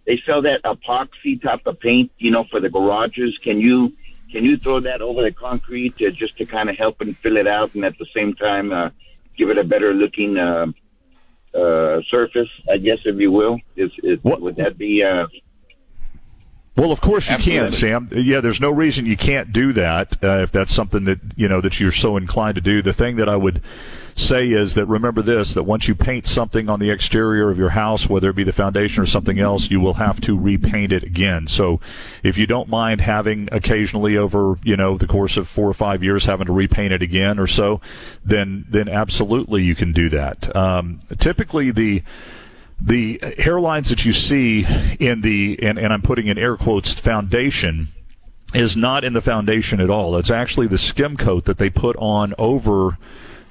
they 0.07 0.21
sell 0.27 0.43
that 0.43 0.63
epoxy 0.65 1.41
type 1.43 1.61
of 1.65 1.81
paint, 1.81 2.11
you 2.19 2.31
know, 2.31 2.45
for 2.51 2.61
the 2.61 2.69
garages. 2.69 3.39
Can 3.43 3.59
you 3.59 3.93
can 4.35 4.44
you 4.44 4.57
throw 4.57 4.81
that 4.81 5.01
over 5.01 5.23
the 5.23 5.31
concrete 5.31 5.97
to, 5.99 6.11
just 6.11 6.37
to 6.38 6.44
kind 6.44 6.68
of 6.68 6.77
help 6.77 7.01
and 7.01 7.16
fill 7.18 7.37
it 7.37 7.47
out, 7.47 7.73
and 7.77 7.85
at 7.85 7.97
the 7.99 8.07
same 8.12 8.35
time 8.35 8.73
uh, 8.73 8.90
give 9.38 9.49
it 9.49 9.59
a 9.59 9.62
better 9.62 9.94
looking 9.94 10.37
uh, 10.37 10.66
uh, 11.55 12.03
surface, 12.11 12.49
I 12.68 12.79
guess, 12.79 12.99
if 13.05 13.16
you 13.20 13.31
will? 13.31 13.61
Is, 13.77 13.92
is 14.03 14.18
would 14.25 14.57
that 14.57 14.77
be? 14.77 15.05
Uh, 15.05 15.29
well, 16.77 16.91
of 16.91 17.01
course 17.01 17.29
you 17.29 17.35
Absolutely. 17.35 17.67
can, 17.67 17.73
Sam. 17.73 18.09
Yeah, 18.13 18.41
there's 18.41 18.61
no 18.61 18.71
reason 18.71 19.07
you 19.07 19.17
can't 19.17 19.53
do 19.53 19.73
that 19.75 20.17
uh, 20.25 20.43
if 20.43 20.51
that's 20.51 20.75
something 20.75 21.05
that 21.05 21.21
you 21.37 21.47
know 21.47 21.61
that 21.61 21.79
you're 21.79 21.93
so 21.93 22.17
inclined 22.17 22.57
to 22.57 22.61
do. 22.61 22.83
The 22.83 22.93
thing 22.93 23.15
that 23.17 23.29
I 23.29 23.37
would 23.37 23.63
say 24.17 24.51
is 24.51 24.75
that 24.75 24.87
remember 24.87 25.23
this: 25.23 25.55
that 25.55 25.63
once 25.63 25.87
you 25.87 25.95
paint 25.95 26.27
something 26.27 26.69
on 26.69 26.81
the 26.81 26.91
exterior 26.91 27.49
of 27.49 27.59
your 27.59 27.71
house, 27.71 28.09
whether 28.09 28.29
it 28.31 28.35
be 28.35 28.43
the 28.43 28.53
foundation 28.53 29.05
or 29.05 29.07
something 29.07 29.39
else, 29.39 29.71
you 29.71 29.81
will 29.81 29.95
have 29.95 30.21
to 30.23 30.37
repaint 30.37 30.91
it 30.91 31.05
again. 31.05 31.47
So, 31.47 31.79
if 32.25 32.37
you 32.37 32.47
don't 32.47 32.69
mind 32.69 33.01
having 33.01 33.49
occasionally 33.53 34.17
over 34.17 34.57
you 34.65 34.77
know 34.77 34.99
the 34.99 35.07
course 35.07 35.37
of 35.37 35.47
four 35.47 35.69
or 35.69 35.75
five 35.75 36.03
years 36.03 36.25
having 36.25 36.47
to 36.47 36.53
repaint 36.53 36.93
it 36.93 37.03
again 37.03 37.39
or 37.39 37.47
so, 37.47 37.81
then 38.25 38.65
then 38.69 38.89
absolutely 38.89 39.63
you 39.63 39.77
can 39.77 39.93
do 39.93 40.09
that. 40.09 40.55
Um, 40.57 40.99
typically, 41.19 41.71
the 41.71 42.03
the 42.81 43.19
hairlines 43.19 43.89
that 43.89 44.05
you 44.05 44.13
see 44.13 44.67
in 44.99 45.21
the 45.21 45.59
and, 45.63 45.79
and 45.79 45.93
I'm 45.93 46.03
putting 46.03 46.27
in 46.27 46.39
air 46.39 46.57
quotes 46.57 46.95
foundation 46.95 47.89
is 48.55 48.77
not 48.77 49.05
in 49.05 49.13
the 49.13 49.21
foundation 49.21 49.81
at 49.81 49.91
all. 49.91 50.17
It's 50.17 50.31
actually 50.31 50.67
the 50.67 50.79
skim 50.79 51.17
coat 51.17 51.45
that 51.45 51.59
they 51.59 51.71
put 51.71 51.97
on 51.97 52.35
over 52.39 52.99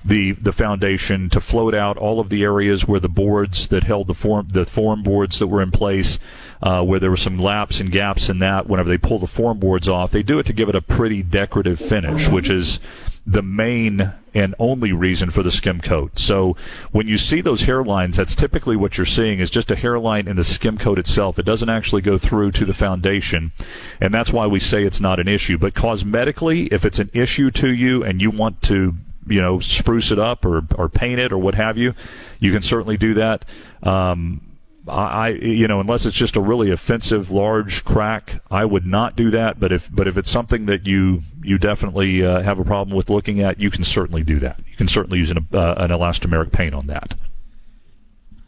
the 0.06 0.34
the 0.34 0.52
foundation 0.52 1.30
to 1.30 1.40
float 1.40 1.74
out 1.74 1.98
all 1.98 2.20
of 2.20 2.30
the 2.30 2.44
areas 2.44 2.88
where 2.88 3.00
the 3.00 3.10
boards 3.10 3.68
that 3.70 3.84
held 3.84 4.08
the 4.08 4.14
form 4.14 4.48
the 4.50 4.66
form 4.66 5.02
boards 5.02 5.40
that 5.40 5.48
were 5.48 5.62
in 5.62 5.72
place, 5.72 6.20
uh, 6.62 6.84
where 6.84 7.00
there 7.00 7.10
were 7.10 7.18
some 7.18 7.38
laps 7.38 7.80
and 7.80 7.92
gaps 7.92 8.30
in 8.30 8.40
that. 8.40 8.68
Whenever 8.68 8.90
they 8.90 8.98
pull 8.98 9.20
the 9.20 9.28
form 9.28 9.60
boards 9.60 9.88
off, 9.88 10.12
they 10.12 10.24
do 10.24 10.40
it 10.40 10.46
to 10.46 10.54
give 10.54 10.70
it 10.70 10.76
a 10.76 10.82
pretty 10.82 11.24
decorative 11.24 11.80
finish, 11.80 12.28
which 12.30 12.50
is 12.50 12.80
the 13.26 13.42
main 13.42 14.12
and 14.34 14.56
only 14.60 14.92
reason 14.92 15.30
for 15.30 15.44
the 15.44 15.52
skim 15.52 15.80
coat. 15.80 16.18
So 16.20 16.56
when 16.92 17.08
you 17.08 17.18
see 17.18 17.42
those 17.42 17.64
hairlines, 17.64 18.16
that's 18.16 18.36
typically 18.36 18.76
what 18.76 18.98
you're 18.98 19.06
seeing 19.06 19.40
is 19.40 19.50
just 19.50 19.72
a 19.72 19.76
hairline 19.76 20.28
in 20.28 20.36
the 20.36 20.44
skim 20.44 20.78
coat 20.78 21.00
itself. 21.00 21.38
It 21.38 21.46
doesn't 21.46 21.70
actually 21.70 22.02
go 22.02 22.18
through 22.18 22.52
to 22.54 22.66
the 22.66 22.74
foundation, 22.74 23.52
and 24.00 24.14
that's 24.14 24.34
why 24.34 24.48
we 24.48 24.60
say 24.60 24.84
it's 24.84 25.02
not 25.02 25.20
an 25.20 25.28
issue. 25.28 25.58
But 25.58 25.74
cosmetically, 25.74 26.72
if 26.72 26.86
it's 26.86 27.00
an 27.00 27.10
issue 27.14 27.52
to 27.52 27.74
you 27.74 28.04
and 28.04 28.22
you 28.22 28.32
want 28.32 28.62
to 28.64 28.96
you 29.28 29.42
know 29.42 29.60
spruce 29.60 30.12
it 30.12 30.20
up 30.20 30.46
or 30.46 30.64
or 30.76 30.90
paint 30.90 31.20
it 31.20 31.32
or 31.32 31.38
what 31.38 31.56
have 31.56 31.78
you, 31.78 31.94
you 32.40 32.52
can 32.52 32.62
certainly 32.62 32.98
do 32.98 33.14
that. 33.16 33.46
Um, 33.84 34.42
I, 34.88 35.30
you 35.30 35.68
know, 35.68 35.80
unless 35.80 36.06
it's 36.06 36.16
just 36.16 36.36
a 36.36 36.42
really 36.42 36.70
offensive 36.70 37.32
large 37.32 37.86
crack, 37.86 38.42
I 38.52 38.66
would 38.66 38.86
not 38.86 39.16
do 39.16 39.30
that. 39.32 39.60
But 39.60 39.72
if, 39.72 39.90
but 39.94 40.08
if 40.08 40.18
it's 40.18 40.30
something 40.30 40.66
that 40.66 40.86
you 40.86 41.22
you 41.42 41.58
definitely 41.58 42.26
uh, 42.26 42.42
have 42.42 42.60
a 42.60 42.66
problem 42.66 42.96
with 42.96 43.10
looking 43.10 43.40
at, 43.40 43.60
you 43.60 43.72
can 43.72 43.84
certainly 43.84 44.24
do 44.24 44.40
that. 44.40 44.60
You 44.68 44.76
can 44.76 44.88
certainly 44.88 45.20
use 45.20 45.32
an, 45.32 45.48
uh, 45.54 45.76
an 45.78 45.90
elastomeric 45.90 46.52
paint 46.52 46.76
on 46.76 46.88
that. 46.88 47.16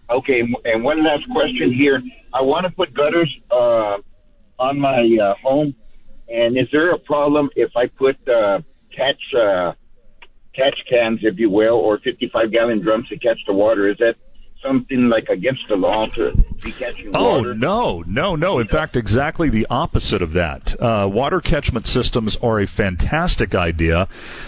Okay, 0.10 0.44
and 0.66 0.84
one 0.84 1.04
last 1.04 1.30
question 1.32 1.74
here. 1.74 2.02
I 2.34 2.42
want 2.42 2.66
to 2.66 2.72
put 2.72 2.94
gutters 2.94 3.34
uh, 3.50 3.98
on 4.60 4.80
my 4.80 5.18
uh, 5.22 5.36
home, 5.42 5.74
and 6.28 6.58
is 6.58 6.68
there 6.72 6.92
a 6.92 7.00
problem 7.00 7.50
if 7.56 7.72
I 7.76 7.88
put 7.88 8.16
uh, 8.28 8.60
catch 8.96 9.22
uh, 9.34 9.74
catch 10.54 10.78
cans, 10.90 11.20
if 11.24 11.40
you 11.40 11.50
will, 11.50 11.76
or 11.76 11.98
55 12.00 12.52
gallon 12.52 12.82
drums 12.82 13.08
to 13.10 13.18
catch 13.18 13.40
the 13.48 13.54
water? 13.54 13.90
Is 13.90 13.98
that 13.98 14.16
something 14.66 15.10
like 15.10 15.30
against 15.30 15.68
the 15.70 15.76
law 15.76 16.08
to 16.08 16.32
be 16.64 16.72
catching 16.72 17.16
oh, 17.16 17.38
water? 17.38 17.50
Oh 17.50 17.54
no, 17.54 18.04
no, 18.08 18.36
no! 18.36 18.60
In 18.60 18.68
fact, 18.68 18.96
exactly 18.96 19.50
the 19.50 19.68
opposite 19.70 20.22
of 20.22 20.34
that. 20.34 20.80
Uh, 20.82 21.10
water 21.12 21.40
catchment 21.40 21.88
systems 21.88 22.38
are 22.38 22.60
a 22.60 22.68
fantastic 22.68 23.54
idea 23.54 24.08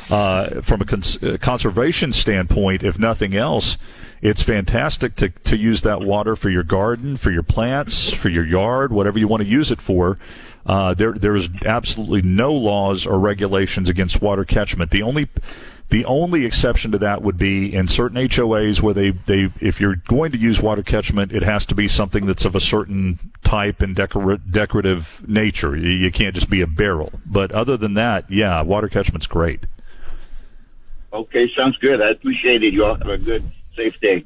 uh, 0.10 0.62
from 0.62 0.82
a 0.82 0.86
cons- 0.86 1.22
uh, 1.24 1.38
conservation 1.40 2.14
standpoint. 2.14 2.84
If 2.84 2.98
nothing 3.00 3.36
else, 3.36 3.78
it's 4.22 4.42
fantastic 4.42 5.16
to 5.18 5.30
to 5.30 5.58
use 5.58 5.82
that 5.82 6.02
water 6.02 6.36
for 6.36 6.50
your 6.50 6.64
garden, 6.64 7.18
for 7.18 7.32
your 7.32 7.44
plants, 7.44 8.12
for 8.12 8.30
your 8.30 8.46
yard, 8.46 8.92
whatever 8.92 9.20
you 9.20 9.28
want 9.28 9.44
to 9.44 9.50
use 9.50 9.72
it 9.72 9.82
for. 9.82 10.18
Uh, 10.66 10.94
there, 10.94 11.14
there 11.14 11.34
is 11.34 11.48
absolutely 11.66 12.22
no 12.22 12.54
laws 12.54 13.08
or 13.08 13.18
regulations 13.18 13.88
against 13.88 14.22
water 14.22 14.44
catchment. 14.44 14.92
The 14.92 15.02
only 15.02 15.30
the 15.90 16.04
only 16.06 16.46
exception 16.46 16.92
to 16.92 16.98
that 16.98 17.22
would 17.22 17.38
be 17.38 17.74
in 17.74 17.88
certain 17.88 18.18
HOAs 18.18 18.82
where 18.82 18.94
they, 18.94 19.12
they 19.12 19.52
if 19.62 19.80
you're 19.80 19.96
going 19.96 20.32
to 20.34 20.38
use 20.38 20.62
water 20.62 20.84
catchment, 20.84 21.32
it 21.32 21.44
has 21.44 21.66
to 21.68 21.76
be 21.76 21.88
something 21.88 22.26
that's 22.26 22.44
of 22.44 22.56
a 22.56 22.60
certain 22.60 23.20
type 23.44 23.82
and 23.82 23.96
decor- 23.96 24.38
decorative 24.38 25.24
nature. 25.28 25.78
You, 25.78 25.90
you 25.90 26.12
can't 26.12 26.36
just 26.36 26.50
be 26.50 26.62
a 26.62 26.68
barrel. 26.68 27.12
But 27.26 27.52
other 27.54 27.78
than 27.78 27.94
that, 27.94 28.30
yeah, 28.30 28.62
water 28.62 28.90
catchment's 28.90 29.28
great. 29.28 29.66
Okay, 31.14 31.50
sounds 31.56 31.78
good. 31.78 32.02
I 32.02 32.12
appreciate 32.12 32.64
it. 32.64 32.74
You 32.74 32.84
all 32.84 32.96
have 32.96 33.08
a 33.08 33.18
good, 33.18 33.44
safe 33.76 33.98
day. 34.02 34.26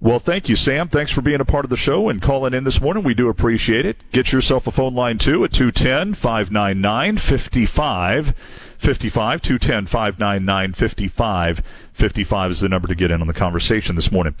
Well, 0.00 0.18
thank 0.18 0.48
you, 0.48 0.56
Sam. 0.56 0.88
Thanks 0.88 1.12
for 1.12 1.20
being 1.20 1.40
a 1.40 1.44
part 1.44 1.64
of 1.64 1.70
the 1.70 1.76
show 1.76 2.08
and 2.08 2.20
calling 2.20 2.54
in 2.54 2.64
this 2.64 2.80
morning. 2.80 3.04
We 3.04 3.14
do 3.14 3.28
appreciate 3.28 3.86
it. 3.86 3.98
Get 4.10 4.32
yourself 4.32 4.66
a 4.66 4.72
phone 4.72 4.94
line, 4.94 5.18
too, 5.18 5.44
at 5.44 5.52
210 5.52 6.14
599 6.14 7.18
55 7.18 8.34
55 8.82 9.40
210 9.40 9.86
599 9.86 10.72
55 10.72 11.62
55 11.92 12.50
is 12.50 12.60
the 12.60 12.68
number 12.68 12.88
to 12.88 12.96
get 12.96 13.12
in 13.12 13.20
on 13.20 13.28
the 13.28 13.32
conversation 13.32 13.94
this 13.94 14.10
morning. 14.10 14.34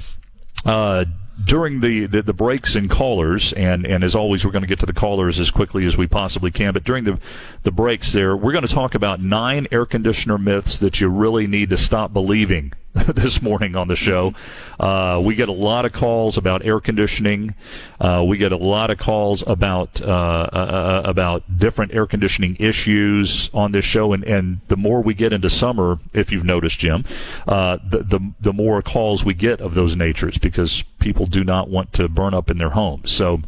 Uh, 0.64 1.04
during 1.44 1.80
the, 1.80 2.06
the, 2.06 2.22
the, 2.22 2.32
breaks 2.32 2.74
in 2.74 2.88
callers, 2.88 3.52
and, 3.52 3.86
and 3.86 4.02
as 4.02 4.16
always, 4.16 4.44
we're 4.44 4.50
going 4.50 4.62
to 4.62 4.68
get 4.68 4.80
to 4.80 4.86
the 4.86 4.92
callers 4.92 5.38
as 5.38 5.50
quickly 5.52 5.86
as 5.86 5.96
we 5.96 6.08
possibly 6.08 6.50
can. 6.50 6.72
But 6.72 6.82
during 6.82 7.04
the, 7.04 7.20
the 7.62 7.70
breaks 7.70 8.12
there, 8.12 8.36
we're 8.36 8.52
going 8.52 8.66
to 8.66 8.74
talk 8.74 8.96
about 8.96 9.20
nine 9.20 9.68
air 9.70 9.86
conditioner 9.86 10.38
myths 10.38 10.78
that 10.80 11.00
you 11.00 11.08
really 11.08 11.46
need 11.46 11.70
to 11.70 11.76
stop 11.76 12.12
believing 12.12 12.72
this 13.14 13.40
morning 13.40 13.74
on 13.74 13.88
the 13.88 13.96
show. 13.96 14.34
Uh, 14.78 15.20
we 15.24 15.34
get 15.34 15.48
a 15.48 15.52
lot 15.52 15.86
of 15.86 15.92
calls 15.92 16.36
about 16.36 16.64
air 16.64 16.78
conditioning. 16.78 17.54
Uh, 17.98 18.22
we 18.26 18.36
get 18.36 18.52
a 18.52 18.56
lot 18.56 18.90
of 18.90 18.98
calls 18.98 19.42
about 19.46 20.02
uh, 20.02 20.06
uh, 20.52 21.02
uh, 21.02 21.02
about 21.04 21.58
different 21.58 21.94
air 21.94 22.06
conditioning 22.06 22.56
issues 22.58 23.48
on 23.54 23.72
this 23.72 23.84
show, 23.84 24.12
and, 24.12 24.24
and 24.24 24.60
the 24.68 24.76
more 24.76 25.00
we 25.00 25.14
get 25.14 25.32
into 25.32 25.48
summer, 25.48 25.98
if 26.12 26.30
you've 26.30 26.44
noticed, 26.44 26.78
Jim, 26.78 27.04
uh, 27.48 27.78
the, 27.88 27.98
the 28.02 28.32
the 28.40 28.52
more 28.52 28.82
calls 28.82 29.24
we 29.24 29.32
get 29.32 29.60
of 29.60 29.74
those 29.74 29.96
natures 29.96 30.36
because 30.36 30.82
people 30.98 31.24
do 31.24 31.44
not 31.44 31.70
want 31.70 31.92
to 31.94 32.08
burn 32.08 32.34
up 32.34 32.50
in 32.50 32.58
their 32.58 32.70
homes. 32.70 33.10
So 33.10 33.40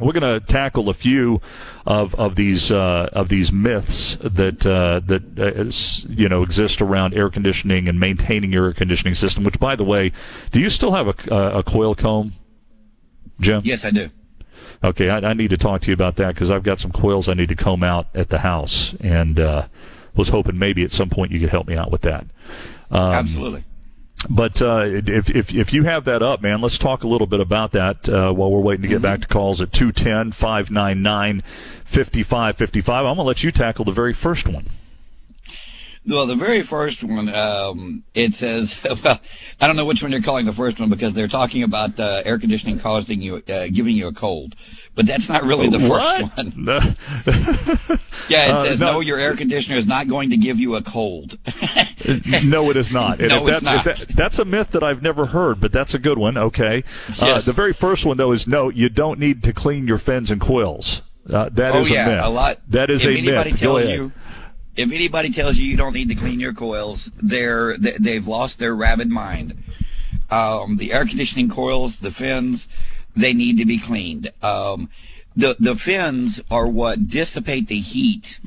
we're 0.00 0.12
going 0.12 0.40
to 0.40 0.44
tackle 0.46 0.88
a 0.88 0.94
few 0.94 1.40
of 1.86 2.14
of 2.14 2.36
these 2.36 2.70
uh, 2.70 3.08
of 3.12 3.28
these 3.28 3.52
myths 3.52 4.16
that 4.20 4.66
uh, 4.66 5.00
that 5.06 5.38
uh, 5.38 6.12
you 6.12 6.28
know 6.28 6.42
exist 6.42 6.80
around 6.80 7.14
air 7.14 7.30
conditioning 7.30 7.88
and 7.88 7.98
maintaining 7.98 8.52
your 8.52 8.66
air 8.66 8.72
conditioning 8.72 9.14
system. 9.14 9.44
Which, 9.44 9.58
by 9.58 9.76
the 9.76 9.84
way, 9.84 10.12
do 10.50 10.60
you 10.60 10.70
still 10.70 10.92
have 10.92 11.08
a, 11.08 11.58
a 11.58 11.62
coil 11.62 11.94
comb, 11.94 12.32
Jim? 13.40 13.62
Yes, 13.64 13.84
I 13.84 13.90
do. 13.90 14.10
Okay, 14.82 15.10
I, 15.10 15.18
I 15.30 15.34
need 15.34 15.50
to 15.50 15.58
talk 15.58 15.82
to 15.82 15.88
you 15.88 15.94
about 15.94 16.16
that 16.16 16.34
because 16.34 16.50
I've 16.50 16.62
got 16.62 16.80
some 16.80 16.92
coils 16.92 17.28
I 17.28 17.34
need 17.34 17.50
to 17.50 17.56
comb 17.56 17.82
out 17.82 18.08
at 18.14 18.30
the 18.30 18.38
house, 18.38 18.94
and 19.00 19.38
uh, 19.38 19.66
was 20.14 20.30
hoping 20.30 20.58
maybe 20.58 20.82
at 20.84 20.92
some 20.92 21.10
point 21.10 21.32
you 21.32 21.40
could 21.40 21.50
help 21.50 21.66
me 21.66 21.76
out 21.76 21.90
with 21.90 22.02
that. 22.02 22.24
Um, 22.90 23.12
Absolutely. 23.12 23.64
But 24.28 24.60
uh, 24.60 24.82
if, 24.86 25.30
if, 25.30 25.54
if 25.54 25.72
you 25.72 25.84
have 25.84 26.04
that 26.04 26.22
up, 26.22 26.42
man, 26.42 26.60
let's 26.60 26.76
talk 26.76 27.04
a 27.04 27.08
little 27.08 27.26
bit 27.26 27.40
about 27.40 27.72
that 27.72 28.08
uh, 28.08 28.32
while 28.32 28.50
we're 28.50 28.60
waiting 28.60 28.82
to 28.82 28.88
get 28.88 28.96
mm-hmm. 28.96 29.02
back 29.04 29.20
to 29.22 29.28
calls 29.28 29.60
at 29.60 29.72
210 29.72 30.32
599 30.32 31.42
5555. 31.84 32.98
I'm 32.98 33.04
going 33.04 33.16
to 33.16 33.22
let 33.22 33.42
you 33.42 33.50
tackle 33.50 33.84
the 33.84 33.92
very 33.92 34.12
first 34.12 34.48
one. 34.48 34.66
Well, 36.06 36.26
the 36.26 36.34
very 36.34 36.62
first 36.62 37.04
one, 37.04 37.28
um, 37.28 38.04
it 38.14 38.34
says, 38.34 38.78
well, 39.04 39.20
I 39.60 39.66
don't 39.66 39.76
know 39.76 39.84
which 39.84 40.02
one 40.02 40.12
you're 40.12 40.22
calling 40.22 40.46
the 40.46 40.52
first 40.52 40.80
one 40.80 40.88
because 40.88 41.12
they're 41.12 41.28
talking 41.28 41.62
about 41.62 42.00
uh, 42.00 42.22
air 42.24 42.38
conditioning 42.38 42.78
causing 42.78 43.20
you, 43.20 43.36
uh, 43.48 43.68
giving 43.68 43.96
you 43.96 44.08
a 44.08 44.12
cold, 44.12 44.56
but 44.94 45.06
that's 45.06 45.28
not 45.28 45.44
really 45.44 45.68
the 45.68 45.78
What? 45.78 46.32
first 46.32 46.36
one. 46.36 46.64
The- 46.64 48.00
Yeah, 48.28 48.46
it 48.46 48.50
Uh, 48.50 48.64
says 48.64 48.80
no. 48.80 48.92
no. 48.92 49.00
your 49.00 49.18
air 49.18 49.34
conditioner 49.34 49.76
is 49.76 49.86
not 49.86 50.08
going 50.08 50.30
to 50.30 50.36
give 50.36 50.58
you 50.58 50.76
a 50.76 50.82
cold. 50.82 51.36
no, 52.44 52.70
it 52.70 52.76
is 52.76 52.90
not. 52.90 53.18
No, 53.30 53.46
if 53.46 53.54
it's 53.54 53.60
that's, 53.60 53.60
if 53.60 53.64
not. 53.64 53.84
that- 54.08 54.16
that's 54.16 54.38
a 54.38 54.44
myth 54.44 54.70
that 54.72 54.82
I've 54.82 55.02
never 55.02 55.26
heard, 55.26 55.60
but 55.60 55.72
that's 55.72 55.94
a 55.94 55.98
good 55.98 56.18
one. 56.18 56.36
Okay. 56.36 56.84
Uh, 57.08 57.26
Yes. 57.26 57.44
the 57.46 57.52
very 57.52 57.72
first 57.72 58.04
one, 58.06 58.16
though, 58.16 58.32
is 58.32 58.46
no, 58.46 58.68
you 58.68 58.88
don't 58.88 59.18
need 59.18 59.42
to 59.44 59.52
clean 59.52 59.86
your 59.86 59.98
fins 59.98 60.30
and 60.30 60.40
coils. 60.40 61.02
Uh, 61.28 61.48
that 61.50 61.74
oh 61.74 61.80
is 61.80 61.90
yeah, 61.90 62.06
a 62.06 62.10
myth. 62.16 62.24
a 62.24 62.28
lot. 62.28 62.60
That 62.68 62.90
is 62.90 63.04
if 63.04 63.10
a 63.14 63.18
anybody 63.18 63.50
myth. 63.52 63.60
Tells 63.60 63.86
you, 63.86 64.12
if 64.76 64.90
anybody 64.90 65.30
tells 65.30 65.56
you 65.58 65.66
you 65.66 65.76
don't 65.76 65.92
need 65.94 66.08
to 66.08 66.14
clean 66.14 66.40
your 66.40 66.52
coils, 66.54 67.10
they're 67.18 67.76
they, 67.76 67.92
they've 68.00 68.26
lost 68.26 68.58
their 68.58 68.74
rabid 68.74 69.10
mind. 69.10 69.62
Um, 70.30 70.76
the 70.76 70.92
air 70.92 71.04
conditioning 71.04 71.48
coils, 71.48 71.98
the 72.00 72.10
fins, 72.10 72.68
they 73.16 73.32
need 73.32 73.58
to 73.58 73.64
be 73.64 73.78
cleaned. 73.78 74.32
Um, 74.42 74.88
the 75.36 75.56
the 75.60 75.76
fins 75.76 76.42
are 76.50 76.66
what 76.66 77.08
dissipate 77.08 77.68
the 77.68 77.80
heat 77.80 78.40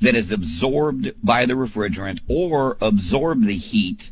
that 0.00 0.14
is 0.14 0.30
absorbed 0.30 1.12
by 1.22 1.46
the 1.46 1.54
refrigerant 1.54 2.20
or 2.28 2.76
absorb 2.80 3.42
the 3.42 3.56
heat 3.56 4.10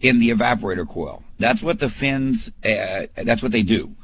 in 0.00 0.18
the 0.18 0.30
evaporator 0.30 0.88
coil. 0.88 1.22
That's 1.38 1.62
what 1.62 1.80
the 1.80 1.88
fins. 1.88 2.52
Uh, 2.64 3.06
that's 3.16 3.42
what 3.42 3.52
they 3.52 3.62
do 3.62 3.96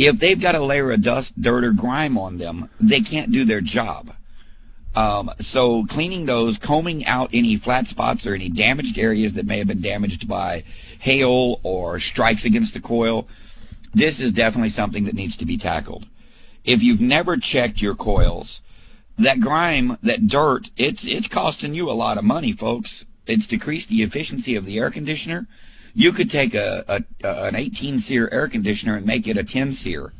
if 0.00 0.18
they've 0.18 0.40
got 0.40 0.54
a 0.54 0.64
layer 0.64 0.90
of 0.92 1.02
dust, 1.02 1.40
dirt, 1.40 1.62
or 1.62 1.72
grime 1.72 2.16
on 2.16 2.38
them, 2.38 2.70
they 2.80 3.02
can't 3.02 3.30
do 3.30 3.44
their 3.44 3.60
job. 3.60 4.14
Um, 4.96 5.30
so 5.40 5.84
cleaning 5.84 6.24
those, 6.24 6.56
combing 6.56 7.04
out 7.06 7.28
any 7.34 7.56
flat 7.56 7.86
spots 7.86 8.26
or 8.26 8.34
any 8.34 8.48
damaged 8.48 8.98
areas 8.98 9.34
that 9.34 9.44
may 9.44 9.58
have 9.58 9.66
been 9.66 9.82
damaged 9.82 10.26
by 10.26 10.64
hail 10.98 11.60
or 11.62 11.98
strikes 11.98 12.46
against 12.46 12.72
the 12.72 12.80
coil, 12.80 13.28
this 13.92 14.20
is 14.20 14.32
definitely 14.32 14.70
something 14.70 15.04
that 15.04 15.14
needs 15.14 15.36
to 15.36 15.44
be 15.44 15.58
tackled. 15.58 16.06
If 16.64 16.82
you've 16.82 17.02
never 17.02 17.36
checked 17.36 17.82
your 17.82 17.94
coils, 17.94 18.62
that 19.20 19.40
grime, 19.40 19.96
that 20.02 20.26
dirt, 20.26 20.70
it's 20.76 21.06
it's 21.06 21.28
costing 21.28 21.74
you 21.74 21.90
a 21.90 21.92
lot 21.92 22.18
of 22.18 22.24
money, 22.24 22.52
folks. 22.52 23.04
It's 23.26 23.46
decreased 23.46 23.88
the 23.88 24.02
efficiency 24.02 24.56
of 24.56 24.64
the 24.64 24.78
air 24.78 24.90
conditioner. 24.90 25.46
You 25.94 26.12
could 26.12 26.30
take 26.30 26.54
a, 26.54 26.84
a, 26.88 27.04
a 27.26 27.44
an 27.44 27.56
18 27.56 27.98
seer 27.98 28.28
air 28.32 28.48
conditioner 28.48 28.96
and 28.96 29.06
make 29.06 29.26
it 29.26 29.36
a 29.36 29.44
10 29.44 29.72
seer 29.72 30.12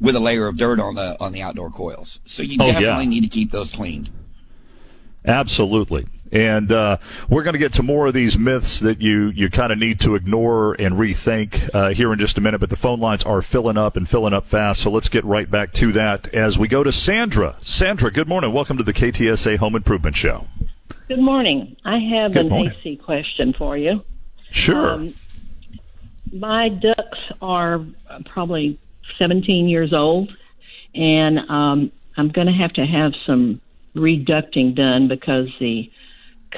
with 0.00 0.16
a 0.16 0.20
layer 0.20 0.46
of 0.46 0.56
dirt 0.56 0.80
on 0.80 0.94
the 0.94 1.18
on 1.20 1.32
the 1.32 1.42
outdoor 1.42 1.70
coils. 1.70 2.20
So 2.26 2.42
you 2.42 2.56
Oh, 2.60 2.66
yeah. 2.66 2.80
definitely 2.80 3.06
need 3.06 3.22
to 3.22 3.28
keep 3.28 3.50
those 3.50 3.70
cleaned. 3.70 4.10
Absolutely. 5.24 6.06
And 6.32 6.70
uh, 6.70 6.98
we're 7.28 7.42
going 7.42 7.54
to 7.54 7.58
get 7.58 7.72
to 7.74 7.82
more 7.82 8.06
of 8.06 8.14
these 8.14 8.38
myths 8.38 8.80
that 8.80 9.00
you, 9.00 9.28
you 9.28 9.50
kind 9.50 9.72
of 9.72 9.78
need 9.78 9.98
to 10.00 10.14
ignore 10.14 10.74
and 10.74 10.94
rethink 10.94 11.68
uh, 11.74 11.90
here 11.90 12.12
in 12.12 12.18
just 12.18 12.38
a 12.38 12.40
minute. 12.40 12.58
But 12.58 12.70
the 12.70 12.76
phone 12.76 13.00
lines 13.00 13.24
are 13.24 13.42
filling 13.42 13.76
up 13.76 13.96
and 13.96 14.08
filling 14.08 14.32
up 14.32 14.46
fast. 14.46 14.80
So 14.80 14.90
let's 14.90 15.08
get 15.08 15.24
right 15.24 15.50
back 15.50 15.72
to 15.74 15.90
that 15.92 16.32
as 16.32 16.58
we 16.58 16.68
go 16.68 16.84
to 16.84 16.92
Sandra. 16.92 17.56
Sandra, 17.62 18.12
good 18.12 18.28
morning. 18.28 18.52
Welcome 18.52 18.76
to 18.76 18.84
the 18.84 18.92
KTSA 18.92 19.56
Home 19.58 19.74
Improvement 19.74 20.16
Show. 20.16 20.46
Good 21.08 21.18
morning. 21.18 21.76
I 21.84 21.98
have 21.98 22.32
Good 22.32 22.46
an 22.46 22.48
morning. 22.50 22.72
AC 22.80 22.96
question 22.96 23.52
for 23.52 23.76
you. 23.76 24.04
Sure. 24.52 24.92
Um, 24.92 25.14
my 26.32 26.68
ducts 26.68 27.18
are 27.42 27.84
probably 28.26 28.78
17 29.18 29.68
years 29.68 29.92
old, 29.92 30.30
and 30.94 31.40
um, 31.50 31.90
I'm 32.16 32.28
going 32.28 32.46
to 32.46 32.52
have 32.52 32.72
to 32.74 32.86
have 32.86 33.12
some 33.26 33.60
reducting 33.94 34.74
done 34.74 35.08
because 35.08 35.48
the 35.58 35.90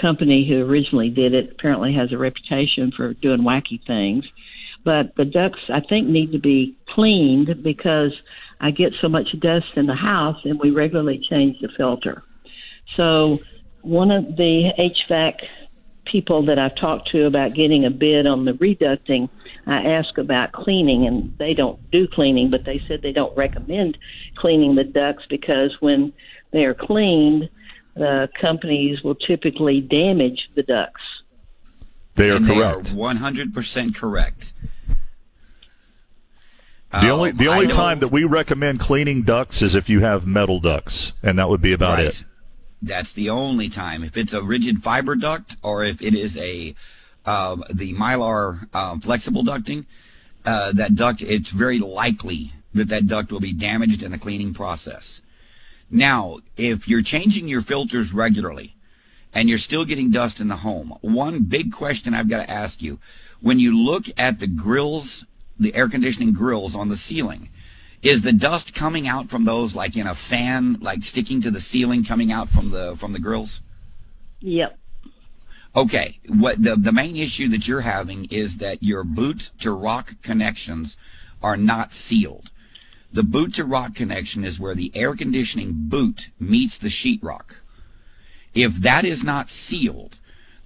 company 0.01 0.49
who 0.49 0.65
originally 0.65 1.11
did 1.11 1.35
it 1.35 1.53
apparently 1.53 1.95
has 1.95 2.13
a 2.13 2.19
reputation 2.19 2.93
for 2.97 3.13
doing 3.15 3.43
wacky 3.43 3.85
things. 3.87 4.25
But 4.85 5.15
the 5.17 5.25
ducts, 5.25 5.61
I 5.69 5.81
think, 5.81 6.09
need 6.09 6.33
to 6.33 6.39
be 6.39 6.77
cleaned 6.89 7.63
because 7.63 8.13
I 8.61 8.71
get 8.71 8.93
so 9.01 9.09
much 9.09 9.39
dust 9.39 9.67
in 9.77 9.87
the 9.87 9.95
house, 9.95 10.39
and 10.45 10.59
we 10.59 10.71
regularly 10.71 11.25
change 11.31 11.61
the 11.61 11.69
filter. 11.77 12.23
So 12.97 13.39
one 13.83 14.11
of 14.11 14.37
the 14.37 14.73
HVAC 14.79 15.41
people 16.05 16.45
that 16.47 16.59
I've 16.59 16.77
talked 16.77 17.11
to 17.13 17.27
about 17.27 17.55
getting 17.55 17.85
a 17.85 17.91
bid 17.91 18.27
on 18.27 18.45
the 18.45 18.55
reducting, 18.55 19.29
I 19.67 19.83
asked 19.85 20.19
about 20.19 20.53
cleaning, 20.53 21.07
and 21.07 21.37
they 21.39 21.55
don't 21.55 21.79
do 21.91 22.09
cleaning, 22.09 22.51
but 22.51 22.65
they 22.65 22.83
said 22.87 23.03
they 23.03 23.13
don't 23.13 23.37
recommend 23.37 23.99
cleaning 24.37 24.75
the 24.75 24.85
ducts 24.85 25.25
because 25.29 25.77
when 25.81 26.13
they 26.53 26.65
are 26.65 26.75
cleaned, 26.75 27.49
the 27.95 28.29
companies 28.41 29.03
will 29.03 29.15
typically 29.15 29.81
damage 29.81 30.49
the 30.55 30.63
ducts. 30.63 31.03
they 32.15 32.31
are 32.31 32.37
and 32.37 32.47
correct. 32.47 32.85
They 32.85 33.03
are 33.03 33.15
100% 33.15 33.95
correct. 33.95 34.53
the 36.93 37.09
only 37.09 37.33
the 37.33 37.49
only 37.49 37.69
time 37.69 38.01
that 38.01 38.09
we 38.09 38.25
recommend 38.25 38.81
cleaning 38.81 39.23
ducts 39.23 39.63
is 39.63 39.75
if 39.75 39.89
you 39.89 40.01
have 40.01 40.27
metal 40.27 40.61
ducts, 40.61 41.13
and 41.23 41.39
that 41.39 41.49
would 41.49 41.63
be 41.63 41.73
about 41.73 41.99
right. 41.99 42.07
it. 42.07 42.25
That's 42.83 43.13
the 43.13 43.31
only 43.31 43.69
time. 43.69 44.03
If 44.05 44.17
it's 44.17 44.33
a 44.33 44.43
rigid 44.43 44.79
fiber 44.83 45.17
duct 45.17 45.57
or 45.63 45.85
if 45.85 46.03
it 46.03 46.15
is 46.15 46.37
a 46.37 46.75
um, 47.25 47.65
the 47.73 47.95
mylar 47.95 48.75
um, 48.75 49.01
flexible 49.01 49.43
ducting, 49.43 49.87
uh, 50.45 50.73
that 50.73 50.95
duct 50.97 51.23
it's 51.23 51.51
very 51.51 51.79
likely 51.79 52.53
that 52.75 52.89
that 52.89 53.07
duct 53.07 53.31
will 53.31 53.41
be 53.41 53.53
damaged 53.53 54.03
in 54.03 54.11
the 54.13 54.19
cleaning 54.19 54.53
process. 54.53 55.23
Now, 55.93 56.39
if 56.57 56.89
you're 56.89 57.03
changing 57.03 57.49
your 57.49 57.61
filters 57.61 58.15
regularly 58.15 58.75
and 59.35 59.47
you're 59.47 59.59
still 59.59 59.85
getting 59.85 60.11
dust 60.11 60.41
in 60.41 60.49
the 60.49 60.57
home, 60.57 60.97
one 61.03 61.41
big 61.43 61.71
question 61.71 62.15
I've 62.15 62.31
got 62.31 62.39
to 62.39 62.51
ask 62.51 62.81
you: 62.81 62.99
when 63.43 63.59
you 63.59 63.79
look 63.79 64.07
at 64.17 64.41
the 64.41 64.47
grills, 64.47 65.27
the 65.61 65.75
air 65.75 65.91
conditioning 65.91 66.33
grills 66.33 66.75
on 66.75 66.89
the 66.89 66.97
ceiling, 66.97 67.51
is 68.01 68.23
the 68.23 68.33
dust 68.33 68.75
coming 68.75 69.07
out 69.07 69.29
from 69.29 69.45
those 69.45 69.75
like 69.75 69.95
in 69.95 70.07
a 70.07 70.15
fan, 70.15 70.79
like 70.81 71.03
sticking 71.05 71.43
to 71.43 71.51
the 71.51 71.61
ceiling, 71.61 72.05
coming 72.05 72.33
out 72.33 72.49
from 72.49 72.71
the 72.71 72.97
from 72.97 73.13
the 73.13 73.21
grills? 73.21 73.61
Yep. 74.41 74.79
Okay, 75.77 76.19
what 76.27 76.63
the 76.63 76.75
the 76.75 76.93
main 76.93 77.17
issue 77.17 77.49
that 77.51 77.69
you're 77.69 77.83
having 77.83 78.27
is 78.31 78.57
that 78.59 78.83
your 78.83 79.05
boot 79.05 79.51
to 79.61 79.73
rock 79.73 80.15
connections 80.23 80.97
are 81.43 81.59
not 81.59 81.93
sealed. 81.93 82.51
The 83.13 83.23
boot 83.23 83.55
to 83.55 83.65
rock 83.65 83.95
connection 83.95 84.45
is 84.45 84.59
where 84.59 84.75
the 84.75 84.91
air 84.95 85.15
conditioning 85.15 85.73
boot 85.75 86.31
meets 86.41 86.79
the 86.79 86.89
sheetrock. 86.89 87.57
If 88.55 88.77
that 88.77 89.05
is 89.05 89.23
not 89.23 89.51
sealed, 89.51 90.17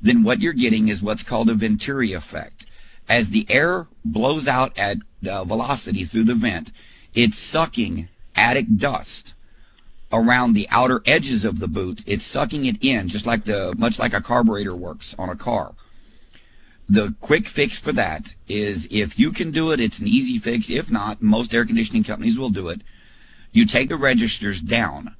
then 0.01 0.23
what 0.23 0.41
you're 0.41 0.53
getting 0.53 0.89
is 0.89 1.03
what's 1.03 1.25
called 1.25 1.51
a 1.51 1.55
Venturi 1.55 2.13
effect. 2.13 2.67
As 3.09 3.31
the 3.31 3.47
air 3.49 3.89
blows 4.05 4.47
out 4.47 4.79
at 4.79 4.99
uh, 5.29 5.45
velocity 5.45 6.05
through 6.05 6.25
the 6.25 6.35
vent, 6.35 6.71
it's 7.15 7.39
sucking 7.39 8.09
attic 8.37 8.67
dust 8.77 9.35
around 10.13 10.53
the 10.53 10.69
outer 10.71 11.03
edges 11.05 11.45
of 11.45 11.59
the 11.59 11.69
boot. 11.69 12.03
It's 12.07 12.25
sucking 12.25 12.65
it 12.65 12.83
in, 12.85 13.09
just 13.09 13.27
like 13.27 13.45
the 13.45 13.75
much 13.77 13.99
like 13.99 14.13
a 14.13 14.21
carburetor 14.21 14.75
works 14.75 15.15
on 15.19 15.29
a 15.29 15.37
car. 15.37 15.75
The 16.89 17.15
quick 17.21 17.47
fix 17.47 17.79
for 17.79 17.93
that 17.93 18.35
is 18.49 18.87
if 18.91 19.19
you 19.19 19.33
can 19.33 19.51
do 19.51 19.73
it, 19.73 19.81
it's 19.81 19.99
an 19.99 20.07
easy 20.07 20.39
fix. 20.39 20.71
If 20.71 20.91
not, 20.91 21.21
most 21.21 21.53
air 21.53 21.65
conditioning 21.65 22.05
companies 22.05 22.39
will 22.39 22.51
do 22.51 22.69
it. 22.69 22.83
You 23.53 23.67
take 23.67 23.89
the 23.89 23.97
registers 23.97 24.61
down 24.61 25.17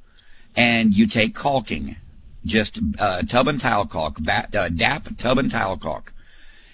and 0.55 0.95
you 0.95 1.07
take 1.07 1.35
caulking, 1.35 1.97
just 2.45 2.79
uh, 2.99 3.23
tub 3.23 3.49
and 3.49 3.59
tile 3.59 3.87
caulk, 3.87 4.19
ba- 4.19 4.49
uh, 4.55 4.69
DAP 4.69 5.17
tub 5.19 5.39
and 5.39 5.51
tile 5.51 5.77
caulk, 5.77 6.13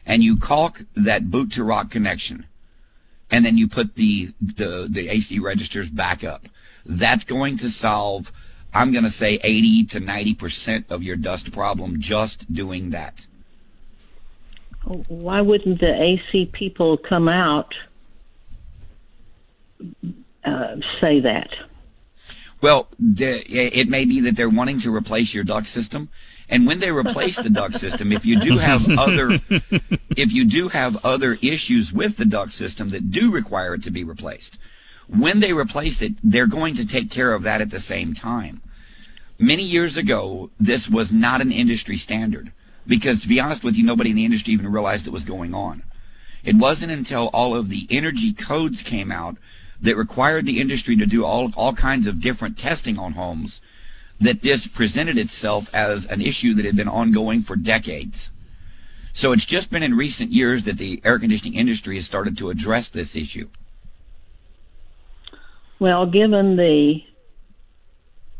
and 0.04 0.22
you 0.22 0.36
caulk 0.36 0.82
that 0.94 1.30
boot 1.30 1.52
to 1.52 1.64
rock 1.64 1.90
connection 1.90 2.46
and 3.32 3.46
then 3.46 3.56
you 3.56 3.66
put 3.66 3.94
the, 3.94 4.32
the, 4.40 4.86
the 4.88 5.08
AC 5.08 5.38
registers 5.38 5.88
back 5.88 6.22
up. 6.22 6.46
That's 6.84 7.24
going 7.24 7.56
to 7.58 7.70
solve, 7.70 8.30
I'm 8.74 8.92
going 8.92 9.04
to 9.04 9.10
say 9.10 9.40
80 9.42 9.84
to 9.86 10.00
90% 10.00 10.90
of 10.90 11.02
your 11.02 11.16
dust 11.16 11.50
problem 11.50 11.98
just 11.98 12.52
doing 12.52 12.90
that. 12.90 13.26
Why 14.84 15.40
wouldn't 15.40 15.80
the 15.80 16.02
AC 16.02 16.46
people 16.52 16.96
come 16.96 17.28
out 17.28 17.74
uh, 20.44 20.76
say 21.00 21.20
that? 21.20 21.50
Well, 22.60 22.88
the, 22.98 23.44
it 23.48 23.88
may 23.88 24.04
be 24.04 24.20
that 24.20 24.36
they're 24.36 24.48
wanting 24.48 24.78
to 24.80 24.94
replace 24.94 25.34
your 25.34 25.42
duct 25.42 25.66
system, 25.66 26.10
and 26.48 26.66
when 26.66 26.78
they 26.78 26.92
replace 26.92 27.36
the 27.36 27.50
duct 27.50 27.74
system, 27.74 28.12
if 28.12 28.24
you 28.24 28.38
do 28.38 28.58
have 28.58 28.86
other, 28.98 29.40
if 30.16 30.32
you 30.32 30.44
do 30.44 30.68
have 30.68 31.04
other 31.04 31.38
issues 31.42 31.92
with 31.92 32.16
the 32.16 32.24
duct 32.24 32.52
system 32.52 32.90
that 32.90 33.10
do 33.10 33.30
require 33.32 33.74
it 33.74 33.82
to 33.84 33.90
be 33.90 34.04
replaced, 34.04 34.58
when 35.08 35.40
they 35.40 35.52
replace 35.52 36.02
it, 36.02 36.12
they're 36.22 36.46
going 36.46 36.74
to 36.74 36.86
take 36.86 37.10
care 37.10 37.34
of 37.34 37.42
that 37.42 37.60
at 37.60 37.70
the 37.70 37.80
same 37.80 38.14
time. 38.14 38.62
Many 39.38 39.64
years 39.64 39.96
ago, 39.96 40.50
this 40.60 40.88
was 40.88 41.10
not 41.10 41.40
an 41.40 41.50
industry 41.50 41.96
standard 41.96 42.52
because, 42.86 43.20
to 43.20 43.28
be 43.28 43.40
honest 43.40 43.64
with 43.64 43.76
you, 43.76 43.84
nobody 43.84 44.10
in 44.10 44.16
the 44.16 44.24
industry 44.24 44.52
even 44.52 44.70
realized 44.70 45.06
it 45.06 45.12
was 45.12 45.24
going 45.24 45.54
on. 45.54 45.82
It 46.44 46.56
wasn't 46.56 46.92
until 46.92 47.28
all 47.28 47.54
of 47.54 47.68
the 47.68 47.86
energy 47.90 48.32
codes 48.32 48.82
came 48.82 49.12
out 49.12 49.36
that 49.80 49.96
required 49.96 50.46
the 50.46 50.60
industry 50.60 50.96
to 50.96 51.06
do 51.06 51.24
all, 51.24 51.52
all 51.56 51.74
kinds 51.74 52.06
of 52.06 52.20
different 52.20 52.58
testing 52.58 52.98
on 52.98 53.12
homes 53.12 53.60
that 54.20 54.42
this 54.42 54.66
presented 54.66 55.18
itself 55.18 55.68
as 55.74 56.06
an 56.06 56.20
issue 56.20 56.54
that 56.54 56.64
had 56.64 56.76
been 56.76 56.88
ongoing 56.88 57.42
for 57.42 57.56
decades. 57.56 58.30
So 59.12 59.32
it's 59.32 59.44
just 59.44 59.70
been 59.70 59.82
in 59.82 59.96
recent 59.96 60.32
years 60.32 60.64
that 60.64 60.78
the 60.78 61.00
air 61.04 61.18
conditioning 61.18 61.54
industry 61.54 61.96
has 61.96 62.06
started 62.06 62.38
to 62.38 62.50
address 62.50 62.88
this 62.88 63.14
issue. 63.14 63.48
Well, 65.78 66.06
given 66.06 66.56
the 66.56 67.02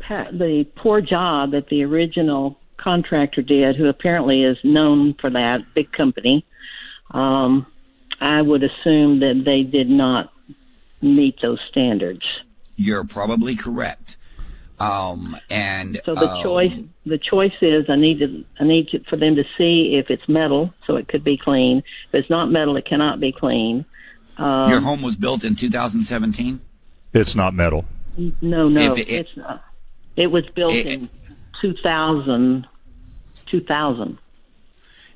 the 0.09 0.67
poor 0.75 0.99
job 1.01 1.51
that 1.51 1.67
the 1.67 1.83
original 1.83 2.59
contractor 2.83 3.41
did, 3.41 3.75
who 3.75 3.87
apparently 3.87 4.43
is 4.43 4.57
known 4.63 5.15
for 5.19 5.29
that 5.29 5.59
big 5.73 5.91
company, 5.91 6.45
um, 7.11 7.65
I 8.19 8.41
would 8.41 8.63
assume 8.63 9.19
that 9.19 9.43
they 9.45 9.63
did 9.63 9.89
not 9.89 10.31
meet 11.01 11.35
those 11.41 11.59
standards. 11.69 12.23
You're 12.75 13.03
probably 13.03 13.55
correct. 13.55 14.17
Um, 14.79 15.37
and 15.49 16.01
so 16.03 16.15
the 16.15 16.27
um, 16.27 16.43
choice 16.43 16.73
the 17.05 17.17
choice 17.17 17.53
is 17.61 17.85
I 17.89 17.95
need 17.95 18.19
to 18.19 18.43
I 18.59 18.63
need 18.63 18.89
to, 18.89 19.03
for 19.03 19.17
them 19.17 19.35
to 19.35 19.43
see 19.57 19.95
if 19.97 20.09
it's 20.09 20.27
metal, 20.27 20.73
so 20.87 20.95
it 20.95 21.07
could 21.07 21.23
be 21.23 21.37
clean. 21.37 21.83
If 22.09 22.15
it's 22.15 22.29
not 22.29 22.51
metal, 22.51 22.75
it 22.75 22.85
cannot 22.85 23.19
be 23.19 23.31
clean. 23.31 23.85
Um, 24.37 24.69
your 24.69 24.81
home 24.81 25.01
was 25.01 25.15
built 25.15 25.43
in 25.43 25.55
2017. 25.55 26.59
It's 27.13 27.35
not 27.35 27.53
metal. 27.53 27.85
No, 28.41 28.67
no, 28.67 28.93
If 28.93 28.99
it- 28.99 29.09
it's 29.09 29.37
not. 29.37 29.63
It 30.15 30.27
was 30.27 30.43
built 30.55 30.73
It- 30.73 30.87
in 30.87 31.09
2000. 31.61 32.67
2000. 33.57 34.17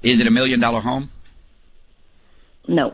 Is 0.03 0.19
it 0.19 0.27
a 0.27 0.31
million 0.31 0.59
dollar 0.59 0.79
home? 0.81 1.09
No, 2.67 2.93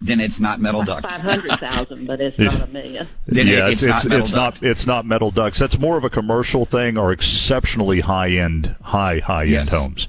Then 0.00 0.20
it's 0.20 0.38
not 0.38 0.60
metal 0.60 0.82
ducts. 0.84 1.10
500,000, 1.10 2.06
but 2.06 2.20
it's 2.20 2.38
not 2.38 2.60
a 2.60 2.66
million. 2.66 3.08
Then 3.26 3.46
yeah, 3.46 3.66
it- 3.68 3.72
it's 3.72 3.82
it's 3.82 4.04
it's 4.04 4.04
not 4.04 4.10
metal 4.10 4.18
it's 4.20 4.32
not 4.32 4.62
it's 4.62 4.86
not 4.86 5.06
metal 5.06 5.30
ducts. 5.30 5.58
That's 5.58 5.78
more 5.78 5.96
of 5.96 6.04
a 6.04 6.10
commercial 6.10 6.64
thing 6.66 6.98
or 6.98 7.10
exceptionally 7.12 8.00
high 8.00 8.28
end, 8.30 8.74
high 8.82 9.20
high 9.20 9.44
end 9.44 9.50
Yes. 9.52 9.70
homes. 9.70 10.08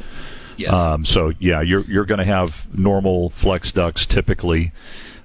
Yes. 0.57 0.74
Um, 0.74 1.05
so 1.05 1.32
yeah, 1.39 1.62
you're 1.62 1.82
you're 1.86 2.05
going 2.05 2.18
to 2.20 2.26
have 2.26 2.68
normal 2.78 3.30
flex 3.30 3.72
ducts 3.72 4.05
typically, 4.05 4.74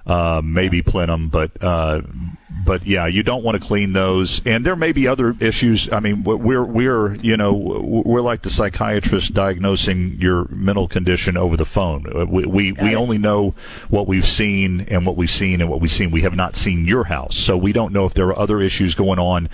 uh, 0.06 0.40
maybe 0.44 0.80
plenum, 0.80 1.28
but 1.28 1.50
uh, 1.62 2.02
but 2.64 2.86
yeah, 2.86 3.06
you 3.06 3.22
don't 3.22 3.44
want 3.44 3.60
to 3.60 3.66
clean 3.66 3.92
those. 3.92 4.40
And 4.44 4.64
there 4.64 4.76
may 4.76 4.92
be 4.92 5.06
other 5.06 5.36
issues. 5.40 5.90
I 5.92 6.00
mean, 6.00 6.24
we're 6.24 6.64
we're 6.64 7.14
you 7.16 7.36
know 7.36 7.52
we're 7.52 8.20
like 8.20 8.42
the 8.42 8.50
psychiatrist 8.50 9.34
diagnosing 9.34 10.16
your 10.18 10.46
mental 10.48 10.88
condition 10.88 11.36
over 11.36 11.56
the 11.56 11.64
phone. 11.64 12.06
Uh, 12.14 12.26
We 12.26 12.46
we, 12.46 12.72
we 12.72 12.96
only 12.96 13.18
know 13.18 13.54
what 13.88 14.06
we've 14.06 14.26
seen 14.26 14.82
and 14.82 15.06
what 15.06 15.16
we've 15.16 15.30
seen 15.30 15.60
and 15.60 15.70
what 15.70 15.80
we've 15.80 15.90
seen. 15.90 16.10
We 16.10 16.22
have 16.22 16.36
not 16.36 16.56
seen 16.56 16.86
your 16.86 17.04
house, 17.04 17.36
so 17.36 17.56
we 17.56 17.72
don't 17.72 17.92
know 17.92 18.06
if 18.06 18.14
there 18.14 18.26
are 18.28 18.38
other 18.38 18.60
issues 18.60 18.94
going 18.94 19.18
on 19.18 19.48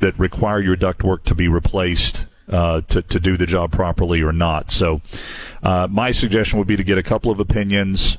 that 0.00 0.18
require 0.18 0.60
your 0.60 0.76
ductwork 0.76 1.24
to 1.24 1.34
be 1.34 1.48
replaced 1.48 2.26
uh, 2.48 2.80
to, 2.82 3.02
to 3.02 3.20
do 3.20 3.36
the 3.36 3.46
job 3.46 3.70
properly 3.70 4.22
or 4.22 4.32
not. 4.32 4.70
So, 4.70 5.00
uh, 5.62 5.86
my 5.90 6.10
suggestion 6.10 6.58
would 6.58 6.68
be 6.68 6.76
to 6.76 6.84
get 6.84 6.98
a 6.98 7.02
couple 7.02 7.30
of 7.30 7.38
opinions, 7.38 8.16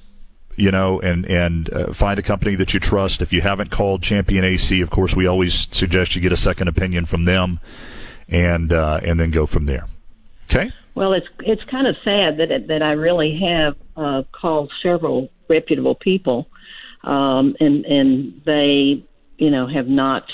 you 0.62 0.70
know, 0.70 1.02
and 1.02 1.26
and 1.26 1.74
uh, 1.74 1.92
find 1.92 2.20
a 2.20 2.22
company 2.22 2.54
that 2.54 2.72
you 2.72 2.80
trust. 2.80 3.24
If 3.24 3.34
you 3.34 3.42
haven't 3.42 3.72
called 3.72 4.04
Champion 4.04 4.46
AC, 4.46 4.80
of 4.82 4.92
course, 4.92 5.16
we 5.16 5.26
always 5.26 5.68
suggest 5.72 6.16
you 6.16 6.22
get 6.22 6.32
a 6.32 6.38
second 6.38 6.68
opinion 6.68 7.06
from 7.08 7.26
them, 7.26 7.60
and 8.30 8.72
uh, 8.72 9.00
and 9.04 9.20
then 9.20 9.32
go 9.32 9.48
from 9.48 9.66
there. 9.66 9.86
Okay. 10.46 10.72
Well, 10.94 11.14
it's 11.14 11.26
it's 11.40 11.64
kind 11.64 11.88
of 11.88 11.96
sad 12.04 12.38
that 12.38 12.52
it, 12.52 12.68
that 12.68 12.84
I 12.84 12.92
really 12.92 13.40
have 13.40 13.76
uh, 13.98 14.22
called 14.32 14.72
several 14.84 15.32
reputable 15.50 15.96
people, 15.96 16.48
um, 17.04 17.56
and 17.60 17.84
and 17.86 18.42
they, 18.46 19.04
you 19.40 19.50
know, 19.50 19.66
have 19.66 19.88
not 19.88 20.26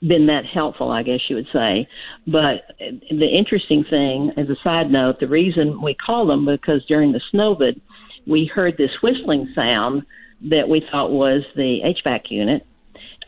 been 0.00 0.26
that 0.26 0.44
helpful, 0.44 0.90
I 0.90 1.04
guess 1.04 1.20
you 1.28 1.36
would 1.36 1.48
say. 1.52 1.86
But 2.26 2.74
the 2.80 3.28
interesting 3.28 3.84
thing, 3.84 4.32
as 4.36 4.50
a 4.50 4.56
side 4.64 4.90
note, 4.90 5.20
the 5.20 5.28
reason 5.28 5.80
we 5.80 5.94
call 5.94 6.26
them 6.26 6.44
because 6.44 6.84
during 6.86 7.12
the 7.12 7.20
snowvid, 7.32 7.80
we 8.26 8.46
heard 8.46 8.76
this 8.76 8.90
whistling 9.02 9.48
sound 9.54 10.02
that 10.50 10.68
we 10.68 10.84
thought 10.90 11.10
was 11.10 11.42
the 11.54 11.80
HVAC 11.84 12.30
unit, 12.30 12.66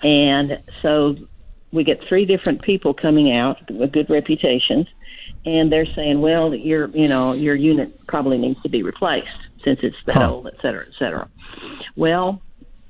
and 0.02 0.58
so 0.82 1.16
we 1.72 1.84
get 1.84 1.98
three 2.08 2.24
different 2.24 2.62
people 2.62 2.94
coming 2.94 3.36
out 3.36 3.58
with 3.70 3.92
good 3.92 4.08
reputations, 4.10 4.86
and 5.44 5.70
they're 5.70 5.86
saying, 5.94 6.20
"Well, 6.20 6.54
your 6.54 6.88
you 6.90 7.08
know 7.08 7.32
your 7.32 7.54
unit 7.54 8.06
probably 8.06 8.38
needs 8.38 8.60
to 8.62 8.68
be 8.68 8.82
replaced 8.82 9.26
since 9.64 9.80
it's 9.82 9.96
that 10.06 10.16
Huh. 10.16 10.30
old, 10.30 10.46
et 10.46 10.54
cetera, 10.62 10.84
et 10.86 10.94
cetera." 10.98 11.28
Well, 11.96 12.42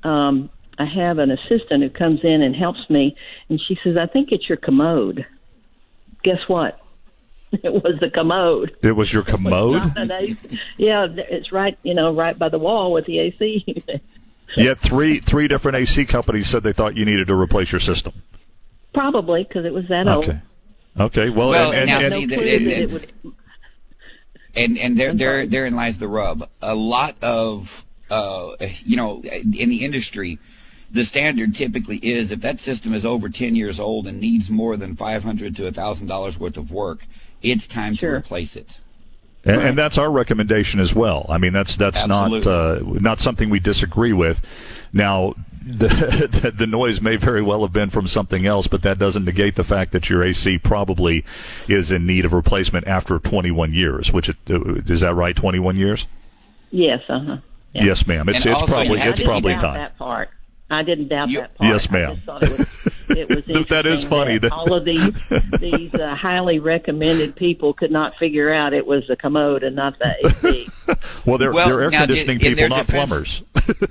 um, 0.03 0.51
I 0.79 0.85
have 0.87 1.19
an 1.19 1.31
assistant 1.31 1.83
who 1.83 1.91
comes 1.91 2.21
in 2.25 2.43
and 2.43 2.55
helps 2.55 2.89
me, 2.91 3.17
and 3.49 3.61
she 3.61 3.79
says, 3.83 3.97
"I 3.97 4.07
think 4.07 4.33
it's 4.33 4.49
your 4.49 4.59
commode." 4.59 5.25
Guess 6.23 6.49
what? 6.49 6.79
It 7.63 7.73
was 7.73 7.99
the 8.01 8.11
commode. 8.11 8.77
It 8.83 8.93
was 8.93 9.13
your 9.13 9.23
commode. 9.23 9.75
Not 9.97 10.11
an 10.11 10.39
Yeah, 10.77 11.07
it's 11.11 11.53
right, 11.53 11.79
you 11.83 11.95
know, 11.95 12.15
right 12.15 12.39
by 12.39 12.49
the 12.49 12.59
wall 12.59 12.93
with 12.93 13.07
the 13.07 13.19
AC 13.21 13.65
unit. 13.67 14.03
Yet 14.57 14.79
three 14.79 15.21
three 15.21 15.49
different 15.49 15.77
AC 15.77 16.05
companies 16.07 16.49
said 16.49 16.63
they 16.63 16.73
thought 16.73 16.97
you 16.97 17.05
needed 17.05 17.29
to 17.29 17.35
replace 17.35 17.73
your 17.73 17.81
system. 17.81 18.13
Probably 18.93 19.43
because 19.45 19.65
it 19.65 19.73
was 19.73 19.89
that 19.89 20.07
old. 20.07 20.25
Okay. 20.25 20.41
Okay. 20.99 21.31
Well, 21.31 21.49
Well, 21.49 21.73
and, 21.73 21.87
now 21.87 22.01
and, 22.01 22.11
No 22.11 22.21
see, 22.21 22.27
clue 22.27 22.37
the- 22.37 22.59
that 22.59 22.65
the- 22.65 22.83
it 22.83 22.91
would 22.91 23.13
and 24.57 24.79
and 24.79 24.97
there 24.97 25.13
there 25.15 25.47
therein 25.47 25.75
lies 25.75 25.99
the 25.99 26.09
rub. 26.09 26.49
A 26.63 26.75
lot 26.75 27.17
of 27.23 27.85
uh, 28.11 28.55
you 28.85 28.97
know, 28.97 29.23
in 29.23 29.71
the 29.71 29.85
industry, 29.85 30.39
the 30.91 31.05
standard 31.05 31.55
typically 31.55 31.97
is 31.97 32.31
if 32.31 32.41
that 32.43 32.61
system 32.61 32.95
is 32.95 33.05
over 33.05 33.29
ten 33.29 33.57
years 33.57 33.81
old 33.81 34.07
and 34.07 34.21
needs 34.21 34.51
more 34.51 34.77
than 34.77 34.95
five 34.95 35.25
hundred 35.25 35.57
to 35.57 35.71
thousand 35.73 36.07
dollars 36.07 36.39
worth 36.39 36.57
of 36.57 36.71
work, 36.71 37.07
it's 37.45 37.67
time 37.67 37.97
Sure. 37.97 38.13
to 38.13 38.17
replace 38.17 38.57
it. 38.57 38.79
And, 39.47 39.61
and 39.61 39.79
that's 39.79 39.99
our 39.99 40.11
recommendation 40.11 40.81
as 40.81 40.95
well. 40.95 41.27
I 41.29 41.37
mean, 41.37 41.53
that's 41.53 41.77
that's 41.77 42.07
not 42.07 42.47
uh, 42.47 42.81
not 42.83 43.21
something 43.21 43.51
we 43.51 43.61
disagree 43.61 44.15
with. 44.15 44.41
Now, 44.93 45.35
the, 45.63 45.89
the 46.43 46.51
the 46.51 46.67
noise 46.67 47.03
may 47.03 47.17
very 47.17 47.43
well 47.43 47.61
have 47.61 47.73
been 47.73 47.91
from 47.91 48.07
something 48.07 48.47
else, 48.47 48.67
but 48.67 48.81
that 48.83 48.99
doesn't 48.99 49.25
negate 49.25 49.57
the 49.57 49.65
fact 49.65 49.93
that 49.93 50.09
your 50.09 50.23
AC 50.23 50.59
probably 50.59 51.25
is 51.69 51.93
in 51.93 52.07
need 52.07 52.25
of 52.25 52.33
replacement 52.33 52.87
after 52.87 53.19
21 53.19 53.75
years. 53.75 54.11
Which 54.13 54.31
it, 54.31 54.37
uh, 54.49 54.77
is 54.87 55.01
that 55.01 55.15
right? 55.15 55.37
21 55.37 55.77
years? 55.77 56.07
Yes, 56.71 57.03
uh 57.09 57.19
huh. 57.21 57.37
Yeah. 57.75 57.85
Yes, 57.85 58.07
ma'am. 58.07 58.29
It's 58.31 58.45
And 58.47 58.53
it's 58.55 58.63
also, 58.63 58.73
probably 58.75 59.01
it's 59.01 59.21
probably 59.21 59.53
time. 59.55 59.75
that 59.75 59.99
part. 59.99 60.31
I 60.75 60.83
didn't 60.83 61.09
doubt 61.09 61.31
You- 61.31 61.41
that 61.41 61.57
part. 61.57 61.70
Yes, 61.70 61.89
I 61.89 61.93
ma'am. 61.93 62.14
just 62.16 62.27
thought 62.27 62.43
it 62.43 62.59
was, 62.59 63.47
it 63.47 63.57
was 63.57 63.66
That 63.68 63.87
is 63.87 64.05
funny. 64.05 64.39
that 64.39 64.53
all 64.53 64.75
of 64.75 64.85
these 64.85 65.29
these 65.61 65.95
uh, 65.95 66.14
highly 66.14 66.59
recommended 66.59 67.37
people 67.37 67.72
could 67.72 67.91
not 67.91 68.16
figure 68.16 68.53
out 68.53 68.72
it 68.75 68.87
was 68.87 69.07
the 69.09 69.16
commode 69.16 69.62
and 69.62 69.77
not 69.77 69.99
the 69.99 70.14
AC. 70.27 70.68
Well, 71.27 71.39
they're 71.39 71.53
Well, 71.53 71.68
they're 71.68 71.83
air 71.83 71.91
now, 71.91 72.01
did- 72.07 72.09
conditioning 72.27 72.39
people, 72.41 72.68
not 72.68 72.87
defense- 72.87 73.09
plumbers. 73.09 73.43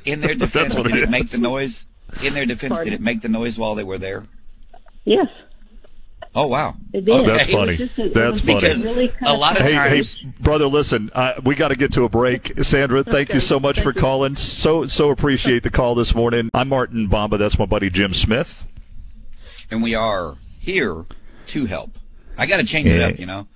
In 0.05 0.21
their 0.21 0.35
defense, 0.35 0.75
did 0.75 0.87
it 0.87 0.95
it 1.03 1.09
make 1.09 1.29
the 1.29 1.39
noise? 1.39 1.85
In 2.23 2.33
their 2.35 2.45
defense, 2.45 2.73
Pardon? 2.75 2.91
did 2.91 2.99
it 2.99 3.01
make 3.01 3.21
the 3.21 3.29
noise 3.29 3.57
while 3.57 3.73
they 3.75 3.83
were 3.83 3.97
there? 3.97 4.23
yes, 5.05 5.27
Oh 6.35 6.47
wow. 6.47 6.75
Oh, 6.95 7.23
that's 7.23 7.45
funny. 7.47 7.91
a- 7.97 8.09
That's 8.09 8.41
funny. 8.41 8.67
Really 8.83 9.13
a 9.23 9.37
lot 9.37 9.51
of 9.55 9.63
fun. 9.63 9.71
Hey, 9.71 10.01
hey, 10.01 10.31
brother, 10.39 10.65
listen, 10.65 11.11
uh, 11.13 11.33
we 11.43 11.53
got 11.53 11.67
to 11.67 11.75
get 11.75 11.93
to 11.93 12.03
a 12.05 12.09
break. 12.09 12.53
Sandra, 12.63 13.03
thank 13.03 13.33
you 13.33 13.39
so 13.39 13.59
much 13.59 13.75
thank 13.75 13.83
for 13.83 13.93
you. 13.93 14.01
calling. 14.01 14.35
So 14.35 14.85
so 14.87 15.11
appreciate 15.11 15.61
the 15.63 15.69
call 15.69 15.93
this 15.93 16.15
morning. 16.15 16.49
I'm 16.53 16.69
Martin 16.69 17.07
Bomba. 17.07 17.37
That's 17.37 17.59
my 17.59 17.65
buddy 17.65 17.89
Jim 17.91 18.13
Smith. 18.13 18.65
and 19.69 19.83
we 19.83 19.93
are 19.93 20.35
here 20.59 21.05
to 21.47 21.65
help. 21.65 21.97
I 22.37 22.47
got 22.47 22.57
to 22.57 22.63
change 22.63 22.87
it 22.87 23.01
up, 23.01 23.19
you 23.19 23.27
know. 23.27 23.47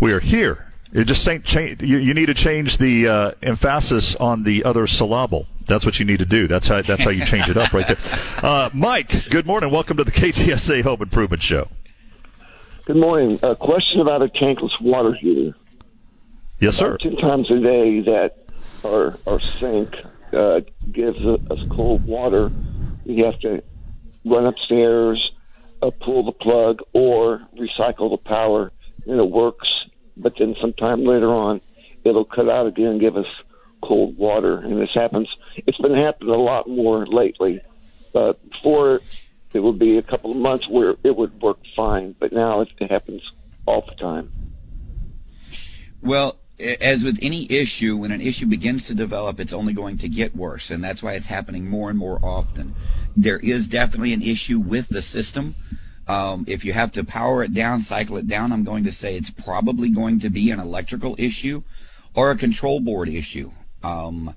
We 0.00 0.12
are 0.12 0.20
here. 0.20 0.72
You 0.92 1.04
just 1.04 1.22
saying, 1.22 1.42
change, 1.42 1.82
you, 1.82 1.98
you 1.98 2.14
need 2.14 2.26
to 2.26 2.34
change 2.34 2.78
the 2.78 3.06
uh, 3.06 3.30
emphasis 3.42 4.16
on 4.16 4.42
the 4.42 4.64
other 4.64 4.86
syllable. 4.86 5.46
That's 5.66 5.84
what 5.84 6.00
you 6.00 6.06
need 6.06 6.18
to 6.20 6.24
do. 6.26 6.48
That's 6.48 6.66
how 6.66 6.80
that's 6.82 7.04
how 7.04 7.10
you 7.10 7.24
change 7.26 7.48
it 7.48 7.56
up 7.58 7.72
right 7.72 7.86
there. 7.86 7.96
Uh, 8.42 8.70
Mike, 8.72 9.28
good 9.30 9.46
morning. 9.46 9.70
Welcome 9.70 9.96
to 9.98 10.04
the 10.04 10.10
KTSA 10.12 10.82
Home 10.82 11.02
Improvement 11.02 11.42
Show. 11.42 11.68
Good 12.88 12.96
morning. 12.96 13.38
A 13.42 13.54
question 13.54 14.00
about 14.00 14.22
a 14.22 14.28
tankless 14.28 14.70
water 14.80 15.12
heater. 15.12 15.54
Yes, 16.58 16.76
sir. 16.76 16.96
Two 16.96 17.16
times 17.16 17.50
a 17.50 17.60
day 17.60 18.00
that 18.00 18.36
our 18.82 19.18
our 19.26 19.38
sink 19.40 19.94
uh, 20.32 20.60
gives 20.90 21.22
us 21.22 21.58
cold 21.68 22.06
water. 22.06 22.50
We 23.04 23.18
have 23.18 23.38
to 23.40 23.62
run 24.24 24.46
upstairs, 24.46 25.32
uh, 25.82 25.90
pull 26.00 26.24
the 26.24 26.32
plug, 26.32 26.80
or 26.94 27.46
recycle 27.58 28.10
the 28.10 28.22
power, 28.24 28.72
and 29.06 29.20
it 29.20 29.30
works. 29.30 29.68
But 30.16 30.38
then 30.38 30.56
sometime 30.58 31.04
later 31.04 31.28
on, 31.28 31.60
it'll 32.04 32.24
cut 32.24 32.48
out 32.48 32.66
again 32.68 32.86
and 32.86 33.00
give 33.02 33.18
us 33.18 33.26
cold 33.82 34.16
water. 34.16 34.60
And 34.60 34.80
this 34.80 34.94
happens. 34.94 35.28
It's 35.56 35.76
been 35.76 35.94
happening 35.94 36.30
a 36.30 36.38
lot 36.38 36.66
more 36.66 37.06
lately. 37.06 37.60
Uh, 38.14 38.32
before, 38.50 39.02
it 39.52 39.60
would 39.60 39.78
be 39.78 39.98
a 39.98 40.02
couple 40.02 40.30
of 40.30 40.36
months 40.36 40.68
where 40.68 40.96
it 41.02 41.16
would 41.16 41.40
work 41.40 41.58
fine, 41.74 42.14
but 42.18 42.32
now 42.32 42.60
it, 42.60 42.68
happens 42.90 43.22
all 43.66 43.84
the 43.86 43.94
time. 43.94 44.30
Well, 46.02 46.36
as 46.58 47.04
with 47.04 47.18
any 47.22 47.50
issue, 47.50 47.96
when 47.96 48.12
an 48.12 48.20
issue 48.20 48.46
begins 48.46 48.86
to 48.88 48.94
develop, 48.94 49.40
it's 49.40 49.52
only 49.52 49.72
going 49.72 49.98
to 49.98 50.08
get 50.08 50.34
worse, 50.34 50.70
and 50.70 50.82
that's 50.82 51.02
why 51.02 51.14
it's 51.14 51.28
happening 51.28 51.68
more 51.68 51.90
and 51.90 51.98
more 51.98 52.18
often. 52.22 52.74
There 53.16 53.38
is 53.38 53.68
definitely 53.68 54.12
an 54.12 54.22
issue 54.22 54.58
with 54.58 54.88
the 54.88 55.02
system. 55.02 55.54
Um, 56.06 56.44
if 56.48 56.64
you 56.64 56.72
have 56.72 56.92
to 56.92 57.04
power 57.04 57.44
it 57.44 57.54
down, 57.54 57.82
cycle 57.82 58.16
it 58.16 58.26
down, 58.26 58.52
I'm 58.52 58.64
going 58.64 58.84
to 58.84 58.92
say 58.92 59.16
it's 59.16 59.30
probably 59.30 59.90
going 59.90 60.20
to 60.20 60.30
be 60.30 60.50
an 60.50 60.58
electrical 60.58 61.14
issue 61.18 61.62
or 62.14 62.30
a 62.30 62.36
control 62.36 62.80
board 62.80 63.08
issue. 63.08 63.52
Um, 63.82 64.34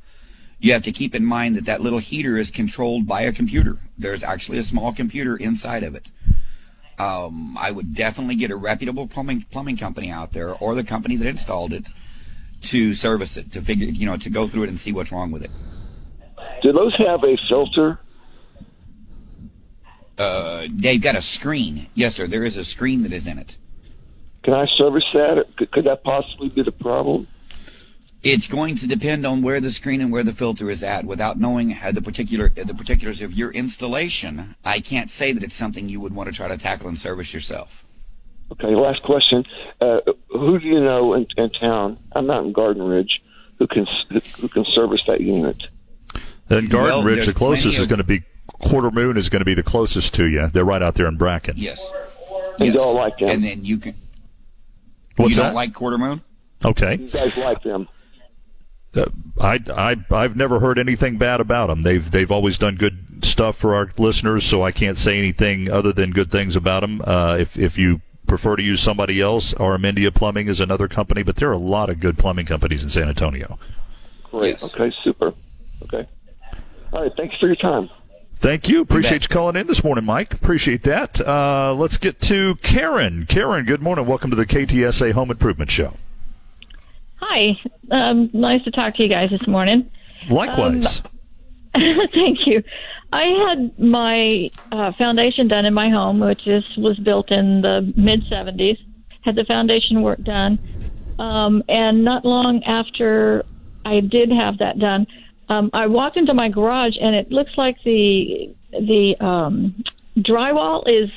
you 0.62 0.74
have 0.74 0.84
to 0.84 0.92
keep 0.92 1.16
in 1.16 1.26
mind 1.26 1.56
that 1.56 1.66
that 1.66 1.82
little 1.82 2.00
heater 2.00 2.38
is 2.38 2.52
controlled 2.52 3.08
by 3.08 3.24
a 3.24 3.32
computer. 3.32 3.78
There's 3.98 4.24
actually 4.24 4.60
a 4.60 4.64
small 4.64 4.94
computer 4.94 5.36
inside 5.36 5.84
of 5.84 5.96
it. 5.96 6.12
Um, 7.00 7.58
I 7.60 7.72
would 7.72 7.96
definitely 7.96 8.36
get 8.36 8.52
a 8.52 8.56
reputable 8.56 9.08
plumbing 9.08 9.46
plumbing 9.50 9.78
company 9.78 10.12
out 10.12 10.34
there 10.34 10.54
or 10.54 10.76
the 10.76 10.84
company 10.84 11.16
that 11.18 11.28
installed 11.28 11.74
it 11.74 11.88
to 12.62 12.94
service 12.94 13.38
it, 13.38 13.52
to 13.54 13.62
figure, 13.62 13.88
you 13.88 14.06
know, 14.06 14.18
to 14.18 14.30
go 14.30 14.48
through 14.48 14.64
it 14.64 14.70
and 14.70 14.80
see 14.80 14.92
what's 14.92 15.12
wrong 15.12 15.32
with 15.32 15.44
it. 15.44 15.50
Do 16.62 16.72
those 16.72 16.96
have 16.98 17.24
a 17.24 17.36
filter? 17.50 18.00
Uh, 20.16 20.68
they've 20.70 21.02
got 21.02 21.16
a 21.16 21.24
screen. 21.24 21.88
Yes, 21.96 22.16
sir. 22.16 22.28
There 22.28 22.44
is 22.44 22.56
a 22.56 22.64
screen 22.64 23.02
that 23.02 23.14
is 23.14 23.26
in 23.26 23.40
it. 23.40 23.58
Can 24.44 24.54
I 24.54 24.68
service 24.78 25.06
that? 25.14 25.46
Could, 25.58 25.72
could 25.72 25.86
that 25.86 26.04
possibly 26.04 26.50
be 26.50 26.62
the 26.62 26.72
problem? 26.72 27.28
It's 28.24 28.48
going 28.48 28.76
to 28.76 28.88
depend 28.88 29.26
on 29.26 29.42
where 29.42 29.60
the 29.60 29.72
screen 29.72 30.00
and 30.00 30.12
where 30.12 30.24
the 30.24 30.34
filter 30.34 30.70
is 30.70 30.84
at. 30.84 31.06
Without 31.06 31.40
knowing 31.40 31.76
the 31.92 32.02
particular 32.02 32.50
the 32.50 32.76
particulars 32.76 33.22
of 33.22 33.34
your 33.34 33.52
installation, 33.52 34.56
I 34.64 34.80
can't 34.80 35.10
say 35.10 35.32
that 35.32 35.44
it's 35.44 35.56
something 35.56 35.90
you 35.90 36.00
would 36.00 36.14
want 36.14 36.30
to 36.30 36.36
try 36.36 36.48
to 36.48 36.58
tackle 36.58 36.88
and 36.88 37.00
service 37.00 37.34
yourself. 37.34 37.84
Okay, 38.52 38.76
last 38.76 39.02
question. 39.04 39.46
Uh, 39.80 40.02
who 40.30 40.60
do 40.60 40.68
you 40.68 40.80
know 40.80 41.14
in, 41.14 41.26
in 41.38 41.50
town? 41.52 41.98
I'm 42.12 42.28
not 42.28 42.44
in 42.44 42.52
Garden 42.52 42.84
Ridge. 42.84 43.22
Who 43.58 43.68
can 43.68 43.88
who 44.40 44.48
can 44.50 44.66
service 44.66 45.02
that 45.08 45.22
unit? 45.22 45.58
And 46.50 46.70
Garden 46.70 46.98
Well, 46.98 47.04
Ridge, 47.04 47.26
the 47.26 47.34
closest 47.34 47.64
plenty 47.64 47.82
is 47.82 47.88
going 47.88 47.98
to 47.98 48.04
be 48.04 48.24
Quarter 48.60 48.92
Moon 48.92 49.18
is 49.18 49.30
going 49.30 49.40
to 49.40 49.46
be 49.46 49.54
the 49.54 49.64
closest 49.64 50.14
to 50.16 50.26
you. 50.26 50.48
They're 50.48 50.66
right 50.66 50.82
out 50.82 50.96
there 50.96 51.08
in 51.08 51.18
Bracken. 51.18 51.56
Yes. 51.58 51.92
And 52.60 52.68
yes. 52.68 52.76
y'all 52.76 52.94
like 52.94 53.18
them? 53.18 53.30
And 53.30 53.44
then 53.44 53.66
you 53.66 53.78
can. 53.78 53.96
What's 55.16 55.32
you 55.32 55.38
that? 55.38 55.48
don't 55.48 55.56
like 55.56 55.74
quarter 55.74 55.98
moon? 55.98 56.22
okay. 56.64 56.98
You 56.98 57.10
guys 57.10 57.36
like 57.38 57.64
them? 57.64 57.88
Uh, 58.96 59.06
I, 59.40 59.60
I, 59.70 59.96
I've 60.14 60.36
never 60.36 60.60
heard 60.60 60.78
anything 60.78 61.18
bad 61.18 61.40
about 61.40 61.68
them. 61.68 61.84
They've, 61.84 62.10
they've 62.10 62.32
always 62.32 62.58
done 62.58 62.76
good 62.76 63.24
stuff 63.24 63.56
for 63.56 63.76
our 63.76 63.90
listeners, 63.98 64.46
so 64.46 64.64
I 64.64 64.72
can't 64.72 64.98
say 64.98 65.18
anything 65.18 65.70
other 65.70 65.94
than 65.94 66.12
good 66.12 66.30
things 66.30 66.56
about 66.56 66.82
them. 66.82 67.02
Uh, 67.06 67.38
if, 67.40 67.58
if 67.58 67.78
you 67.78 68.02
prefer 68.28 68.56
to 68.56 68.64
use 68.64 68.82
somebody 68.82 69.22
else, 69.22 69.54
Armendia 69.56 70.14
Plumbing 70.14 70.48
is 70.48 70.60
another 70.60 70.88
company, 70.88 71.24
but 71.24 71.38
there 71.38 71.50
are 71.50 71.54
a 71.54 71.58
lot 71.58 71.90
of 71.90 72.00
good 72.00 72.18
plumbing 72.18 72.46
companies 72.46 72.84
in 72.84 72.90
San 72.90 73.10
Antonio. 73.10 73.60
Great. 74.32 74.62
Yes. 74.62 74.74
Okay, 74.74 74.94
super. 75.04 75.34
Okay. 75.84 76.08
All 76.94 77.02
right. 77.04 77.12
Thanks 77.16 77.38
for 77.38 77.48
your 77.48 77.56
time. 77.58 77.90
Thank 78.38 78.68
you. 78.68 78.82
Appreciate 78.82 79.24
you 79.24 79.28
calling 79.30 79.56
in 79.56 79.68
this 79.68 79.84
morning, 79.84 80.04
Mike. 80.04 80.34
Appreciate 80.34 80.84
that. 80.84 81.22
Uh, 81.22 81.76
let's 81.78 81.98
get 81.98 82.20
to 82.22 82.56
Karen. 82.56 83.26
Karen, 83.28 83.66
good 83.66 83.82
morning. 83.82 84.08
Welcome 84.08 84.32
to 84.32 84.36
the 84.36 84.48
KTSA 84.48 85.12
Home 85.12 85.30
Improvement 85.30 85.70
Show. 85.70 85.94
Hi. 87.22 87.58
Um, 87.92 88.30
nice 88.34 88.64
to 88.64 88.72
talk 88.72 88.96
to 88.96 89.04
you 89.04 89.10
guys 89.10 89.30
this 89.30 89.48
morning. 89.48 89.90
Likewise. 90.30 91.02
Thank 91.74 92.46
you. 92.46 92.64
I 93.14 93.24
had 93.50 93.80
my 93.80 94.50
uh, 94.72 94.92
foundation 94.98 95.48
done 95.48 95.66
in 95.66 95.74
my 95.74 95.90
home, 95.90 96.20
which 96.20 96.48
is 96.48 96.64
was 96.78 96.98
built 97.00 97.32
in 97.32 97.62
the 97.62 97.94
mid 97.96 98.24
'70s. 98.24 98.78
Had 99.24 99.36
the 99.36 99.46
foundation 99.46 100.02
work 100.02 100.22
done, 100.24 100.58
um, 101.20 101.64
and 101.70 102.04
not 102.04 102.26
long 102.26 102.64
after 102.64 103.46
I 103.86 104.00
did 104.00 104.32
have 104.32 104.58
that 104.58 104.80
done, 104.80 105.06
um, 105.50 105.70
I 105.74 105.88
walked 105.88 106.18
into 106.18 106.34
my 106.34 106.50
garage, 106.50 106.96
and 107.00 107.16
it 107.16 107.32
looks 107.32 107.52
like 107.58 107.76
the 107.84 108.56
the 108.72 109.16
um, 109.20 109.84
drywall 110.18 110.84
is 110.88 111.10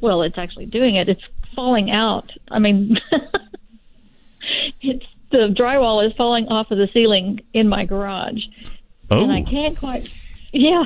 well, 0.00 0.22
it's 0.22 0.38
actually 0.38 0.66
doing 0.66 0.96
it. 0.96 1.08
It's 1.08 1.22
falling 1.54 1.90
out. 1.90 2.30
I 2.50 2.58
mean, 2.58 2.98
it's 4.80 5.06
the 5.30 5.54
drywall 5.58 6.06
is 6.06 6.12
falling 6.16 6.48
off 6.48 6.70
of 6.70 6.78
the 6.78 6.88
ceiling 6.92 7.40
in 7.52 7.68
my 7.68 7.84
garage 7.84 8.42
oh, 9.10 9.22
and 9.22 9.32
I 9.32 9.42
can't 9.42 9.76
quite. 9.76 10.12
Yeah, 10.52 10.84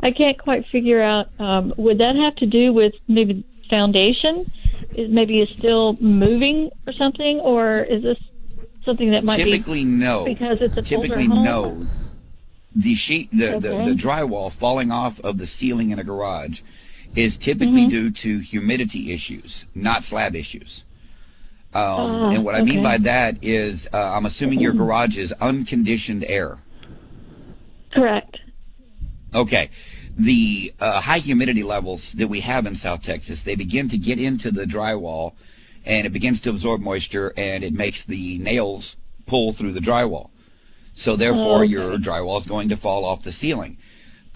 I 0.00 0.10
can't 0.10 0.38
quite 0.38 0.66
figure 0.66 1.00
out. 1.00 1.28
Um, 1.38 1.72
would 1.76 1.98
that 1.98 2.16
have 2.16 2.34
to 2.36 2.46
do 2.46 2.72
with 2.72 2.94
maybe 3.06 3.44
foundation? 3.70 4.50
Is 4.96 5.10
maybe 5.10 5.40
it's 5.40 5.52
still 5.52 5.96
moving 6.00 6.70
or 6.86 6.92
something, 6.92 7.40
or 7.40 7.80
is 7.80 8.02
this 8.02 8.18
something 8.84 9.10
that 9.12 9.24
might 9.24 9.38
be 9.38 9.44
Typically, 9.44 9.84
no. 9.84 10.24
because 10.24 10.58
it's 10.60 10.76
a 10.76 10.82
Typically, 10.82 11.22
older 11.22 11.34
home? 11.34 11.44
no. 11.44 11.86
The 12.76 12.96
sheet, 12.96 13.30
the, 13.30 13.52
the, 13.60 13.68
the 13.84 13.94
drywall 13.94 14.50
falling 14.52 14.90
off 14.90 15.20
of 15.20 15.38
the 15.38 15.46
ceiling 15.46 15.90
in 15.90 15.98
a 16.00 16.04
garage 16.04 16.60
is 17.14 17.36
typically 17.36 17.82
Mm-hmm. 17.82 17.88
due 17.88 18.10
to 18.10 18.38
humidity 18.40 19.12
issues, 19.12 19.66
not 19.76 20.02
slab 20.02 20.34
issues. 20.34 20.82
Um, 21.74 21.82
Ah, 21.82 22.30
and 22.30 22.44
what 22.44 22.54
I 22.54 22.62
mean 22.62 22.82
by 22.82 22.98
that 22.98 23.42
is, 23.42 23.88
uh, 23.92 23.98
I'm 23.98 24.26
assuming 24.26 24.60
your 24.60 24.72
garage 24.72 25.16
is 25.18 25.32
unconditioned 25.40 26.24
air. 26.24 26.58
Correct. 27.92 28.38
Okay. 29.34 29.70
The 30.16 30.72
uh, 30.78 31.00
high 31.00 31.18
humidity 31.18 31.64
levels 31.64 32.12
that 32.12 32.28
we 32.28 32.40
have 32.40 32.66
in 32.66 32.76
South 32.76 33.02
Texas, 33.02 33.42
they 33.42 33.56
begin 33.56 33.88
to 33.88 33.98
get 33.98 34.20
into 34.20 34.52
the 34.52 34.64
drywall 34.64 35.32
and 35.84 36.06
it 36.06 36.10
begins 36.12 36.40
to 36.42 36.50
absorb 36.50 36.80
moisture 36.80 37.32
and 37.36 37.64
it 37.64 37.72
makes 37.72 38.04
the 38.04 38.38
nails 38.38 38.96
pull 39.26 39.52
through 39.52 39.72
the 39.72 39.80
drywall. 39.80 40.30
So 40.94 41.16
therefore, 41.16 41.58
Oh, 41.58 41.62
okay. 41.62 41.72
your 41.72 41.98
drywall 41.98 42.38
is 42.38 42.46
going 42.46 42.68
to 42.68 42.76
fall 42.76 43.04
off 43.04 43.24
the 43.24 43.32
ceiling. 43.32 43.78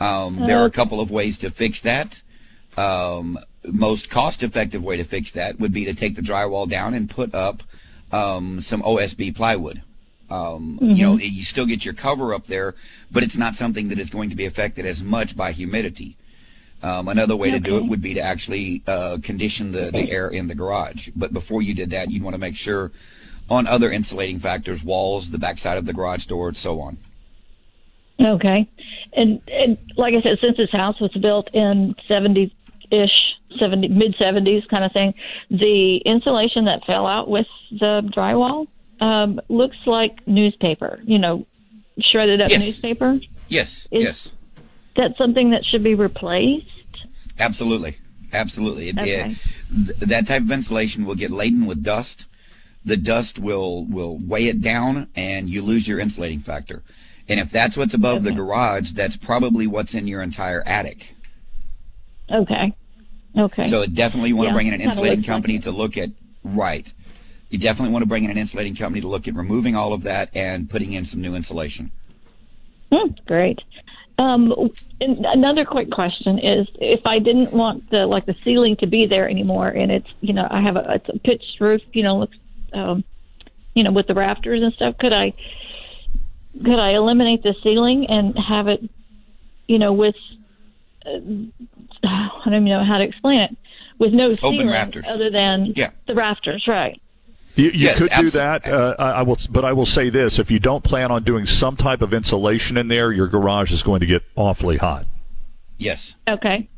Um, 0.01 0.39
there 0.47 0.59
are 0.59 0.67
a 0.67 0.71
couple 0.71 1.01
of 1.01 1.11
ways 1.11 1.39
to 1.39 1.51
fix 1.51 1.81
that. 1.83 2.23
Um, 2.77 3.39
most 3.65 4.09
cost-effective 4.11 4.83
way 4.83 4.97
to 4.97 5.05
fix 5.05 5.33
that 5.33 5.59
would 5.59 5.73
be 5.73 5.85
to 5.85 5.95
take 5.95 6.15
the 6.15 6.23
drywall 6.23 6.69
down 6.69 6.95
and 6.95 7.11
put 7.11 7.35
up 7.35 7.63
um, 8.13 8.61
some 8.61 8.83
OSB 8.83 9.35
plywood. 9.35 9.83
Um, 10.31 10.79
You 10.81 11.07
know, 11.07 11.17
you 11.17 11.45
still 11.45 11.67
get 11.67 11.85
your 11.85 11.95
cover 11.95 12.35
up 12.35 12.47
there, 12.47 12.75
but 13.11 13.23
it's 13.23 13.37
not 13.37 13.57
something 13.57 13.89
that 13.89 13.99
is 13.99 14.11
going 14.11 14.31
to 14.31 14.37
be 14.37 14.47
affected 14.47 14.85
as 14.85 15.03
much 15.03 15.37
by 15.37 15.53
humidity. 15.53 16.17
Um, 16.83 17.09
another 17.09 17.35
way 17.35 17.51
to 17.51 17.59
do 17.59 17.79
it 17.79 17.87
would 17.87 18.03
be 18.03 18.15
to 18.15 18.21
actually 18.21 18.83
uh, 18.87 19.19
condition 19.23 19.73
the, 19.73 19.91
the 19.91 20.13
air 20.13 20.29
in 20.29 20.47
the 20.47 20.55
garage. 20.55 21.09
But 21.17 21.33
before 21.33 21.61
you 21.61 21.75
did 21.75 21.91
that, 21.91 22.11
you'd 22.11 22.23
want 22.23 22.35
to 22.35 22.39
make 22.39 22.57
sure 22.57 22.93
on 23.51 23.67
other 23.67 23.91
insulating 23.91 24.39
factors, 24.39 24.85
walls, 24.85 25.31
the 25.31 25.39
backside 25.39 25.79
of 25.79 25.87
the 25.87 25.93
garage 25.93 26.27
door, 26.27 26.49
and 26.49 26.57
so 26.57 26.81
on. 26.81 26.99
Okay. 28.21 28.69
And, 29.15 29.41
and 29.49 29.79
like 29.97 30.15
I 30.15 30.21
said, 30.21 30.39
since 30.41 30.57
this 30.57 30.71
house 30.71 31.01
was 31.01 31.13
built 31.13 31.49
in 31.55 31.95
70 32.07 32.55
ish, 32.91 33.11
70, 33.59 33.89
mid 33.89 34.15
70s 34.17 34.67
kind 34.69 34.85
of 34.85 34.93
thing, 34.93 35.15
the 35.51 35.99
insulation 36.05 36.65
that 36.67 36.85
fell 36.85 37.07
out 37.07 37.29
with 37.29 37.47
the 37.71 38.03
drywall 38.15 38.67
um, 39.01 39.41
looks 39.49 39.77
like 39.87 40.27
newspaper, 40.27 41.01
you 41.05 41.19
know, 41.19 41.47
shredded 42.01 42.41
up 42.41 42.51
Yes. 42.51 42.61
newspaper. 42.61 43.21
Yes, 43.49 43.89
Is- 43.91 44.03
yes, 44.05 44.33
That's 44.97 45.17
something 45.17 45.51
that 45.51 45.65
should 45.65 45.83
be 45.83 45.95
replaced. 45.95 46.67
absolutely, 47.39 47.97
absolutely. 48.33 48.91
Okay. 48.91 49.33
it- 49.33 49.87
th- 49.87 49.99
that 50.01 50.27
type 50.27 50.43
of 50.43 50.51
insulation 50.51 51.05
will 51.05 51.15
get 51.15 51.31
laden 51.31 51.67
with 51.67 51.83
dust. 51.83 52.27
The 52.85 52.97
dust 52.97 53.39
will 53.39 53.85
will 53.87 54.19
weigh 54.19 54.47
it 54.47 54.61
down, 54.61 55.09
and 55.15 55.49
you 55.51 55.63
lose 55.63 55.87
your 55.87 55.99
insulating 56.01 56.41
factor. 56.41 56.83
And 57.29 57.39
if 57.39 57.51
that's 57.51 57.77
what's 57.77 57.93
above 57.93 58.23
the 58.23 58.33
garage, 58.33 58.93
that's 58.93 59.17
probably 59.17 59.67
what's 59.67 59.95
in 59.95 60.07
your 60.07 60.23
entire 60.23 60.63
attic. 60.67 61.15
Okay. 62.31 62.73
Okay. 63.37 63.69
So 63.69 63.87
definitely 63.87 64.31
you 64.31 64.37
want 64.37 64.49
Yeah, 64.49 64.53
to 64.53 64.57
bring 64.57 64.67
in 64.69 64.75
an 64.75 64.81
insulating 64.81 65.19
looks 65.19 65.29
like 65.29 65.35
company 65.35 65.59
to 65.61 65.71
look 65.71 65.97
at 65.97 66.11
right. 66.45 66.93
You 67.51 67.59
definitely 67.59 67.93
want 67.93 68.03
to 68.03 68.09
bring 68.09 68.25
in 68.25 68.31
an 68.31 68.39
insulating 68.39 68.77
company 68.77 69.01
to 69.01 69.09
look 69.09 69.27
at 69.27 69.35
removing 69.35 69.75
all 69.75 69.93
of 69.93 70.03
that 70.03 70.31
and 70.35 70.69
putting 70.69 70.93
in 70.93 71.05
some 71.05 71.21
new 71.21 71.35
insulation. 71.35 71.91
Hmm, 72.93 73.13
great. 73.27 73.61
Um, 74.19 74.53
another 75.01 75.65
quick 75.65 75.91
question 75.91 76.39
is, 76.41 76.67
if 76.81 77.07
I 77.07 77.21
didn't 77.21 77.53
want 77.53 77.89
the 77.91 78.05
like 78.07 78.27
the 78.27 78.35
ceiling 78.45 78.77
to 78.81 78.87
be 78.87 79.07
there 79.07 79.29
anymore, 79.29 79.69
and 79.69 79.93
it's 79.93 80.09
you 80.21 80.33
know 80.33 80.47
I 80.51 80.61
have 80.61 80.77
a, 80.77 80.95
it's 80.95 81.09
a 81.09 81.19
pitched 81.21 81.61
roof, 81.61 81.83
you 81.93 82.03
know, 82.03 82.19
looks, 82.19 82.37
um, 82.73 83.05
you 83.75 83.85
know, 83.85 83.93
with 83.93 84.09
the 84.09 84.15
rafters 84.15 84.61
and 84.61 84.73
stuff, 84.75 84.99
could 84.99 85.13
I 85.13 85.35
could 86.53 86.81
I 86.81 86.95
eliminate 86.95 87.45
the 87.45 87.55
ceiling 87.63 88.07
and 88.09 88.37
have 88.37 88.67
it, 88.67 88.83
you 89.69 89.79
know, 89.79 89.93
with 89.93 90.17
uh, 91.07 91.21
I 92.05 92.29
don't 92.45 92.55
even 92.55 92.65
know 92.67 92.85
how 92.85 92.99
to 92.99 93.05
explain 93.05 93.41
it, 93.41 93.57
with 93.99 94.13
no 94.13 94.35
ceiling 94.35 94.69
rafters. 94.69 95.07
other 95.09 95.31
than 95.31 95.73
Yeah. 95.77 95.91
the 96.07 96.15
rafters, 96.15 96.65
right? 96.67 97.01
You, 97.55 97.65
you 97.67 97.71
Yes, 97.87 97.99
could 97.99 98.11
do 98.21 98.31
that. 98.31 98.69
Uh, 98.69 98.95
I, 98.99 99.05
I 99.11 99.23
will, 99.23 99.37
but 99.51 99.65
I 99.65 99.73
will 99.73 99.87
say 99.87 100.11
this: 100.11 100.39
if 100.39 100.51
you 100.51 100.61
don't 100.61 100.85
plan 100.85 101.11
on 101.11 101.25
doing 101.25 101.45
some 101.45 101.75
type 101.77 102.03
of 102.03 102.15
insulation 102.15 102.77
in 102.77 102.87
there, 102.89 103.11
your 103.11 103.27
garage 103.27 103.73
is 103.73 103.83
going 103.83 103.99
to 104.01 104.07
get 104.07 104.23
awfully 104.37 104.77
hot. 104.77 105.07
Yes. 105.77 106.15
Okay. 106.29 106.69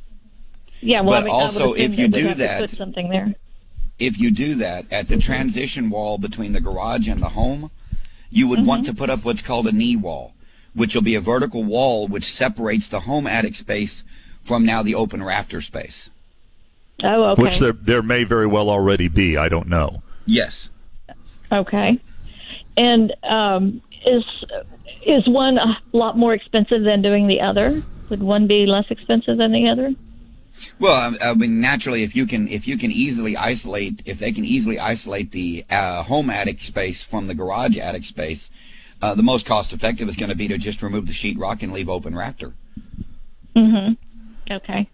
Yeah. 0.81 1.03
Well, 1.03 1.11
But 1.11 1.17
I 1.23 1.25
mean, 1.25 1.35
I 1.35 1.39
also, 1.39 1.73
if 1.75 1.99
you 1.99 2.09
do 2.09 2.33
that- 2.35 2.61
put 2.61 2.71
something 2.71 3.11
there. 3.11 3.35
If 3.99 4.19
you 4.19 4.31
do 4.31 4.55
that 4.55 4.87
at 4.91 5.09
the 5.09 5.19
transition 5.19 5.91
wall 5.91 6.17
between 6.17 6.55
the 6.55 6.61
garage 6.63 7.07
and 7.07 7.21
the 7.21 7.29
home, 7.29 7.71
you 8.31 8.49
would 8.49 8.65
want 8.65 8.85
Mm-hmm. 8.85 8.93
to 8.93 8.99
put 8.99 9.11
up 9.11 9.23
what's 9.27 9.43
called 9.43 9.67
a 9.67 9.73
knee 9.73 9.97
wall, 9.97 10.33
which 10.73 10.95
will 10.95 11.03
be 11.03 11.15
a 11.15 11.21
vertical 11.21 11.63
wall 11.63 12.09
which 12.09 12.25
separates 12.25 12.89
the 12.89 13.01
home 13.01 13.27
attic 13.27 13.55
space 13.55 14.03
from 14.41 14.65
now 14.65 14.83
the 14.83 14.95
open 14.95 15.23
rafter 15.23 15.61
space. 15.61 16.11
Oh, 17.03 17.31
okay. 17.31 17.43
which 17.43 17.59
there 17.59 17.73
there 17.73 18.03
may 18.03 18.25
very 18.25 18.47
well 18.47 18.69
already 18.69 19.09
be. 19.09 19.37
I 19.37 19.49
don't 19.49 19.69
know. 19.69 20.03
Yes. 20.27 20.71
Okay. 21.51 21.99
And 22.77 23.15
um, 23.23 23.83
is 24.07 24.25
is 25.05 25.27
one 25.29 25.59
a 25.59 25.79
lot 25.93 26.17
more 26.17 26.35
expensive 26.35 26.83
than 26.83 27.03
doing 27.03 27.27
the 27.27 27.41
other? 27.41 27.83
Would 28.11 28.23
one 28.23 28.47
be 28.47 28.67
less 28.67 28.87
expensive 28.91 29.39
than 29.39 29.53
the 29.53 29.69
other? 29.69 29.95
Well, 30.79 31.17
I, 31.21 31.31
I 31.31 31.35
mean, 31.35 31.61
naturally, 31.61 32.03
if 32.03 32.15
you 32.15 32.27
can 32.27 32.49
if 32.49 32.67
you 32.69 32.77
can 32.77 32.91
easily 32.91 33.37
isolate, 33.37 34.03
if 34.05 34.19
they 34.19 34.33
can 34.33 34.45
easily 34.45 34.79
isolate 34.79 35.33
the 35.33 35.65
uh, 35.71 36.03
home 36.03 36.29
attic 36.29 36.61
space 36.61 37.03
from 37.03 37.27
the 37.27 37.35
garage 37.35 37.79
attic 37.79 38.05
space, 38.05 38.51
uh, 39.01 39.15
the 39.15 39.23
most 39.23 39.47
cost 39.47 39.73
effective 39.73 40.09
is 40.09 40.17
going 40.17 40.29
to 40.29 40.35
be 40.35 40.49
to 40.49 40.59
just 40.59 40.83
remove 40.83 41.07
the 41.07 41.13
sheetrock 41.13 41.63
and 41.63 41.73
leave 41.73 41.89
open 41.89 42.15
rafter. 42.15 42.53
Mm-hmm. 43.57 43.95
Okay. 44.51 44.89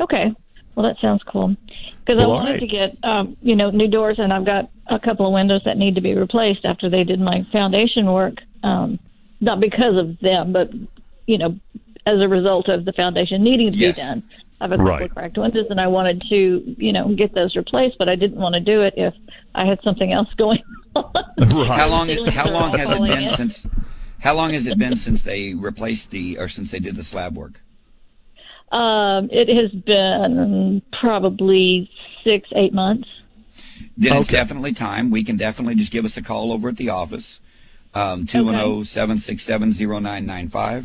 Okay. 0.00 0.32
Well, 0.74 0.86
that 0.86 1.00
sounds 1.00 1.22
cool. 1.24 1.48
Because 1.48 2.20
I 2.22 2.26
Well, 2.26 2.30
all 2.30 2.36
wanted 2.36 2.52
right. 2.52 2.60
to 2.60 2.66
get, 2.66 2.96
um, 3.02 3.36
you 3.42 3.56
know, 3.56 3.70
new 3.70 3.88
doors, 3.88 4.18
and 4.18 4.32
I've 4.32 4.44
got 4.46 4.70
a 4.86 4.98
couple 4.98 5.26
of 5.26 5.32
windows 5.32 5.62
that 5.64 5.76
need 5.76 5.96
to 5.96 6.00
be 6.00 6.14
replaced 6.14 6.64
after 6.64 6.88
they 6.88 7.04
did 7.04 7.20
my 7.20 7.44
foundation 7.52 8.06
work. 8.12 8.34
Um, 8.62 8.98
not 9.40 9.60
because 9.60 9.96
of 9.96 10.18
them, 10.20 10.52
but 10.52 10.70
you 11.26 11.36
know, 11.38 11.58
as 12.06 12.20
a 12.20 12.28
result 12.28 12.68
of 12.68 12.84
the 12.84 12.92
foundation 12.92 13.42
needing 13.44 13.70
to 13.72 13.76
Yes. 13.76 13.96
be 13.96 14.00
done. 14.02 14.22
I 14.60 14.64
have 14.64 14.72
a 14.72 14.76
couple 14.76 14.90
Right. 14.90 15.02
of 15.02 15.10
cracked 15.10 15.38
windows, 15.38 15.66
and 15.70 15.80
I 15.80 15.86
wanted 15.86 16.22
to, 16.30 16.74
you 16.78 16.92
know, 16.92 17.08
get 17.14 17.34
those 17.34 17.54
replaced, 17.54 17.96
but 17.98 18.08
I 18.08 18.16
didn't 18.16 18.38
want 18.40 18.54
to 18.54 18.60
do 18.60 18.82
it 18.82 18.94
if 18.96 19.14
I 19.54 19.66
had 19.66 19.78
something 19.84 20.12
else 20.12 20.28
going 20.38 20.62
on. 20.96 21.04
How 21.66 21.88
long? 21.88 22.08
Ceilings 22.08 22.34
How 22.34 22.48
long 22.50 22.70
has 22.72 22.90
it 22.90 23.00
been 23.02 23.24
in. 23.24 23.28
since? 23.34 23.66
How 24.20 24.34
long 24.34 24.50
has 24.52 24.66
it 24.66 24.78
been 24.78 24.96
since 24.96 25.22
they 25.22 25.54
replaced 25.54 26.10
the 26.10 26.38
or 26.38 26.48
since 26.48 26.70
they 26.72 26.80
did 26.80 26.96
the 26.96 27.04
slab 27.04 27.36
work? 27.36 27.60
Um, 28.72 29.28
it 29.32 29.48
has 29.48 29.70
been 29.82 30.82
probably 31.00 31.90
six, 32.24 32.48
eight 32.54 32.72
months. 32.74 33.08
Then 33.96 34.16
it's 34.16 34.28
definitely 34.28 34.72
time. 34.74 35.10
We 35.10 35.24
can 35.24 35.36
definitely 35.36 35.74
just 35.74 35.90
give 35.90 36.04
us 36.04 36.16
a 36.16 36.22
call 36.22 36.52
over 36.52 36.68
at 36.68 36.76
the 36.76 36.90
office, 36.90 37.40
um, 37.94 38.26
210-767-0995, 38.26 40.84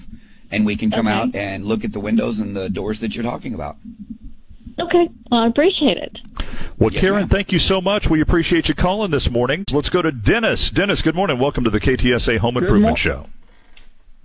and 0.51 0.65
we 0.65 0.75
can 0.75 0.89
come 0.91 1.07
Okay. 1.07 1.15
out 1.15 1.35
and 1.35 1.65
look 1.65 1.83
at 1.83 1.93
the 1.93 1.99
windows 1.99 2.39
and 2.39 2.55
the 2.55 2.69
doors 2.69 2.99
that 3.01 3.13
you're 3.15 3.23
talking 3.23 3.53
about. 3.53 3.77
Okay, 4.79 5.07
well, 5.29 5.41
I 5.41 5.47
appreciate 5.47 5.97
it. 5.97 6.17
Well, 6.79 6.91
Yes, 6.91 7.01
Karen, 7.01 7.19
ma'am. 7.21 7.29
thank 7.29 7.51
you 7.51 7.59
so 7.59 7.79
much. 7.79 8.09
We 8.09 8.21
appreciate 8.21 8.67
you 8.69 8.73
calling 8.73 9.11
this 9.11 9.29
morning. 9.29 9.65
Let's 9.71 9.89
go 9.89 10.01
to 10.01 10.11
Dennis. 10.11 10.71
Dennis, 10.71 11.03
good 11.03 11.13
morning. 11.15 11.37
Welcome 11.37 11.63
to 11.65 11.69
the 11.69 11.79
KTSA 11.79 12.37
Home 12.37 12.57
Improvement 12.57 12.91
mor- 12.91 12.97
Show. 12.97 13.27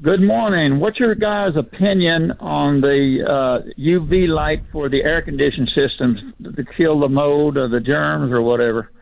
Good 0.01 0.23
morning. 0.23 0.79
What's 0.79 1.01
your 1.01 1.17
guys' 1.17 1.57
opinion 1.57 2.31
on 2.39 2.81
the 2.81 3.25
uh, 3.27 3.69
UV 3.77 4.29
light 4.29 4.63
for 4.71 4.89
the 4.89 5.03
air 5.03 5.23
conditioning 5.23 5.67
systems 5.75 6.21
to 6.55 6.65
kill 6.77 7.01
the 7.01 7.09
mold 7.09 7.57
or 7.57 7.67
the 7.67 7.81
germs 7.81 8.31
or 8.31 8.41
whatever? 8.41 8.93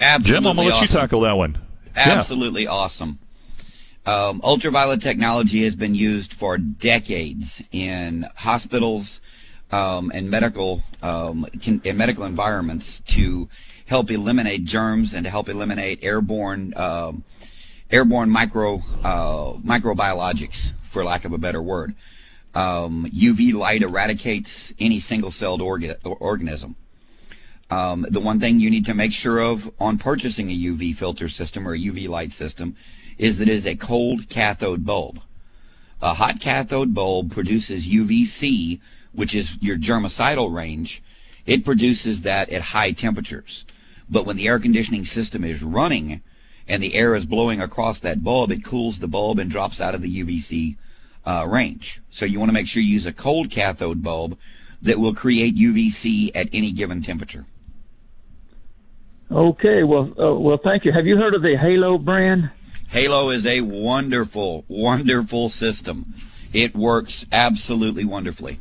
Absolutely 0.00 0.32
Jim, 0.32 0.46
I'm 0.46 0.56
going 0.56 0.68
to 0.68 0.72
let 0.72 0.80
you 0.80 0.84
awesome. 0.86 1.00
tackle 1.00 1.20
that 1.20 1.36
one. 1.36 1.58
Absolutely 1.94 2.66
awesome. 2.66 3.18
Um, 4.06 4.40
ultraviolet 4.42 5.02
technology 5.02 5.62
has 5.64 5.74
been 5.74 5.94
used 5.94 6.32
for 6.32 6.56
decades 6.56 7.62
in 7.70 8.26
hospitals 8.36 9.20
um, 9.70 10.10
and 10.14 10.30
medical 10.30 10.82
um, 11.02 11.46
can, 11.60 11.82
in 11.84 11.98
medical 11.98 12.24
environments 12.24 13.00
to 13.00 13.50
help 13.84 14.10
eliminate 14.10 14.64
germs 14.64 15.12
and 15.12 15.24
to 15.24 15.30
help 15.30 15.50
eliminate 15.50 16.02
airborne 16.02 16.72
um, 16.76 17.24
airborne 17.90 18.30
micro 18.30 18.82
uh, 19.04 19.52
microbiologics, 19.64 20.72
for 20.82 21.04
lack 21.04 21.24
of 21.24 21.32
a 21.32 21.38
better 21.38 21.62
word. 21.62 21.94
Um, 22.54 23.06
UV 23.10 23.52
light 23.52 23.82
eradicates 23.82 24.72
any 24.80 24.98
single-celled 24.98 25.60
orga- 25.60 25.98
organism. 26.20 26.76
Um, 27.68 28.06
the 28.08 28.20
one 28.20 28.40
thing 28.40 28.60
you 28.60 28.70
need 28.70 28.86
to 28.86 28.94
make 28.94 29.12
sure 29.12 29.40
of 29.40 29.70
on 29.80 29.98
purchasing 29.98 30.50
a 30.50 30.56
UV 30.56 30.96
filter 30.96 31.28
system 31.28 31.66
or 31.66 31.74
a 31.74 31.78
UV 31.78 32.08
light 32.08 32.32
system 32.32 32.76
is 33.18 33.38
that 33.38 33.48
it 33.48 33.54
is 33.54 33.66
a 33.66 33.76
cold 33.76 34.28
cathode 34.28 34.86
bulb. 34.86 35.20
A 36.00 36.14
hot 36.14 36.40
cathode 36.40 36.94
bulb 36.94 37.32
produces 37.32 37.86
UVC, 37.86 38.80
which 39.12 39.34
is 39.34 39.56
your 39.60 39.76
germicidal 39.76 40.54
range. 40.54 41.02
It 41.44 41.64
produces 41.64 42.22
that 42.22 42.50
at 42.50 42.62
high 42.62 42.92
temperatures. 42.92 43.64
But 44.08 44.26
when 44.26 44.36
the 44.36 44.46
air 44.46 44.58
conditioning 44.58 45.04
system 45.04 45.42
is 45.42 45.62
running 45.62 46.22
and 46.68 46.82
the 46.82 46.94
air 46.94 47.14
is 47.14 47.26
blowing 47.26 47.60
across 47.60 48.00
that 48.00 48.24
bulb, 48.24 48.50
it 48.50 48.64
cools 48.64 48.98
the 48.98 49.08
bulb 49.08 49.38
and 49.38 49.50
drops 49.50 49.80
out 49.80 49.94
of 49.94 50.02
the 50.02 50.22
UVC 50.22 50.76
uh, 51.24 51.46
range. 51.48 52.00
So 52.10 52.24
you 52.24 52.38
want 52.38 52.48
to 52.48 52.54
make 52.54 52.66
sure 52.66 52.82
you 52.82 52.92
use 52.94 53.06
a 53.06 53.12
cold 53.12 53.50
cathode 53.50 54.02
bulb 54.02 54.38
that 54.82 54.98
will 54.98 55.14
create 55.14 55.56
UVC 55.56 56.30
at 56.34 56.48
any 56.52 56.72
given 56.72 57.02
temperature. 57.02 57.46
Okay. 59.30 59.82
Well, 59.82 60.12
uh, 60.18 60.34
well, 60.34 60.58
thank 60.62 60.84
you. 60.84 60.92
Have 60.92 61.06
you 61.06 61.16
heard 61.16 61.34
of 61.34 61.42
the 61.42 61.56
Halo 61.56 61.98
brand? 61.98 62.50
Halo 62.88 63.30
is 63.30 63.44
a 63.44 63.62
wonderful, 63.62 64.64
wonderful 64.68 65.48
system. 65.48 66.14
It 66.52 66.76
works 66.76 67.26
absolutely 67.32 68.04
wonderfully. 68.04 68.60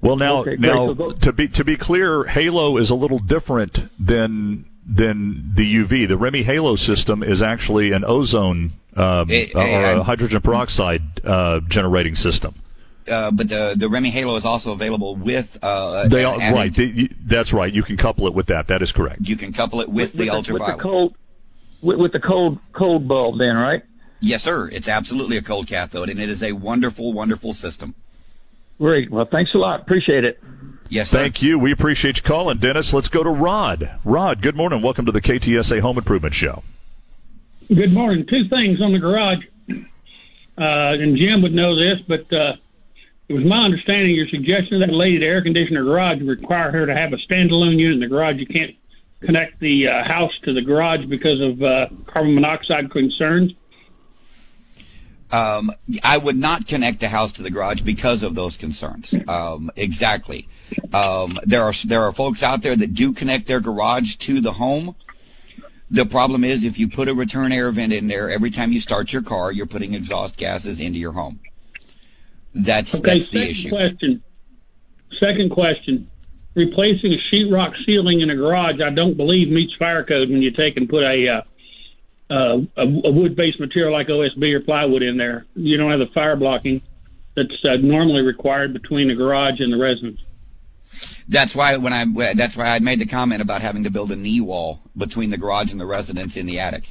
Well, 0.00 0.16
now, 0.16 0.38
Okay, 0.42 0.56
now 0.56 0.86
So 0.86 0.94
go- 0.94 1.12
to 1.12 1.32
be 1.32 1.48
to 1.48 1.64
be 1.64 1.76
clear, 1.76 2.24
Halo 2.24 2.76
is 2.76 2.90
a 2.90 2.94
little 2.94 3.18
different 3.18 3.88
than 3.98 4.64
than 4.88 5.52
the 5.54 5.74
UV. 5.76 6.08
The 6.08 6.16
REME 6.16 6.44
HALO 6.44 6.76
system 6.76 7.22
is 7.22 7.42
actually 7.42 7.92
an 7.92 8.04
ozone 8.04 8.72
um, 8.96 9.30
or 9.30 9.60
a 9.62 10.00
I- 10.00 10.02
hydrogen 10.02 10.40
peroxide 10.40 11.02
uh, 11.24 11.60
generating 11.68 12.14
system. 12.14 12.54
Uh, 13.06 13.30
but 13.30 13.48
the 13.48 13.74
the 13.76 13.88
REME 13.88 14.10
HALO 14.10 14.36
is 14.36 14.44
also 14.44 14.72
available 14.72 15.16
with 15.16 15.58
uh, 15.62 16.08
They 16.08 16.24
are 16.24 16.38
right. 16.38 16.74
They, 16.74 16.84
you- 16.84 17.08
that's 17.24 17.52
right. 17.52 17.72
You 17.72 17.82
can 17.82 17.96
couple 17.96 18.26
it 18.26 18.34
with 18.34 18.46
that. 18.46 18.68
That 18.68 18.82
is 18.82 18.92
correct. 18.92 19.20
You 19.22 19.36
can 19.36 19.52
couple 19.52 19.80
it 19.80 19.88
with, 19.88 20.12
the 20.12 20.20
with 20.24 20.28
ultraviolet. 20.30 20.76
the 20.76 20.82
cold, 20.82 21.14
with, 21.82 21.98
with 21.98 22.12
the 22.12 22.20
cold 22.20 22.58
cold 22.72 23.06
bulb, 23.08 23.38
then, 23.38 23.56
right? 23.56 23.82
yes, 24.20 24.42
sir. 24.42 24.68
It's 24.72 24.88
absolutely 24.88 25.36
a 25.36 25.42
cold 25.42 25.68
cathode, 25.68 26.08
and 26.08 26.18
it 26.20 26.28
is 26.28 26.42
a 26.42 26.52
wonderful, 26.52 27.12
wonderful 27.12 27.52
system. 27.54 27.94
Great. 28.78 29.10
Well, 29.10 29.26
thanks 29.30 29.52
a 29.54 29.58
lot. 29.58 29.80
Appreciate 29.80 30.24
it. 30.24 30.40
Yes, 30.88 31.10
sir. 31.10 31.18
Thank 31.18 31.42
you. 31.42 31.58
We 31.58 31.70
appreciate 31.70 32.18
you 32.18 32.22
calling, 32.22 32.58
Dennis. 32.58 32.92
Let's 32.92 33.08
go 33.08 33.22
to 33.22 33.30
Rod. 33.30 33.90
Rod, 34.04 34.40
good 34.40 34.56
morning. 34.56 34.80
Welcome 34.80 35.04
to 35.06 35.12
the 35.12 35.20
KTSA 35.20 35.80
Home 35.80 35.98
Improvement 35.98 36.34
Show. 36.34 36.62
Good 37.68 37.92
morning. 37.92 38.24
Two 38.26 38.48
things 38.48 38.80
on 38.80 38.92
the 38.92 38.98
garage, 38.98 39.44
uh, 39.68 39.74
and 40.56 41.18
Jim 41.18 41.42
would 41.42 41.52
know 41.52 41.76
this, 41.76 42.00
but 42.08 42.32
uh, 42.32 42.54
it 43.28 43.34
was 43.34 43.44
my 43.44 43.64
understanding 43.64 44.14
your 44.14 44.26
suggestion 44.28 44.80
that 44.80 44.90
lady 44.90 45.18
to 45.18 45.26
air 45.26 45.42
condition 45.42 45.76
her 45.76 45.84
garage 45.84 46.18
would 46.20 46.28
require 46.28 46.70
her 46.70 46.86
to 46.86 46.94
have 46.94 47.12
a 47.12 47.16
standalone 47.16 47.76
unit 47.76 47.94
in 47.94 48.00
the 48.00 48.06
garage. 48.06 48.36
You 48.38 48.46
can't 48.46 48.74
connect 49.20 49.60
the 49.60 49.88
uh, 49.88 50.04
house 50.04 50.32
to 50.44 50.54
the 50.54 50.62
garage 50.62 51.04
because 51.06 51.40
of 51.42 51.62
uh, 51.62 51.88
carbon 52.06 52.34
monoxide 52.34 52.90
concerns. 52.90 53.52
Um, 55.30 55.70
I 56.02 56.16
would 56.16 56.36
not 56.36 56.66
connect 56.66 57.00
the 57.00 57.08
house 57.08 57.32
to 57.32 57.42
the 57.42 57.50
garage 57.50 57.82
because 57.82 58.22
of 58.22 58.34
those 58.34 58.56
concerns. 58.56 59.14
Um, 59.26 59.70
exactly. 59.76 60.48
Um, 60.92 61.38
there 61.44 61.62
are 61.62 61.74
there 61.84 62.02
are 62.02 62.12
folks 62.12 62.42
out 62.42 62.62
there 62.62 62.74
that 62.76 62.94
do 62.94 63.12
connect 63.12 63.46
their 63.46 63.60
garage 63.60 64.16
to 64.16 64.40
the 64.40 64.52
home. 64.52 64.94
The 65.90 66.06
problem 66.06 66.44
is 66.44 66.64
if 66.64 66.78
you 66.78 66.88
put 66.88 67.08
a 67.08 67.14
return 67.14 67.52
air 67.52 67.70
vent 67.70 67.92
in 67.92 68.08
there 68.08 68.30
every 68.30 68.50
time 68.50 68.72
you 68.72 68.80
start 68.80 69.12
your 69.12 69.22
car, 69.22 69.52
you're 69.52 69.66
putting 69.66 69.94
exhaust 69.94 70.36
gases 70.36 70.80
into 70.80 70.98
your 70.98 71.12
home. 71.12 71.40
That's 72.54 72.94
Okay, 72.94 73.18
that's 73.18 73.28
the 73.28 73.38
second 73.38 73.50
issue. 73.50 73.68
question. 73.70 74.22
Second 75.18 75.50
question. 75.50 76.10
Replacing 76.54 77.12
a 77.12 77.18
sheetrock 77.30 77.74
ceiling 77.86 78.20
in 78.20 78.30
a 78.30 78.36
garage, 78.36 78.80
I 78.80 78.90
don't 78.90 79.16
believe 79.16 79.48
meets 79.48 79.74
fire 79.74 80.04
code 80.04 80.28
when 80.30 80.42
you 80.42 80.50
take 80.50 80.76
and 80.76 80.88
put 80.88 81.04
a 81.04 81.28
uh, 81.28 81.42
uh, 82.30 82.58
a, 82.76 82.82
a 82.82 83.10
wood-based 83.10 83.58
material 83.60 83.92
like 83.92 84.08
OSB 84.08 84.54
or 84.54 84.60
plywood 84.60 85.02
in 85.02 85.16
there. 85.16 85.46
You 85.54 85.76
don't 85.76 85.90
have 85.90 86.00
the 86.00 86.12
fire 86.12 86.36
blocking 86.36 86.82
that's 87.34 87.64
uh, 87.64 87.76
normally 87.76 88.22
required 88.22 88.72
between 88.72 89.08
the 89.08 89.14
garage 89.14 89.60
and 89.60 89.72
the 89.72 89.78
residence. 89.78 90.20
That's 91.28 91.54
why 91.54 91.76
when 91.76 91.92
I 91.92 92.32
that's 92.34 92.56
why 92.56 92.66
I 92.66 92.78
made 92.78 92.98
the 92.98 93.06
comment 93.06 93.42
about 93.42 93.60
having 93.60 93.84
to 93.84 93.90
build 93.90 94.10
a 94.10 94.16
knee 94.16 94.40
wall 94.40 94.80
between 94.96 95.30
the 95.30 95.36
garage 95.36 95.70
and 95.70 95.80
the 95.80 95.86
residence 95.86 96.36
in 96.36 96.46
the 96.46 96.58
attic. 96.60 96.88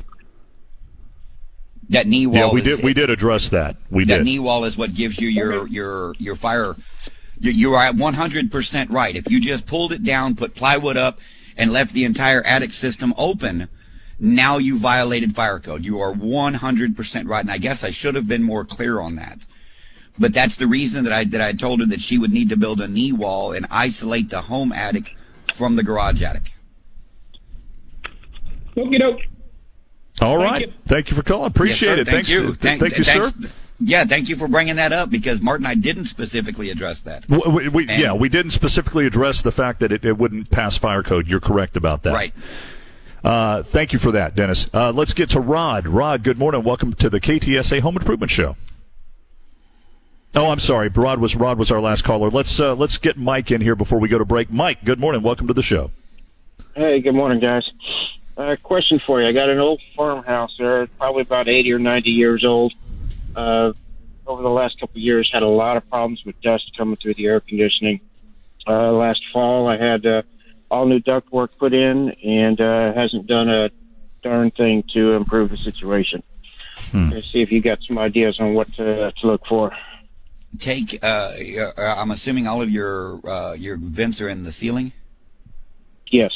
That 1.90 2.06
knee 2.08 2.28
wall. 2.28 2.36
Yeah, 2.36 2.52
we 2.52 2.62
is- 2.62 2.78
did. 2.78 2.86
We 2.86 2.94
did 2.94 3.10
address 3.10 3.50
that. 3.50 3.78
We 3.90 4.06
that 4.06 4.18
did. 4.18 4.26
knee 4.26 4.40
wall 4.40 4.66
is 4.66 4.78
what 4.78 4.94
gives 4.94 5.20
you 5.20 5.30
your 5.30 5.68
your 5.68 6.14
your 6.20 6.36
fire. 6.36 6.76
You, 7.40 7.52
you 7.52 7.76
are 7.76 7.92
100% 7.92 8.90
right. 8.90 9.16
If 9.16 9.30
you 9.30 9.40
just 9.40 9.68
pulled 9.68 9.94
it 9.94 10.04
down, 10.04 10.36
put 10.36 10.56
plywood 10.56 10.98
up, 10.98 11.20
and 11.56 11.72
left 11.72 11.94
the 11.94 12.04
entire 12.04 12.42
attic 12.44 12.74
system 12.74 13.14
open, 13.16 13.70
now 14.20 14.58
you 14.58 14.78
violated 14.80 15.36
fire 15.36 15.60
code. 15.60 15.86
You 15.86 16.00
are 16.02 16.14
100% 16.14 17.28
right. 17.30 17.42
And 17.42 17.52
I 17.52 17.58
guess 17.58 17.84
I 17.84 17.92
should 17.92 18.16
have 18.16 18.28
been 18.28 18.44
more 18.44 18.66
clear 18.66 19.00
on 19.00 19.16
that. 19.18 19.40
But 20.20 20.34
that's 20.34 20.56
the 20.56 20.66
reason 20.68 21.04
that 21.04 21.14
I 21.14 21.26
that 21.26 21.42
I 21.42 21.54
told 21.54 21.80
her 21.80 21.86
that 21.88 22.02
she 22.02 22.18
would 22.18 22.32
need 22.32 22.50
to 22.50 22.58
build 22.58 22.82
a 22.82 22.88
knee 22.88 23.12
wall 23.12 23.52
and 23.52 23.68
isolate 23.70 24.30
the 24.32 24.42
home 24.42 24.72
attic 24.72 25.16
from 25.54 25.76
the 25.76 25.84
garage 25.84 26.24
attic. 26.24 26.54
Okie 28.76 29.00
doke. 29.00 29.22
All 30.22 30.38
Thank 30.40 30.52
right. 30.52 30.62
you. 30.62 30.74
Thank 30.88 31.12
you 31.12 31.18
for 31.18 31.24
calling. 31.24 31.48
Appreciate 31.48 31.98
Yes, 31.98 32.00
it. 32.00 32.06
Thank 32.06 32.16
Thanks. 32.16 32.30
you. 32.32 32.42
th- 32.48 32.58
Thank- 32.58 32.82
thank 32.82 32.98
you, 32.98 33.04
sir. 33.04 33.30
thanks- 33.30 33.54
Yeah, 33.80 34.06
thank 34.06 34.28
you 34.30 34.36
for 34.36 34.48
bringing 34.48 34.78
that 34.78 34.92
up 34.92 35.12
because 35.12 35.40
Martin, 35.40 35.68
I 35.68 35.76
didn't 35.76 36.06
specifically 36.06 36.72
address 36.72 37.02
that. 37.02 37.30
We, 37.30 37.70
we, 37.70 37.86
yeah, 37.88 38.14
we 38.14 38.28
didn't 38.28 38.50
specifically 38.52 39.06
address 39.06 39.44
the 39.44 39.52
fact 39.52 39.80
that 39.82 39.92
it, 39.92 40.04
it 40.04 40.18
wouldn't 40.18 40.50
pass 40.50 40.78
fire 40.80 41.04
code. 41.04 41.28
You're 41.28 41.40
correct 41.40 41.78
about 41.78 42.02
that. 42.02 42.14
Right. 42.14 42.34
Uh, 43.24 43.64
thank 43.64 43.94
you 43.94 44.00
for 44.00 44.12
that, 44.12 44.36
Dennis. 44.36 44.70
Uh, 44.74 44.92
let's 44.92 45.14
get 45.14 45.30
to 45.30 45.40
Rod. 45.40 45.88
Rod, 45.88 46.24
good 46.24 46.38
morning. 46.38 46.64
Welcome 46.64 46.94
to 46.94 47.10
the 47.10 47.20
KTSA 47.20 47.82
Home 47.82 47.98
Improvement 47.98 48.32
Show. 48.32 48.56
Oh, 50.36 50.50
I'm 50.52 50.60
sorry. 50.60 50.90
Rod 50.90 51.20
was 51.20 51.36
Rod 51.36 51.58
was 51.58 51.72
our 51.72 51.82
last 51.82 52.04
caller. 52.04 52.30
Let's 52.30 52.60
uh, 52.60 52.76
let's 52.76 52.98
get 52.98 53.18
Mike 53.18 53.50
in 53.50 53.60
here 53.60 53.76
before 53.76 54.00
we 54.00 54.08
go 54.08 54.20
to 54.20 54.26
break. 54.26 54.52
Mike, 54.52 54.84
good 54.84 55.00
morning. 55.00 55.24
Welcome 55.24 55.48
to 55.48 55.54
the 55.54 55.64
show. 55.64 55.90
Hey, 56.76 57.00
good 57.00 57.16
morning, 57.16 57.40
guys. 57.40 57.64
Uh, 58.38 58.56
question 58.62 59.02
for 59.06 59.20
you. 59.20 59.28
I 59.28 59.32
got 59.32 59.50
an 59.50 59.58
old 59.58 59.82
farmhouse 59.96 60.56
there, 60.60 60.86
probably 61.00 61.24
about 61.24 61.48
80 61.48 61.74
or 61.74 61.80
90 61.80 62.12
years 62.12 62.46
old. 62.46 62.72
Uh, 63.36 63.74
over 64.28 64.44
the 64.44 64.50
last 64.50 64.80
couple 64.80 64.98
of 64.98 65.02
years, 65.02 65.28
had 65.34 65.42
a 65.42 65.48
lot 65.48 65.76
of 65.76 65.90
problems 65.90 66.24
with 66.24 66.40
dust 66.42 66.72
coming 66.78 66.98
through 66.98 67.16
the 67.16 67.26
air 67.26 67.40
conditioning. 67.40 68.00
Uh, 68.68 68.92
last 68.92 69.22
fall, 69.34 69.68
I 69.68 69.78
had 69.78 70.06
uh, 70.06 70.22
all 70.70 70.86
new 70.86 71.00
ductwork 71.00 71.50
put 71.58 71.74
in 71.74 72.12
and 72.24 72.60
uh, 72.60 72.94
hasn't 72.94 73.28
done 73.28 73.50
a 73.50 73.70
darn 74.24 74.52
thing 74.52 74.84
to 74.94 75.14
improve 75.14 75.50
the 75.50 75.58
situation. 75.58 76.24
Let's 76.94 77.32
see 77.32 77.42
if 77.42 77.52
you 77.52 77.62
got 77.62 77.80
some 77.88 77.98
ideas 77.98 78.38
on 78.40 78.54
what 78.54 78.72
to, 78.76 79.12
to 79.12 79.28
look 79.28 79.46
for. 79.48 79.72
Take. 80.60 81.04
Uh, 81.04 81.34
uh, 81.60 81.72
I'm 81.78 82.12
assuming 82.12 82.48
all 82.48 82.62
of 82.62 82.70
your 82.72 83.20
uh, 83.28 83.54
your 83.54 83.78
vents 83.78 84.22
are 84.22 84.30
in 84.30 84.44
the 84.44 84.52
ceiling. 84.52 84.94
Yes. 86.10 86.32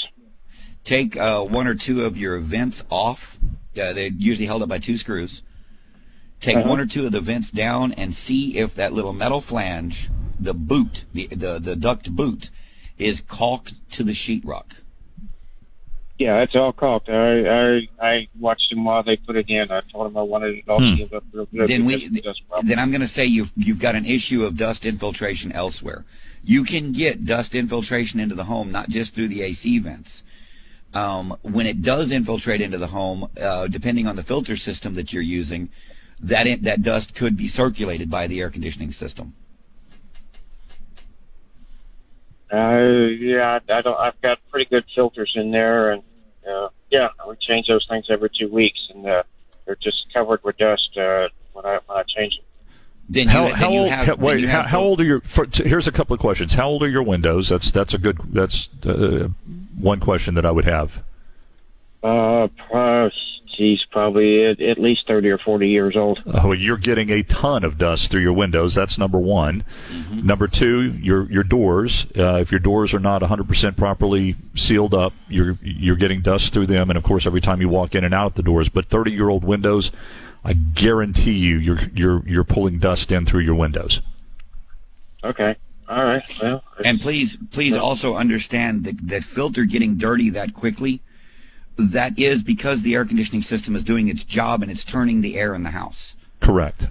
Take 0.84 1.16
uh, 1.16 1.44
one 1.44 1.68
or 1.68 1.76
two 1.76 2.06
of 2.06 2.18
your 2.18 2.38
vents 2.40 2.84
off. 2.90 3.38
Uh, 3.80 3.94
they're 3.94 4.08
usually 4.08 4.48
held 4.48 4.62
up 4.62 4.70
by 4.70 4.80
two 4.80 4.98
screws. 4.98 5.44
Take 6.42 6.58
Uh-huh. 6.58 6.70
one 6.70 6.80
or 6.80 6.86
two 6.86 7.06
of 7.06 7.12
the 7.12 7.22
vents 7.22 7.52
down 7.52 7.94
and 7.94 8.14
see 8.14 8.58
if 8.58 8.76
that 8.76 8.92
little 8.94 9.14
metal 9.14 9.42
flange, 9.42 10.10
the 10.40 10.54
boot, 10.54 11.06
the 11.14 11.28
the, 11.28 11.60
the 11.60 11.76
duct 11.76 12.12
boot, 12.12 12.50
is 13.02 13.22
caulked 13.22 13.74
to 13.92 14.04
the 14.04 14.12
sheetrock. 14.14 14.66
Yeah, 16.20 16.42
it's 16.44 16.56
all 16.56 16.72
caulked. 16.72 17.10
I, 17.10 17.48
I 17.50 17.88
I 18.00 18.28
watched 18.40 18.70
them 18.70 18.84
while 18.84 19.02
they 19.02 19.18
put 19.18 19.36
it 19.36 19.50
in. 19.50 19.72
I 19.72 19.82
told 19.92 20.06
them 20.06 20.18
I 20.18 20.22
wanted 20.22 20.58
it 20.60 20.64
all 20.70 20.80
Hmm. 20.80 20.96
sealed 20.96 21.14
up 21.14 21.24
real 21.34 21.48
good. 21.48 21.68
Then 21.68 21.86
we- 21.86 21.96
because 21.96 22.08
of 22.08 22.14
the 22.14 22.22
dust 22.22 22.42
problem. 22.48 22.68
then 22.68 22.80
I'm 22.80 22.92
going 22.92 23.02
to 23.02 23.08
say 23.08 23.26
you've 23.26 23.52
you've 23.56 23.80
got 23.80 23.96
an 23.96 24.06
issue 24.06 24.46
of 24.46 24.56
dust 24.56 24.86
infiltration 24.86 25.52
elsewhere. 25.52 26.06
You 26.44 26.64
can 26.64 26.92
get 26.92 27.26
dust 27.26 27.56
infiltration 27.56 28.20
into 28.20 28.36
the 28.36 28.44
home 28.44 28.72
not 28.72 28.90
just 28.90 29.16
through 29.16 29.30
the 29.30 29.42
AC 29.42 29.80
vents. 29.80 30.24
Um, 30.94 31.38
when 31.42 31.66
it 31.66 31.82
does 31.82 32.12
infiltrate 32.12 32.62
into 32.62 32.78
the 32.78 32.88
home, 32.88 33.28
uh, 33.42 33.68
depending 33.68 34.08
on 34.08 34.16
the 34.16 34.24
filter 34.24 34.58
system 34.58 34.94
that 34.96 35.14
you're 35.14 35.24
using, 35.24 35.70
that 36.20 36.46
in, 36.46 36.62
that 36.64 36.82
dust 36.84 37.16
could 37.16 37.36
be 37.38 37.48
circulated 37.48 38.10
by 38.12 38.28
the 38.28 38.42
air 38.42 38.50
conditioning 38.50 38.92
system. 38.92 39.34
Uh, 42.52 43.08
yeah, 43.18 43.60
I 43.70 43.78
I 43.78 43.82
don't. 43.82 43.98
I've 43.98 44.20
got 44.22 44.40
pretty 44.50 44.66
good 44.70 44.84
filters 44.94 45.32
in 45.36 45.52
there, 45.52 45.92
and 45.92 46.04
uh, 46.50 46.68
yeah, 46.90 47.10
we 47.28 47.36
change 47.40 47.68
those 47.68 47.86
things 47.90 48.08
every 48.10 48.30
two 48.30 48.50
weeks, 48.50 48.80
and 48.94 49.06
uh, 49.08 49.24
they're 49.66 49.78
just 49.82 50.12
covered 50.14 50.44
with 50.44 50.58
dust 50.58 50.98
uh, 50.98 51.30
when 51.54 51.66
I 51.66 51.80
when 51.86 51.98
I 51.98 52.04
change 52.04 52.36
them. 52.36 52.46
Then 53.10 53.28
how, 53.28 53.48
you, 53.48 53.54
how 53.54 53.62
then 53.66 53.74
you 53.74 53.80
old? 53.80 53.90
have, 53.92 54.06
how- 54.06 54.16
then 54.16 54.26
wait, 54.26 54.40
you 54.42 54.48
how, 54.50 54.62
how 54.64 54.82
old 54.82 55.00
are 55.02 55.06
your? 55.06 55.22
For, 55.22 55.46
t- 55.46 55.68
here's 55.68 55.88
a 55.88 55.92
couple 55.92 56.14
of 56.14 56.20
questions. 56.20 56.54
How 56.54 56.68
old 56.68 56.84
are 56.84 56.90
your 56.90 57.04
windows? 57.04 57.48
That's 57.50 57.72
that's 57.72 57.94
a 57.94 57.98
good. 57.98 58.18
That's 58.34 58.70
uh, 58.86 59.30
one 59.78 60.00
question 60.02 60.36
that 60.36 60.46
I 60.46 60.52
would 60.52 60.66
have. 60.66 61.04
Uh, 62.04 62.48
geez, 63.62 63.86
probably 63.92 64.44
at, 64.44 64.60
at 64.60 64.80
least 64.80 65.08
thirty 65.08 65.30
or 65.30 65.38
forty 65.38 65.70
years 65.70 65.96
old. 65.96 66.20
Oh, 66.26 66.52
you're 66.52 66.78
getting 66.78 67.12
a 67.12 67.22
ton 67.22 67.64
of 67.64 67.78
dust 67.78 68.10
through 68.10 68.22
your 68.22 68.34
windows. 68.34 68.74
That's 68.74 68.98
number 68.98 69.20
one. 69.20 69.64
Number 70.12 70.48
two, 70.48 70.94
your 70.94 71.30
your 71.32 71.44
doors. 71.44 72.08
Uh, 72.18 72.38
if 72.38 72.52
your 72.52 72.60
doors 72.60 72.94
are 72.94 73.00
not 73.00 73.22
100% 73.22 73.78
properly 73.78 74.36
sealed 74.56 74.94
up, 74.94 75.14
you're 75.30 75.58
you're 75.62 75.96
getting 75.96 76.22
dust 76.22 76.54
through 76.54 76.68
them, 76.68 76.90
and 76.90 76.98
of 76.98 77.04
course, 77.04 77.28
every 77.28 77.42
time 77.42 77.62
you 77.62 77.70
walk 77.70 77.94
in 77.94 78.04
and 78.04 78.14
out 78.14 78.36
the 78.36 78.44
doors. 78.44 78.68
But 78.68 78.86
30 78.86 79.12
year 79.12 79.30
old 79.30 79.44
windows, 79.44 79.92
I 80.44 80.54
guarantee 80.54 81.38
you, 81.38 81.58
you're 81.58 81.82
you're 81.94 82.28
you're 82.28 82.44
pulling 82.44 82.80
dust 82.80 83.12
in 83.12 83.26
through 83.26 83.42
your 83.42 83.56
windows. 83.56 84.02
Okay. 85.24 85.56
All 85.88 86.04
right. 86.06 86.24
Well, 86.42 86.64
And 86.86 87.02
please, 87.02 87.38
please 87.52 87.76
also 87.76 88.16
understand 88.16 88.86
that 88.86 89.08
that 89.10 89.24
filter 89.24 89.66
getting 89.66 89.98
dirty 89.98 90.30
that 90.32 90.54
quickly, 90.54 91.02
that 91.78 92.20
is 92.20 92.44
because 92.44 92.82
the 92.82 92.96
air 92.96 93.06
conditioning 93.06 93.42
system 93.42 93.76
is 93.76 93.84
doing 93.84 94.08
its 94.08 94.24
job 94.24 94.62
and 94.62 94.72
it's 94.72 94.86
turning 94.86 95.22
the 95.22 95.38
air 95.38 95.56
in 95.56 95.64
the 95.64 95.72
house. 95.72 96.16
Correct. 96.40 96.88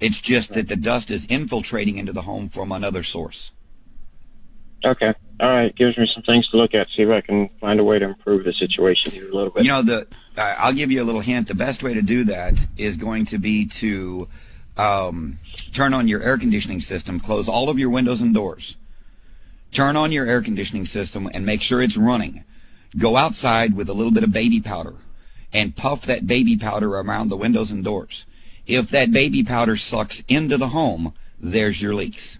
It's 0.00 0.20
just 0.20 0.52
that 0.52 0.68
the 0.68 0.76
dust 0.76 1.10
is 1.10 1.26
infiltrating 1.26 1.98
into 1.98 2.12
the 2.12 2.22
home 2.22 2.48
from 2.48 2.70
another 2.72 3.02
source. 3.02 3.52
okay. 4.84 5.14
All 5.40 5.48
right. 5.48 5.74
Gives 5.76 5.96
me 5.96 6.08
some 6.12 6.24
things 6.24 6.48
to 6.50 6.56
look 6.56 6.74
at. 6.74 6.88
See 6.96 7.02
if 7.02 7.10
I 7.10 7.20
can 7.20 7.48
find 7.60 7.78
a 7.78 7.84
way 7.84 7.98
to 7.98 8.06
improve 8.06 8.44
the 8.44 8.52
situation 8.52 9.12
here 9.12 9.30
a 9.30 9.34
little 9.34 9.50
bit. 9.50 9.64
You 9.64 9.70
know, 9.70 9.82
the 9.82 10.08
uh, 10.36 10.54
I'll 10.58 10.72
give 10.72 10.90
you 10.90 11.02
a 11.02 11.06
little 11.06 11.20
hint. 11.20 11.46
The 11.46 11.54
best 11.54 11.82
way 11.82 11.94
to 11.94 12.02
do 12.02 12.24
that 12.24 12.54
is 12.76 12.96
going 12.96 13.26
to 13.26 13.38
be 13.38 13.66
to 13.66 14.28
um, 14.76 15.38
turn 15.72 15.94
on 15.94 16.08
your 16.08 16.22
air 16.22 16.38
conditioning 16.38 16.80
system, 16.80 17.20
close 17.20 17.48
all 17.48 17.68
of 17.68 17.78
your 17.78 17.90
windows 17.90 18.20
and 18.20 18.34
doors, 18.34 18.76
turn 19.72 19.96
on 19.96 20.10
your 20.12 20.26
air 20.26 20.42
conditioning 20.42 20.86
system, 20.86 21.28
and 21.32 21.44
make 21.46 21.62
sure 21.62 21.82
it's 21.82 21.96
running. 21.96 22.44
Go 22.96 23.16
outside 23.16 23.74
with 23.76 23.88
a 23.88 23.92
little 23.94 24.12
bit 24.12 24.22
of 24.24 24.32
baby 24.32 24.60
powder 24.60 24.94
and 25.52 25.76
puff 25.76 26.02
that 26.06 26.26
baby 26.26 26.56
powder 26.56 26.96
around 26.96 27.28
the 27.28 27.36
windows 27.36 27.70
and 27.70 27.84
doors. 27.84 28.24
If 28.66 28.90
that 28.90 29.12
baby 29.12 29.42
powder 29.42 29.76
sucks 29.76 30.22
into 30.28 30.56
the 30.56 30.68
home, 30.68 31.14
there's 31.40 31.80
your 31.82 31.94
leaks. 31.94 32.38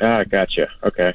Ah, 0.00 0.24
gotcha. 0.24 0.68
Okay. 0.84 1.14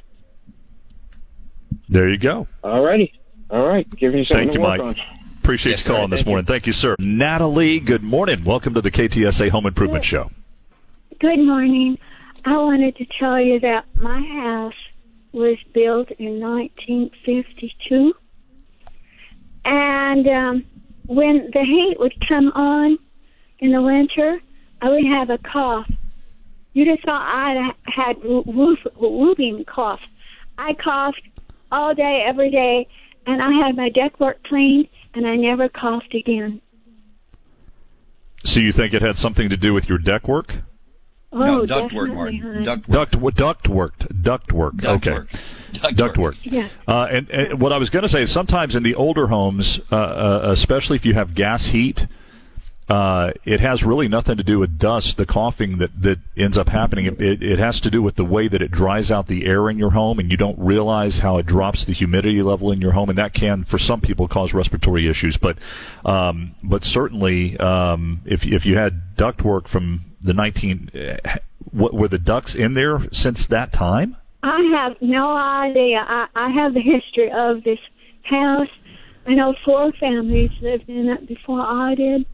There 1.89 2.09
you 2.09 2.17
go. 2.17 2.47
All 2.63 2.83
righty. 2.83 3.13
All 3.49 3.65
right. 3.67 3.87
Give 3.97 4.13
me 4.13 4.25
something 4.25 4.47
Thank 4.49 4.53
you, 4.55 4.61
work 4.61 4.79
Mike. 4.79 4.97
on. 4.97 5.05
Appreciate 5.43 5.71
Yes, 5.73 5.85
you 5.85 5.91
calling 5.91 6.07
sir. 6.07 6.11
this 6.11 6.19
Thank 6.21 6.27
morning. 6.27 6.45
Thank 6.45 6.67
you, 6.67 6.73
sir. 6.73 6.95
Natalie, 6.99 7.79
good 7.79 8.03
morning. 8.03 8.43
Welcome 8.43 8.73
to 8.73 8.81
the 8.81 8.91
KTSA 8.91 9.49
Home 9.49 9.65
Improvement 9.67 10.03
Show. 10.03 10.31
Good 11.19 11.39
morning. 11.39 11.97
I 12.45 12.57
wanted 12.57 12.95
to 12.97 13.05
tell 13.19 13.39
you 13.39 13.59
that 13.59 13.85
my 13.95 14.19
house 14.19 14.73
was 15.35 15.57
built 15.73 16.09
in 16.11 16.39
1952. 16.39 18.13
And 19.65 20.27
um, 20.27 20.65
when 21.05 21.49
the 21.53 21.61
heat 21.61 21.97
would 21.99 22.15
come 22.27 22.51
on 22.55 22.97
in 23.59 23.71
the 23.71 23.81
winter, 23.81 24.39
I 24.81 24.89
would 24.89 25.05
have 25.05 25.29
a 25.29 25.37
cough. 25.37 25.91
You 26.73 26.85
just 26.85 27.05
thought 27.05 27.21
I 27.21 27.73
had 27.85 28.17
whoop, 28.23 28.79
whooping 28.95 29.65
cough. 29.65 30.01
I 30.57 30.73
coughed 30.73 31.21
all 31.71 31.93
day, 31.93 32.23
every 32.25 32.49
day, 32.51 32.87
and 33.25 33.41
I 33.41 33.51
had 33.51 33.75
my 33.75 33.89
deck 33.89 34.19
work 34.19 34.41
cleaned, 34.43 34.87
and 35.13 35.27
I 35.27 35.35
never 35.35 35.69
coughed 35.69 36.13
again. 36.13 36.61
So 38.43 38.59
you 38.59 38.71
think 38.71 38.93
it 38.93 39.01
had 39.01 39.17
something 39.17 39.49
to 39.49 39.57
do 39.57 39.73
with 39.73 39.89
your 39.89 39.97
deck 39.97 40.27
work? 40.27 40.61
Oh, 41.35 41.39
no, 41.39 41.65
duct 41.65 41.93
work, 41.93 42.07
definitely, 42.07 42.15
Martin. 42.15 42.39
honey. 42.39 42.65
Duct 42.65 42.89
Duct 42.89 43.35
duct 43.35 43.67
worked. 43.67 44.23
Duct 44.23 44.53
work. 44.53 44.77
Duct 44.77 45.07
okay. 45.07 45.17
work. 45.19 45.29
Duct 45.95 46.17
work. 46.17 46.35
Yeah. 46.43 46.69
Uh, 46.87 47.07
and, 47.11 47.29
and 47.29 47.61
what 47.61 47.73
I 47.73 47.77
was 47.77 47.89
going 47.89 48.03
to 48.03 48.09
say 48.09 48.21
is 48.21 48.31
sometimes 48.31 48.73
in 48.73 48.83
the 48.83 48.95
older 48.95 49.27
homes, 49.27 49.81
uh, 49.91 49.95
uh, 49.95 50.39
especially 50.45 50.95
if 50.95 51.05
you 51.05 51.13
have 51.13 51.35
gas 51.35 51.67
heat, 51.67 52.07
uh, 52.87 53.31
it 53.43 53.59
has 53.59 53.83
really 53.83 54.07
nothing 54.07 54.37
to 54.37 54.43
do 54.43 54.59
with 54.59 54.77
dust. 54.77 55.17
The 55.17 55.25
coughing 55.25 55.79
that, 55.79 56.01
that 56.01 56.19
ends 56.37 56.57
up 56.57 56.69
happening, 56.69 57.05
it, 57.05 57.19
it, 57.19 57.43
it 57.43 57.59
has 57.59 57.81
to 57.81 57.89
do 57.89 58.01
with 58.01 58.15
the 58.15 58.23
way 58.23 58.47
that 58.47 58.61
it 58.61 58.71
dries 58.71 59.11
out 59.11 59.27
the 59.27 59.45
air 59.45 59.69
in 59.69 59.77
your 59.77 59.91
home, 59.91 60.19
and 60.19 60.31
you 60.31 60.37
don't 60.37 60.57
realize 60.57 61.19
how 61.19 61.37
it 61.37 61.45
drops 61.45 61.83
the 61.83 61.93
humidity 61.93 62.43
level 62.43 62.71
in 62.71 62.79
your 62.79 62.91
home, 62.91 63.09
and 63.09 63.17
that 63.17 63.33
can, 63.33 63.65
for 63.65 63.77
some 63.77 63.99
people, 63.99 64.29
cause 64.29 64.53
respiratory 64.53 65.07
issues. 65.09 65.35
But, 65.35 65.57
um, 66.05 66.55
but 66.63 66.85
certainly, 66.85 67.57
um, 67.57 68.21
if 68.23 68.45
if 68.45 68.65
you 68.65 68.77
had 68.77 69.15
duct 69.17 69.43
work 69.43 69.67
from 69.67 70.01
the 70.25 70.33
19, 70.33 70.91
uh, 70.93 71.37
what, 71.71 71.93
were 71.93 72.07
the 72.07 72.17
ducts 72.17 72.55
in 72.55 72.73
there 72.73 73.01
since 73.11 73.45
that 73.47 73.71
time? 73.71 74.17
I 74.43 74.61
have 74.73 75.01
no 75.01 75.35
idea. 75.35 76.05
I, 76.07 76.27
I 76.35 76.49
have 76.49 76.73
the 76.73 76.81
history 76.81 77.31
of 77.31 77.63
this 77.63 77.79
house. 78.23 78.69
I 79.25 79.33
know 79.33 79.55
four 79.63 79.91
families 79.93 80.51
lived 80.61 80.89
in 80.89 81.09
it 81.09 81.27
before 81.27 81.61
I 81.61 81.95
did. 81.95 82.25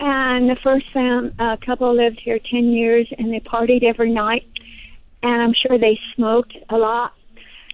And 0.00 0.50
the 0.50 0.56
first 0.56 0.90
fam, 0.90 1.32
uh, 1.38 1.56
couple 1.58 1.94
lived 1.94 2.20
here 2.20 2.38
10 2.38 2.72
years 2.72 3.06
and 3.16 3.32
they 3.32 3.40
partied 3.40 3.84
every 3.84 4.10
night. 4.10 4.46
And 5.22 5.40
I'm 5.42 5.52
sure 5.54 5.78
they 5.78 6.00
smoked 6.14 6.56
a 6.68 6.76
lot. 6.76 7.12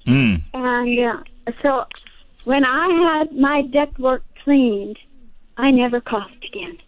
Mm. 0.06 0.42
And 0.52 0.98
uh, 1.00 1.52
so 1.62 1.86
when 2.44 2.64
I 2.64 3.22
had 3.22 3.32
my 3.32 3.62
deck 3.62 3.92
ductwork 3.92 4.20
cleaned, 4.44 4.98
I 5.56 5.70
never 5.70 6.00
coughed 6.00 6.44
again. 6.44 6.78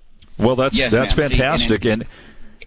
Well, 0.41 0.57
that's 0.57 0.77
Yes, 0.77 0.91
that's 0.93 1.17
ma'am. 1.17 1.31
See, 1.31 1.37
fantastic. 1.37 1.85
and 1.85 2.03
and 2.03 2.09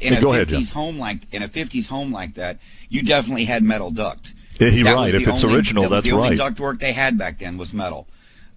in 0.02 0.14
Yeah, 0.14 0.20
a 0.20 0.22
go 0.22 0.30
50s 0.30 0.34
ahead, 0.34 0.48
Jim. 0.50 0.64
home 0.66 1.00
like 1.00 1.34
in 1.34 1.44
a 1.44 1.48
50s 1.50 1.88
home 1.88 2.12
like 2.12 2.36
that, 2.36 2.60
you 2.90 3.04
definitely 3.04 3.46
had 3.46 3.64
metal 3.64 3.90
duct. 3.92 4.34
Yeah, 4.60 4.68
you're 4.70 4.84
That 4.86 4.96
right. 4.96 5.16
If 5.16 5.28
it's 5.28 5.44
only- 5.44 5.56
original, 5.58 5.84
that 5.84 5.90
was 5.90 5.98
that's 5.98 6.08
the 6.08 6.16
only 6.16 6.30
right. 6.30 6.38
duct 6.38 6.60
work 6.60 6.80
they 6.80 6.94
had 6.94 7.18
back 7.18 7.40
then 7.40 7.58
was 7.58 7.74
metal. 7.74 8.08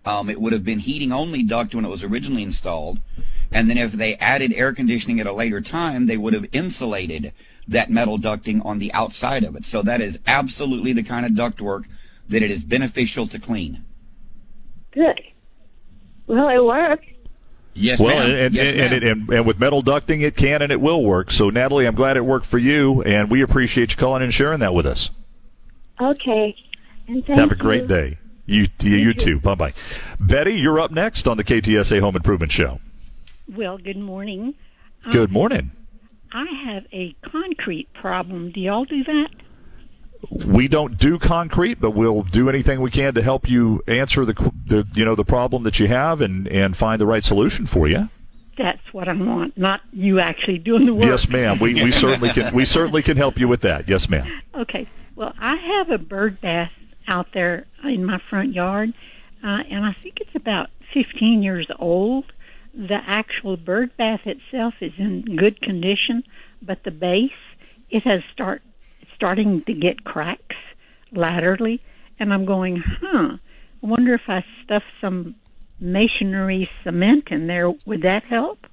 Um, 0.04 0.30
it 0.30 0.40
would 0.40 0.52
have 0.52 0.64
been 0.64 0.78
heating 0.78 1.12
only 1.12 1.42
duct 1.42 1.74
when 1.74 1.84
it 1.84 1.88
was 1.88 2.04
originally 2.04 2.42
installed. 2.42 3.00
And 3.52 3.68
then 3.70 3.78
if 3.78 3.92
they 3.92 4.14
added 4.16 4.52
air 4.54 4.72
conditioning 4.72 5.18
at 5.20 5.26
a 5.26 5.32
later 5.32 5.60
time, 5.60 6.06
they 6.06 6.16
would 6.16 6.32
have 6.34 6.46
insulated 6.52 7.32
that 7.68 7.90
metal 7.90 8.18
ducting 8.18 8.64
on 8.64 8.78
the 8.78 8.92
outside 8.92 9.42
of 9.44 9.56
it. 9.56 9.66
So 9.66 9.82
that 9.82 10.00
is 10.00 10.18
absolutely 10.26 10.92
the 10.92 11.02
kind 11.02 11.26
of 11.26 11.32
ductwork 11.32 11.84
that 12.28 12.42
it 12.42 12.50
is 12.50 12.62
beneficial 12.62 13.26
to 13.28 13.38
clean. 13.38 13.84
Good. 14.92 15.20
Well, 16.26 16.48
it 16.48 16.64
worked. 16.64 17.06
Yes, 17.78 18.00
well, 18.00 18.16
ma'am. 18.16 18.36
and, 18.36 18.54
Yes, 18.54 18.68
and, 18.68 18.76
ma'am. 18.78 18.92
and, 18.92 19.04
and, 19.04 19.30
and 19.30 19.46
with 19.46 19.60
metal 19.60 19.82
ducting, 19.82 20.22
it 20.22 20.34
can 20.36 20.62
and 20.62 20.72
it 20.72 20.80
will 20.80 21.02
work. 21.04 21.30
So, 21.30 21.50
Natalie, 21.50 21.86
I'm 21.86 21.94
glad 21.94 22.16
it 22.16 22.24
worked 22.24 22.46
for 22.46 22.58
you, 22.58 23.02
and 23.02 23.30
we 23.30 23.42
appreciate 23.42 23.90
you 23.92 23.96
calling 23.96 24.22
and 24.22 24.32
sharing 24.32 24.60
that 24.60 24.72
with 24.74 24.86
us. 24.86 25.10
Okay. 26.00 26.56
And 27.06 27.24
thank 27.26 27.38
Have 27.38 27.52
a 27.52 27.54
great 27.54 27.82
you. 27.82 27.88
day. 27.88 28.18
You, 28.46 28.68
you, 28.80 28.96
you 28.96 29.14
too. 29.14 29.40
Bye 29.40 29.54
bye. 29.56 29.74
Betty, 30.20 30.54
you're 30.54 30.78
up 30.80 30.90
next 30.90 31.26
on 31.28 31.36
the 31.36 31.44
KTSA 31.44 32.00
Home 32.00 32.16
Improvement 32.16 32.52
Show. 32.52 32.80
Well, 33.52 33.76
good 33.78 33.96
morning. 33.98 34.54
Good 35.12 35.30
morning. 35.30 35.70
Um, 36.32 36.48
I 36.48 36.72
have 36.72 36.84
a 36.92 37.14
concrete 37.30 37.92
problem. 37.94 38.50
Do 38.52 38.60
y'all 38.60 38.84
do 38.84 39.02
that? 39.04 39.28
We 40.46 40.68
don't 40.68 40.98
do 40.98 41.18
concrete, 41.18 41.80
but 41.80 41.90
we'll 41.90 42.22
do 42.22 42.48
anything 42.48 42.80
we 42.80 42.90
can 42.90 43.14
to 43.14 43.22
help 43.22 43.48
you 43.48 43.82
answer 43.86 44.24
the, 44.24 44.34
the 44.66 44.86
you 44.94 45.04
know 45.04 45.14
the 45.14 45.24
problem 45.24 45.62
that 45.64 45.78
you 45.78 45.88
have 45.88 46.20
and, 46.20 46.48
and 46.48 46.76
find 46.76 47.00
the 47.00 47.06
right 47.06 47.24
solution 47.24 47.66
for 47.66 47.86
you. 47.86 48.08
That's 48.58 48.80
what 48.92 49.08
I 49.08 49.12
want, 49.12 49.58
not 49.58 49.80
you 49.92 50.18
actually 50.18 50.58
doing 50.58 50.86
the 50.86 50.94
work. 50.94 51.04
Yes, 51.04 51.28
ma'am. 51.28 51.58
We, 51.58 51.74
we 51.74 51.92
certainly 51.92 52.30
can 52.30 52.54
we 52.54 52.64
certainly 52.64 53.02
can 53.02 53.16
help 53.16 53.38
you 53.38 53.48
with 53.48 53.60
that. 53.62 53.88
Yes, 53.88 54.08
ma'am. 54.08 54.26
Okay. 54.56 54.88
Well, 55.16 55.34
I 55.38 55.56
have 55.56 55.90
a 55.90 56.02
bird 56.02 56.40
bath 56.40 56.70
out 57.06 57.26
there 57.34 57.66
in 57.84 58.06
my 58.06 58.18
front 58.30 58.54
yard, 58.54 58.94
uh, 59.44 59.58
and 59.70 59.84
I 59.84 59.94
think 60.02 60.16
it's 60.18 60.34
about 60.34 60.70
15 60.94 61.42
years 61.42 61.68
old. 61.78 62.24
The 62.72 62.98
actual 63.06 63.58
bird 63.58 63.94
bath 63.98 64.20
itself 64.24 64.74
is 64.80 64.92
in 64.98 65.36
good 65.36 65.60
condition, 65.60 66.22
but 66.62 66.84
the 66.84 66.90
base 66.90 67.30
it 67.90 68.02
has 68.04 68.22
start 68.32 68.62
starting 69.16 69.62
to 69.64 69.72
get 69.72 70.04
cracks 70.04 70.54
laterally, 71.12 71.80
and 72.18 72.32
I'm 72.32 72.44
going, 72.44 72.82
huh? 73.00 73.36
I 73.82 73.86
wonder 73.86 74.14
if 74.14 74.22
I 74.28 74.44
stuff 74.64 74.82
some 75.00 75.34
masonry 75.80 76.68
cement 76.84 77.28
in 77.30 77.46
there, 77.46 77.70
would 77.84 78.02
that 78.02 78.24
help 78.24 78.66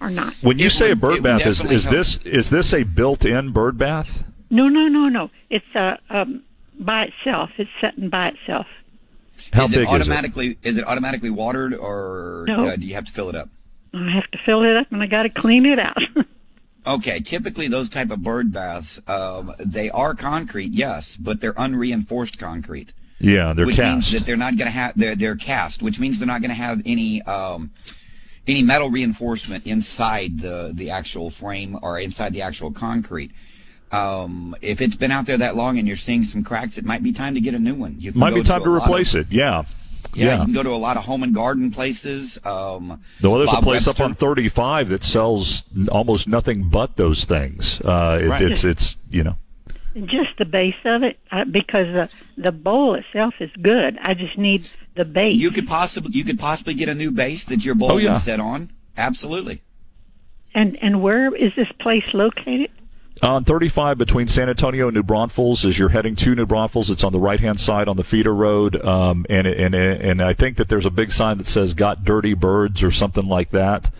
or 0.00 0.10
not? 0.10 0.34
When 0.42 0.58
you 0.58 0.68
say 0.68 0.90
a 0.90 0.96
bird 0.96 1.22
bath, 1.22 1.46
is 1.46 1.64
is 1.64 1.84
help. 1.84 1.96
this 1.96 2.16
is 2.18 2.50
this 2.50 2.72
a 2.72 2.82
built-in 2.84 3.50
bird 3.52 3.78
bath? 3.78 4.24
No, 4.50 4.68
no, 4.68 4.88
no, 4.88 5.08
no. 5.08 5.30
It's 5.50 5.64
uh, 5.74 5.96
um, 6.10 6.42
by 6.78 7.04
itself. 7.04 7.50
It's 7.58 7.70
sitting 7.80 8.08
by 8.08 8.28
itself. 8.28 8.66
How 9.52 9.64
is 9.64 9.72
big 9.72 9.80
it 9.80 9.82
is 9.82 9.88
it? 9.88 9.94
automatically 9.94 10.58
is 10.62 10.76
it 10.78 10.86
automatically 10.86 11.30
watered 11.30 11.74
or 11.74 12.44
No. 12.46 12.68
uh, 12.68 12.76
do 12.76 12.86
you 12.86 12.94
have 12.94 13.04
to 13.06 13.12
fill 13.12 13.28
it 13.28 13.34
up? 13.34 13.48
I 13.92 14.10
have 14.12 14.30
to 14.32 14.38
fill 14.44 14.62
it 14.64 14.76
up 14.76 14.90
and 14.90 15.02
I 15.02 15.06
got 15.06 15.24
to 15.24 15.28
clean 15.30 15.66
it 15.66 15.78
out. 15.78 15.98
Okay, 16.86 17.20
typically 17.20 17.68
those 17.68 17.88
type 17.88 18.10
of 18.10 18.22
bird 18.22 18.52
baths, 18.52 19.00
um, 19.08 19.52
they 19.58 19.90
are 19.90 20.14
concrete, 20.14 20.72
yes, 20.72 21.16
but 21.16 21.40
they're 21.40 21.54
unreinforced 21.56 22.38
concrete. 22.38 22.92
Yeah, 23.20 23.54
they're 23.54 23.64
which 23.66 23.76
cast. 23.76 23.92
means 23.94 24.12
that 24.12 24.26
they're 24.26 24.36
not 24.36 24.56
going 24.58 24.66
to 24.66 24.72
have 24.72 24.92
they're 24.96 25.14
they're 25.14 25.36
cast, 25.36 25.82
which 25.82 25.98
means 25.98 26.18
they're 26.18 26.26
not 26.26 26.40
going 26.42 26.50
to 26.50 26.54
have 26.54 26.82
any 26.84 27.22
um, 27.22 27.70
any 28.46 28.62
metal 28.62 28.90
reinforcement 28.90 29.66
inside 29.66 30.40
the 30.40 30.72
the 30.74 30.90
actual 30.90 31.30
frame 31.30 31.78
or 31.82 31.98
inside 31.98 32.34
the 32.34 32.42
actual 32.42 32.70
concrete. 32.70 33.30
Um, 33.92 34.54
if 34.60 34.80
it's 34.82 34.96
been 34.96 35.12
out 35.12 35.24
there 35.26 35.38
that 35.38 35.56
long 35.56 35.78
and 35.78 35.86
you're 35.86 35.96
seeing 35.96 36.24
some 36.24 36.42
cracks, 36.42 36.76
it 36.76 36.84
might 36.84 37.02
be 37.02 37.12
time 37.12 37.34
to 37.36 37.40
get 37.40 37.54
a 37.54 37.58
new 37.58 37.74
one. 37.74 37.96
You 37.98 38.12
Might 38.12 38.34
be 38.34 38.42
time 38.42 38.60
a 38.60 38.64
to 38.64 38.70
lot 38.72 38.78
of- 38.78 38.84
replace 38.88 39.14
it. 39.14 39.28
Yeah. 39.30 39.62
Yeah, 40.12 40.26
Yeah. 40.26 40.38
you 40.40 40.44
can 40.46 40.52
go 40.54 40.62
to 40.62 40.70
a 40.70 40.76
lot 40.76 40.96
of 40.96 41.04
home 41.04 41.22
and 41.22 41.34
garden 41.34 41.70
places. 41.70 42.38
Um, 42.44 43.00
Well, 43.22 43.38
there's 43.38 43.50
Bob 43.50 43.62
a 43.62 43.66
place 43.66 43.86
Webster. 43.86 44.02
up 44.04 44.10
on 44.10 44.14
35 44.14 44.88
that 44.90 45.02
sells 45.02 45.64
almost 45.90 46.28
nothing 46.28 46.64
but 46.68 46.96
those 46.96 47.24
things. 47.24 47.80
Uh, 47.80 48.18
it, 48.22 48.28
Right. 48.28 48.42
It's 48.42 48.64
it's 48.64 48.96
you 49.10 49.22
know. 49.24 49.36
Just 49.96 50.38
the 50.38 50.44
base 50.44 50.74
of 50.84 51.04
it, 51.04 51.18
uh, 51.30 51.44
because 51.44 51.86
the 51.94 52.08
the 52.36 52.50
bowl 52.52 52.94
itself 52.94 53.34
is 53.40 53.50
good. 53.62 53.96
I 54.02 54.14
just 54.14 54.36
need 54.36 54.68
the 54.96 55.04
base. 55.04 55.36
You 55.36 55.50
could 55.52 55.68
possibly 55.68 56.12
you 56.12 56.24
could 56.24 56.38
possibly 56.38 56.74
get 56.74 56.88
a 56.88 56.94
new 56.94 57.12
base 57.12 57.44
that 57.44 57.64
your 57.64 57.74
bowl 57.76 57.92
Oh, 57.92 57.96
yeah. 57.98 58.12
can 58.14 58.20
set 58.20 58.40
on. 58.40 58.70
Absolutely. 58.96 59.62
And 60.54 60.76
and 60.82 61.00
where 61.02 61.34
is 61.34 61.52
this 61.56 61.68
place 61.80 62.04
located? 62.12 62.70
On 63.22 63.44
35 63.44 63.96
between 63.96 64.26
San 64.26 64.48
Antonio 64.48 64.88
and 64.88 64.94
New 64.94 65.02
Braunfels, 65.04 65.64
as 65.64 65.78
you're 65.78 65.90
heading 65.90 66.16
to 66.16 66.34
New 66.34 66.46
Braunfels, 66.46 66.90
it's 66.90 67.04
on 67.04 67.12
the 67.12 67.18
right 67.20 67.38
hand 67.38 67.60
side 67.60 67.86
on 67.86 67.96
the 67.96 68.02
feeder 68.02 68.34
road, 68.34 68.84
um, 68.84 69.24
and 69.30 69.46
and 69.46 69.74
and 69.74 70.20
I 70.20 70.32
think 70.32 70.56
that 70.56 70.68
there's 70.68 70.84
a 70.84 70.90
big 70.90 71.12
sign 71.12 71.38
that 71.38 71.46
says 71.46 71.74
"Got 71.74 72.04
Dirty 72.04 72.34
Birds" 72.34 72.82
or 72.82 72.90
something 72.90 73.26
like 73.26 73.50
that, 73.50 73.90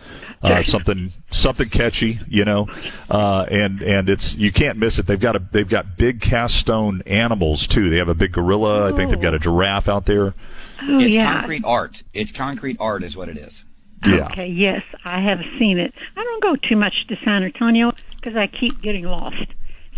uh, 0.43 0.61
something 0.61 1.13
something 1.29 1.69
catchy, 1.69 2.19
you 2.27 2.45
know, 2.45 2.67
uh, 3.09 3.45
and 3.49 3.81
and 3.81 4.09
it's 4.09 4.35
you 4.35 4.51
can't 4.51 4.77
miss 4.77 4.99
it. 4.99 5.07
They've 5.07 5.19
got 5.19 5.35
a 5.35 5.41
they've 5.51 5.67
got 5.67 5.97
big 5.97 6.21
cast 6.21 6.55
stone 6.55 7.01
animals 7.05 7.67
too. 7.67 7.89
They 7.89 7.97
have 7.97 8.09
a 8.09 8.15
big 8.15 8.33
gorilla. 8.33 8.89
I 8.89 8.95
think 8.95 9.11
they've 9.11 9.21
got 9.21 9.33
a 9.33 9.39
giraffe 9.39 9.89
out 9.89 10.05
there. 10.05 10.33
Oh 10.81 10.99
it's 10.99 11.15
yeah. 11.15 11.39
concrete 11.39 11.63
art. 11.65 12.03
It's 12.13 12.31
concrete 12.31 12.77
art, 12.79 13.03
is 13.03 13.15
what 13.15 13.29
it 13.29 13.37
is. 13.37 13.64
Yeah. 14.07 14.27
Okay. 14.31 14.47
Yes, 14.47 14.81
I 15.03 15.21
have 15.21 15.39
seen 15.59 15.77
it. 15.79 15.93
I 16.15 16.23
don't 16.23 16.41
go 16.43 16.55
too 16.55 16.75
much 16.75 16.93
to 17.07 17.15
San 17.23 17.43
Antonio 17.43 17.93
because 18.15 18.35
I 18.35 18.47
keep 18.47 18.81
getting 18.81 19.05
lost. 19.05 19.45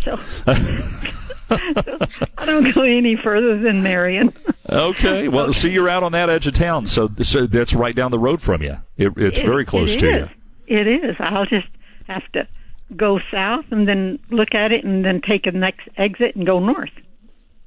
So, 0.00 0.16
so 0.46 1.98
I 2.38 2.46
don't 2.46 2.72
go 2.74 2.82
any 2.82 3.16
further 3.16 3.58
than 3.58 3.82
Marion. 3.82 4.32
Okay. 4.68 5.28
Well, 5.28 5.52
see, 5.52 5.70
you're 5.70 5.88
out 5.88 6.02
on 6.02 6.12
that 6.12 6.30
edge 6.30 6.46
of 6.46 6.54
town, 6.54 6.86
so 6.86 7.10
so 7.22 7.44
uh, 7.44 7.46
that's 7.48 7.74
right 7.74 7.94
down 7.94 8.10
the 8.10 8.18
road 8.18 8.40
from 8.42 8.62
you. 8.62 8.78
It, 8.96 9.12
it's 9.16 9.38
It- 9.38 9.46
very 9.46 9.64
close 9.64 9.94
it 9.96 10.00
to 10.00 10.22
is. 10.24 10.28
It 10.66 10.86
is. 10.86 11.16
I'll 11.18 11.46
just 11.46 11.66
have 12.06 12.30
to 12.32 12.46
go 12.94 13.18
south 13.30 13.64
and 13.70 13.88
then 13.88 14.18
look 14.30 14.54
at 14.54 14.70
it 14.72 14.84
and 14.84 15.04
then 15.04 15.20
take 15.20 15.46
a 15.46 15.50
next 15.50 15.88
exit 15.96 16.36
and 16.36 16.46
go 16.46 16.58
north. 16.58 16.90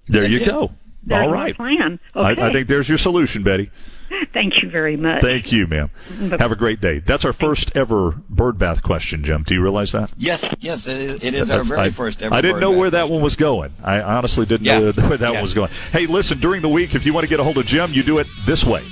There 0.07 0.25
you 0.27 0.43
go. 0.45 0.71
There's 1.03 1.23
All 1.25 1.31
right. 1.33 1.55
plan. 1.55 1.99
I, 2.13 2.31
I 2.31 2.51
think 2.51 2.67
there's 2.67 2.87
your 2.87 2.97
solution, 2.99 3.41
Betty. 3.43 3.71
Thank 4.34 4.62
you 4.62 4.70
very 4.70 4.97
much. 4.97 5.22
Thank 5.22 5.51
you, 5.51 5.68
ma'am. 5.68 5.89
Bye-bye. 6.20 6.38
Have 6.39 6.51
a 6.51 6.55
great 6.55 6.80
day. 6.82 6.99
That's 6.99 7.26
our 7.26 7.34
first 7.34 7.76
ever 7.76 8.12
bird 8.30 8.57
bath 8.57 8.84
question, 8.84 9.24
Jim. 9.24 9.43
Do 9.43 9.53
you 9.53 9.62
realize 9.62 9.91
that? 9.93 10.12
Yes, 10.18 10.53
yes, 10.59 10.88
it 10.88 10.97
is, 10.99 11.24
it 11.24 11.34
is 11.34 11.49
our 11.49 11.64
very 11.64 11.80
I, 11.82 11.89
first 11.91 12.22
ever. 12.22 12.34
I 12.34 12.41
didn't 12.41 12.55
bird 12.55 12.62
know 12.62 12.72
bath. 12.72 12.80
where 12.80 12.89
that 12.91 13.09
one 13.09 13.22
was 13.22 13.36
going. 13.36 13.74
I 13.84 14.01
honestly 14.01 14.45
didn't 14.45 14.66
Yeah. 14.66 14.80
know 14.80 14.91
where 15.07 15.18
that 15.18 15.22
Yeah. 15.22 15.32
one 15.32 15.41
was 15.41 15.53
going. 15.53 15.72
Hey, 15.91 16.05
listen, 16.07 16.39
during 16.39 16.62
the 16.62 16.70
week, 16.70 16.95
if 16.95 17.05
you 17.05 17.14
want 17.14 17.24
to 17.26 17.30
get 17.30 17.39
a 17.39 17.43
hold 17.43 17.57
of 17.57 17.66
Jim, 17.66 17.91
you 17.93 18.03
do 18.03 18.20
it 18.20 18.28
this 18.45 18.64
way. 18.66 18.84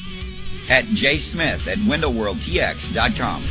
at 0.69 0.85
jsmith 0.85 1.65
at 1.67 1.79
windowworldtx.com. 1.79 3.43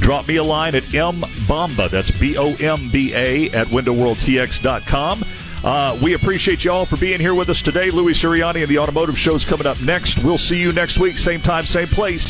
Drop 0.00 0.26
me 0.26 0.36
a 0.36 0.42
line 0.44 0.74
at 0.74 0.82
mbomba. 0.84 1.88
That's 1.88 2.10
B 2.10 2.36
O 2.36 2.54
M 2.56 2.90
B 2.90 3.14
A 3.14 3.48
at 3.50 3.68
windowworldtx.com. 3.68 5.24
Uh, 5.64 5.98
we 6.02 6.12
appreciate 6.12 6.62
you 6.62 6.70
all 6.70 6.84
for 6.84 6.98
being 6.98 7.18
here 7.18 7.34
with 7.34 7.48
us 7.48 7.62
today. 7.62 7.90
Louis 7.90 8.12
Sirianni 8.12 8.60
and 8.60 8.68
the 8.68 8.78
Automotive 8.78 9.18
Show's 9.18 9.46
coming 9.46 9.66
up 9.66 9.80
next. 9.80 10.22
We'll 10.22 10.36
see 10.36 10.60
you 10.60 10.72
next 10.72 10.98
week, 10.98 11.16
same 11.16 11.40
time, 11.40 11.64
same 11.64 11.88
place. 11.88 12.22